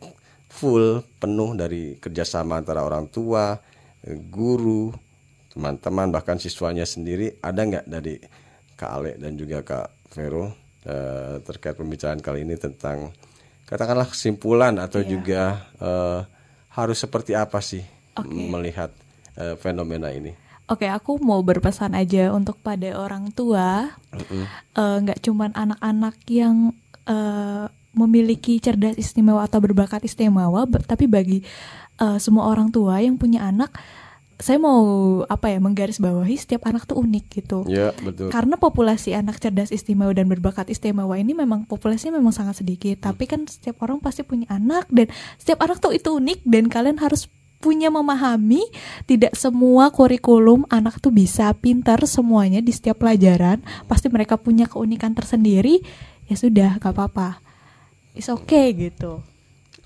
full 0.48 1.04
penuh 1.20 1.52
dari 1.58 2.00
kerjasama 2.00 2.62
antara 2.62 2.86
orang 2.86 3.10
tua 3.10 3.58
eh, 4.06 4.16
guru 4.16 4.94
teman-teman 5.52 6.14
bahkan 6.14 6.38
siswanya 6.38 6.86
sendiri. 6.86 7.36
Ada 7.42 7.60
nggak 7.66 7.86
dari 7.90 8.14
Kak 8.78 8.90
Ale 8.94 9.12
dan 9.18 9.34
juga 9.34 9.66
Kak 9.66 10.14
Vero 10.14 10.54
eh, 10.86 11.42
terkait 11.42 11.74
pembicaraan 11.74 12.22
kali 12.22 12.46
ini 12.46 12.54
tentang 12.54 13.10
katakanlah 13.66 14.08
kesimpulan 14.08 14.78
atau 14.78 15.02
juga 15.02 15.68
eh, 15.82 16.20
harus 16.78 16.98
seperti 17.02 17.34
apa 17.34 17.58
sih 17.58 17.82
melihat 18.24 18.94
eh, 19.34 19.58
fenomena 19.58 20.14
ini 20.14 20.47
Oke, 20.68 20.84
aku 20.84 21.16
mau 21.16 21.40
berpesan 21.40 21.96
aja 21.96 22.28
untuk 22.36 22.60
pada 22.60 22.92
orang 23.00 23.32
tua, 23.32 23.88
eh, 24.76 24.96
nggak 25.00 25.24
cuman 25.24 25.56
anak-anak 25.56 26.16
yang 26.28 26.76
eh, 27.08 27.66
memiliki 27.96 28.60
cerdas 28.60 29.00
istimewa 29.00 29.48
atau 29.48 29.64
berbakat 29.64 30.04
istimewa, 30.04 30.68
tapi 30.84 31.08
bagi 31.08 31.40
eh, 31.96 32.18
semua 32.20 32.52
orang 32.52 32.68
tua 32.68 33.00
yang 33.00 33.16
punya 33.16 33.48
anak, 33.48 33.72
saya 34.38 34.60
mau 34.62 34.80
apa 35.26 35.50
ya 35.50 35.58
menggarisbawahi 35.58 36.36
setiap 36.38 36.62
anak 36.70 36.86
tuh 36.86 37.00
unik 37.02 37.24
gitu. 37.42 37.66
ya 37.66 37.90
betul. 37.98 38.30
Karena 38.30 38.54
populasi 38.54 39.10
anak 39.16 39.42
cerdas 39.42 39.74
istimewa 39.74 40.14
dan 40.14 40.30
berbakat 40.30 40.70
istimewa 40.70 41.18
ini 41.18 41.34
memang 41.34 41.66
populasinya 41.66 42.22
memang 42.22 42.30
sangat 42.30 42.62
sedikit, 42.62 43.02
tapi 43.02 43.26
kan 43.26 43.48
setiap 43.50 43.82
orang 43.82 43.98
pasti 43.98 44.22
punya 44.22 44.46
anak 44.52 44.86
dan 44.94 45.10
setiap 45.42 45.64
anak 45.66 45.82
tuh 45.82 45.90
itu 45.90 46.14
unik 46.14 46.46
dan 46.46 46.70
kalian 46.70 47.02
harus 47.02 47.26
punya 47.58 47.90
memahami 47.90 48.62
tidak 49.04 49.34
semua 49.34 49.90
kurikulum 49.90 50.62
anak 50.70 51.02
tuh 51.02 51.10
bisa 51.10 51.50
pintar 51.58 51.98
semuanya 52.06 52.62
di 52.62 52.70
setiap 52.70 53.02
pelajaran, 53.02 53.62
pasti 53.90 54.06
mereka 54.06 54.38
punya 54.38 54.70
keunikan 54.70 55.12
tersendiri. 55.14 55.82
Ya 56.28 56.36
sudah, 56.38 56.78
gak 56.78 56.94
apa-apa. 56.94 57.40
It's 58.14 58.28
okay 58.28 58.74
gitu. 58.74 59.22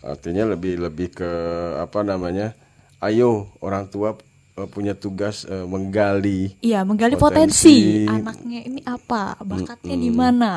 Artinya 0.03 0.53
lebih 0.53 0.83
lebih 0.83 1.15
ke 1.15 1.31
apa 1.79 2.03
namanya? 2.03 2.53
Ayo 2.99 3.51
orang 3.63 3.87
tua 3.87 4.19
eh, 4.59 4.69
punya 4.69 4.99
tugas 4.99 5.47
eh, 5.47 5.63
menggali 5.63 6.59
Iya, 6.59 6.83
menggali 6.83 7.15
Potensi. 7.15 8.03
potensi, 8.03 8.11
anaknya 8.11 8.61
ini 8.67 8.81
apa, 8.83 9.39
bakatnya 9.43 9.97
di 9.97 10.11
mana. 10.11 10.53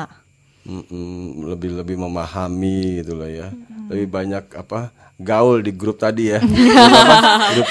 lebih 1.46 1.78
lebih 1.78 1.94
memahami 1.94 2.98
gitu 2.98 3.14
loh 3.14 3.30
ya. 3.30 3.54
Lebih 3.86 4.10
banyak 4.10 4.44
apa? 4.58 4.90
Gaul 5.16 5.64
di 5.64 5.72
grup 5.72 5.96
tadi 5.96 6.28
ya. 6.28 6.38
apa, 6.38 7.48
grup, 7.56 7.68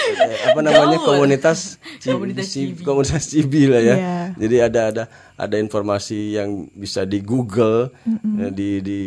apa 0.50 0.60
namanya? 0.60 0.98
komunitas 0.98 1.78
Ci- 2.02 2.10
Komunitas 2.10 2.46
Ci- 2.50 2.74
Cibi. 2.74 2.82
komunitas 2.82 3.24
Cibi 3.26 3.62
lah 3.70 3.82
ya. 3.82 3.96
Iya. 3.96 4.18
Jadi 4.36 4.56
ada 4.60 4.82
ada 4.90 5.04
ada 5.36 5.56
informasi 5.56 6.36
yang 6.36 6.66
bisa 6.72 7.04
di 7.04 7.22
Google 7.22 7.94
eh, 8.42 8.50
di 8.50 8.70
di 8.82 9.00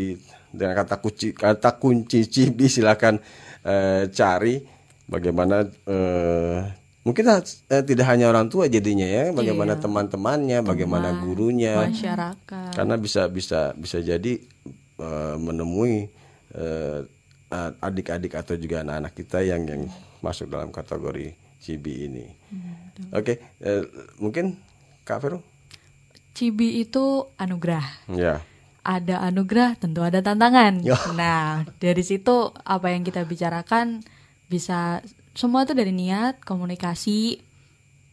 dengan 0.48 0.78
kata 0.78 0.96
kunci 0.98 1.34
kata 1.34 1.76
kunci 1.76 2.24
Cibi 2.24 2.66
silakan 2.66 3.18
eh, 3.62 4.06
cari 4.08 4.62
bagaimana 5.04 5.66
eh, 5.84 6.58
mungkin 7.02 7.24
eh, 7.26 7.82
tidak 7.82 8.06
hanya 8.06 8.28
orang 8.28 8.46
tua 8.46 8.68
jadinya 8.68 9.04
ya, 9.04 9.32
bagaimana 9.32 9.74
teman-temannya, 9.76 10.62
bagaimana 10.62 11.10
gurunya. 11.18 11.84
masyarakat 11.84 12.70
Karena 12.70 12.94
bisa 12.94 13.26
bisa 13.26 13.74
bisa 13.74 13.98
jadi 13.98 14.38
eh, 14.96 15.36
menemui 15.36 16.06
eh, 16.54 17.00
adik-adik 17.80 18.36
atau 18.36 18.54
juga 18.54 18.84
anak-anak 18.84 19.12
kita 19.16 19.40
yang 19.40 19.64
yang 19.64 19.82
masuk 20.20 20.52
dalam 20.52 20.68
kategori 20.68 21.32
CB 21.58 21.84
ini. 22.06 22.26
Oke, 23.10 23.40
eh, 23.58 23.82
mungkin 24.20 24.60
Kak 25.02 25.18
Vero? 25.24 25.40
Cibi 26.36 26.78
itu 26.78 27.26
anugerah 27.34 27.82
Ya. 28.14 28.38
ada 28.86 29.26
anugerah 29.26 29.74
tentu 29.74 30.06
ada 30.06 30.22
tantangan. 30.22 30.78
Ya. 30.86 30.94
Nah 31.18 31.66
dari 31.82 32.04
situ 32.06 32.54
apa 32.62 32.94
yang 32.94 33.02
kita 33.02 33.26
bicarakan 33.26 34.06
bisa 34.46 35.02
semua 35.34 35.66
itu 35.66 35.74
dari 35.74 35.90
niat 35.90 36.38
komunikasi 36.46 37.42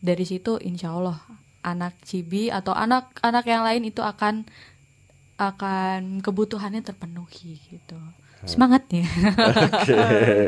dari 0.01 0.25
situ 0.25 0.57
insya 0.57 0.89
Allah 0.95 1.21
anak 1.61 1.97
cibi 2.01 2.49
atau 2.49 2.73
anak-anak 2.73 3.45
yang 3.45 3.61
lain 3.65 3.83
itu 3.89 4.01
akan 4.01 4.45
akan 5.35 6.23
kebutuhannya 6.23 6.81
terpenuhi 6.81 7.59
gitu 7.67 7.99
semangatnya 8.45 9.05
Oke. 9.35 9.97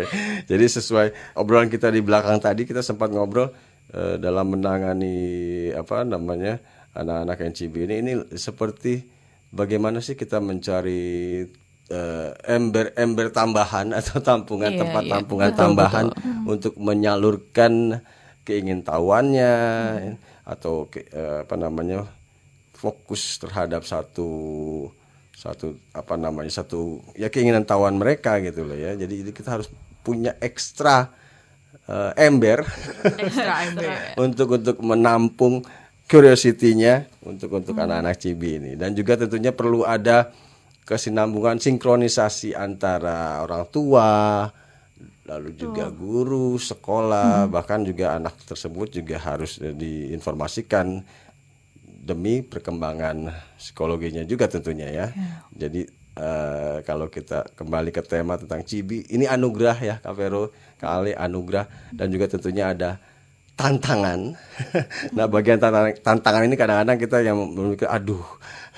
Jadi 0.50 0.66
sesuai 0.66 1.36
obrolan 1.36 1.68
kita 1.68 1.90
di 1.90 2.00
belakang 2.00 2.38
tadi 2.38 2.64
kita 2.64 2.80
sempat 2.80 3.10
ngobrol 3.10 3.50
eh, 3.90 4.16
dalam 4.18 4.54
menangani 4.54 5.18
apa 5.72 6.02
namanya 6.02 6.58
anak-anak 6.94 7.38
yang 7.40 7.54
CB 7.54 7.74
ini. 7.84 7.96
Ini 8.00 8.12
seperti 8.34 9.02
bagaimana 9.50 10.00
sih 10.00 10.14
kita 10.14 10.40
mencari 10.40 11.44
eh, 11.88 12.30
ember-ember 12.48 13.30
tambahan 13.30 13.92
atau 14.00 14.18
tampungan 14.20 14.72
Iya, 14.72 14.80
tempat 14.82 15.04
iya. 15.04 15.12
tampungan 15.14 15.50
Betul, 15.52 15.62
tambahan 15.62 16.06
untuk 16.44 16.74
menyalurkan 16.78 18.02
keingintahuannya 18.42 19.54
atau 20.44 20.88
ke- 20.88 21.08
eh, 21.08 21.44
apa 21.44 21.56
namanya 21.56 22.08
fokus 22.72 23.42
terhadap 23.42 23.84
satu 23.84 24.30
satu 25.38 25.78
apa 25.94 26.18
namanya 26.18 26.50
satu 26.50 26.98
ya 27.14 27.30
keinginan 27.30 27.62
tahuan 27.62 27.94
mereka 27.94 28.42
gitu 28.42 28.66
loh 28.66 28.74
ya. 28.74 28.98
Jadi 28.98 29.22
jadi 29.22 29.32
kita 29.38 29.50
harus 29.62 29.70
punya 30.02 30.34
ekstra 30.42 31.14
eh, 31.86 32.26
ember. 32.26 32.66
Ekstra 33.06 33.54
ember. 33.70 34.18
Untuk 34.18 34.58
untuk 34.58 34.82
menampung 34.82 35.62
curiosity-nya 36.10 37.06
untuk 37.22 37.54
untuk 37.54 37.78
anak-anak 37.78 38.18
cibi 38.18 38.58
ini. 38.58 38.72
Dan 38.74 38.98
juga 38.98 39.14
tentunya 39.14 39.54
perlu 39.54 39.86
ada 39.86 40.34
kesinambungan 40.90 41.62
sinkronisasi 41.62 42.58
antara 42.58 43.44
orang 43.46 43.68
tua 43.70 44.10
lalu 45.28 45.52
juga 45.60 45.92
guru 45.92 46.56
sekolah 46.56 47.52
bahkan 47.52 47.84
juga 47.84 48.16
anak 48.16 48.40
tersebut 48.48 49.04
juga 49.04 49.20
harus 49.20 49.60
diinformasikan 49.60 51.04
demi 52.08 52.40
perkembangan 52.40 53.28
psikologinya 53.60 54.24
juga 54.24 54.48
tentunya 54.48 54.88
ya. 54.88 55.06
Jadi 55.52 55.84
eh, 56.16 56.78
kalau 56.88 57.12
kita 57.12 57.52
kembali 57.60 57.92
ke 57.92 58.00
tema 58.08 58.40
tentang 58.40 58.64
cibi, 58.64 59.04
ini 59.12 59.28
anugerah 59.28 59.78
ya 59.84 59.96
Kak 60.00 60.16
Vero, 60.16 60.56
Kak 60.80 60.88
Ale 60.88 61.12
anugerah 61.12 61.68
dan 61.92 62.08
juga 62.08 62.32
tentunya 62.32 62.72
ada 62.72 62.96
tantangan. 63.60 64.40
nah 65.18 65.28
bagian 65.28 65.60
tantangan, 65.60 65.92
tantangan 66.00 66.48
ini 66.48 66.56
kadang-kadang 66.56 66.98
kita 66.98 67.18
yang 67.26 67.38
memikir, 67.44 67.92
aduh, 67.92 68.24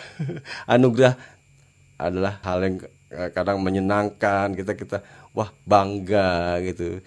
anugerah 0.74 1.14
adalah 2.00 2.42
hal 2.42 2.60
yang 2.66 2.76
eh, 3.14 3.30
kadang 3.30 3.62
menyenangkan 3.62 4.58
kita 4.58 4.74
kita 4.74 4.98
wah 5.38 5.54
bangga 5.70 6.58
gitu. 6.66 7.04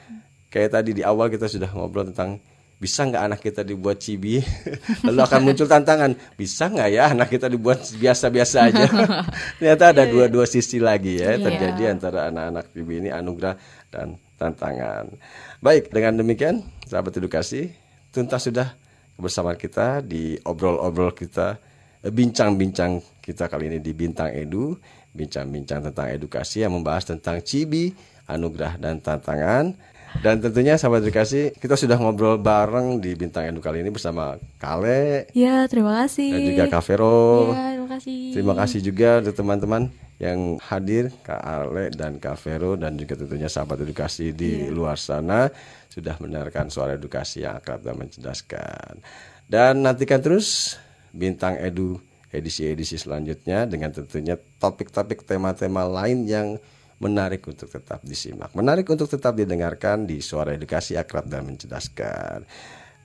Kayak 0.53 0.81
tadi 0.81 0.91
di 0.93 1.03
awal 1.03 1.33
kita 1.33 1.49
sudah 1.49 1.73
ngobrol 1.73 2.13
tentang 2.13 2.39
bisa 2.83 3.07
nggak 3.07 3.23
anak 3.31 3.41
kita 3.47 3.63
dibuat 3.63 4.03
cibi 4.03 4.43
lalu 5.07 5.21
akan 5.23 5.41
muncul 5.47 5.71
tantangan 5.71 6.19
bisa 6.35 6.67
nggak 6.67 6.89
ya 6.91 7.15
anak 7.15 7.31
kita 7.31 7.47
dibuat 7.47 7.87
biasa-biasa 7.95 8.57
aja? 8.67 8.91
Ternyata 9.63 9.95
ada 9.95 10.03
dua-dua 10.11 10.51
sisi 10.51 10.83
lagi 10.83 11.23
ya 11.23 11.39
terjadi 11.39 11.95
antara 11.95 12.35
anak-anak 12.35 12.75
cibi 12.75 13.07
ini 13.07 13.11
anugerah 13.15 13.55
dan 13.95 14.19
tantangan. 14.35 15.15
Baik 15.63 15.95
dengan 15.95 16.19
demikian 16.19 16.67
sahabat 16.91 17.15
edukasi 17.23 17.71
tuntas 18.11 18.51
sudah 18.51 18.75
bersama 19.15 19.55
kita 19.55 20.03
di 20.03 20.35
obrol-obrol 20.43 21.15
kita 21.15 21.63
eh, 22.03 22.11
bincang-bincang 22.11 22.99
kita 23.23 23.47
kali 23.47 23.71
ini 23.71 23.79
di 23.79 23.95
Bintang 23.95 24.35
Edu 24.35 24.75
bincang-bincang 25.15 25.87
tentang 25.87 26.11
edukasi 26.11 26.67
yang 26.67 26.75
membahas 26.75 27.15
tentang 27.15 27.39
cibi 27.45 27.95
anugerah 28.27 28.81
dan 28.81 28.99
tantangan 28.99 29.77
Dan 30.21 30.45
tentunya 30.45 30.77
sahabat 30.77 31.01
edukasi, 31.01 31.57
kita 31.57 31.73
sudah 31.73 31.97
ngobrol 31.97 32.37
bareng 32.37 33.01
di 33.01 33.17
Bintang 33.17 33.49
Edu 33.49 33.65
kali 33.65 33.81
ini 33.81 33.89
bersama 33.89 34.37
Kale 34.61 35.33
Ya, 35.33 35.65
terima 35.65 36.05
kasih. 36.05 36.31
dan 36.37 36.41
juga 36.45 36.65
Kak 36.69 36.83
Vero. 36.85 37.23
Ya, 37.57 37.67
terima 37.73 37.89
kasih. 37.97 38.19
Terima 38.37 38.55
kasih 38.55 38.81
juga 38.85 39.11
untuk 39.25 39.35
teman-teman 39.41 39.83
yang 40.23 40.61
hadir, 40.63 41.11
Kak 41.27 41.43
Ale 41.43 41.91
dan 41.91 42.21
Kak 42.21 42.39
Vero 42.45 42.77
dan 42.79 42.95
juga 42.95 43.19
tentunya 43.19 43.49
sahabat 43.49 43.83
edukasi 43.83 44.31
di 44.31 44.69
luar 44.71 45.01
sana 45.01 45.51
sudah 45.91 46.15
mendengarkan 46.23 46.71
suara 46.71 46.95
edukasi 46.95 47.43
yang 47.43 47.59
akrab 47.59 47.83
dan 47.83 47.99
mencerdaskan. 47.99 49.03
Dan 49.49 49.83
nantikan 49.83 50.23
terus 50.23 50.79
Bintang 51.11 51.59
Edu 51.59 51.99
edisi-edisi 52.33 52.97
selanjutnya 52.97 53.69
dengan 53.69 53.93
tentunya 53.93 54.41
topik-topik 54.57 55.27
tema-tema 55.29 55.85
lain 55.85 56.25
yang 56.25 56.57
menarik 57.03 57.43
untuk 57.51 57.67
tetap 57.67 57.99
disimak, 58.07 58.55
menarik 58.55 58.87
untuk 58.87 59.11
tetap 59.11 59.35
didengarkan 59.35 60.07
di 60.07 60.23
suara 60.23 60.55
edukasi 60.55 60.95
akrab 60.95 61.27
dan 61.27 61.43
mencerdaskan. 61.51 62.47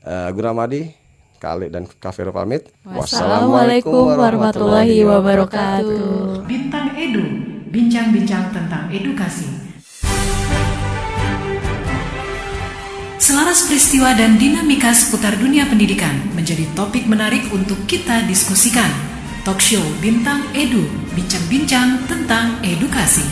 Uh, 0.06 0.30
Guru 0.32 0.46
Ramadi, 0.46 0.86
Kale 1.42 1.74
dan 1.74 1.90
Vero 1.90 2.32
pamit. 2.34 2.70
Wassalamualaikum 2.86 4.14
warahmatullahi 4.14 5.02
wabarakatuh. 5.02 6.46
Bintang 6.46 6.94
Edu, 6.94 7.26
bincang-bincang 7.74 8.54
tentang 8.54 8.90
edukasi. 8.94 9.50
Selaras 13.18 13.68
peristiwa 13.68 14.16
dan 14.16 14.40
dinamika 14.40 14.94
seputar 14.96 15.36
dunia 15.36 15.68
pendidikan 15.68 16.16
menjadi 16.32 16.64
topik 16.78 17.10
menarik 17.10 17.44
untuk 17.52 17.76
kita 17.90 18.24
diskusikan. 18.30 18.88
Talk 19.44 19.60
show 19.60 19.84
Bintang 20.00 20.48
Edu, 20.56 20.86
bincang-bincang 21.12 22.08
tentang 22.08 22.62
edukasi. 22.64 23.24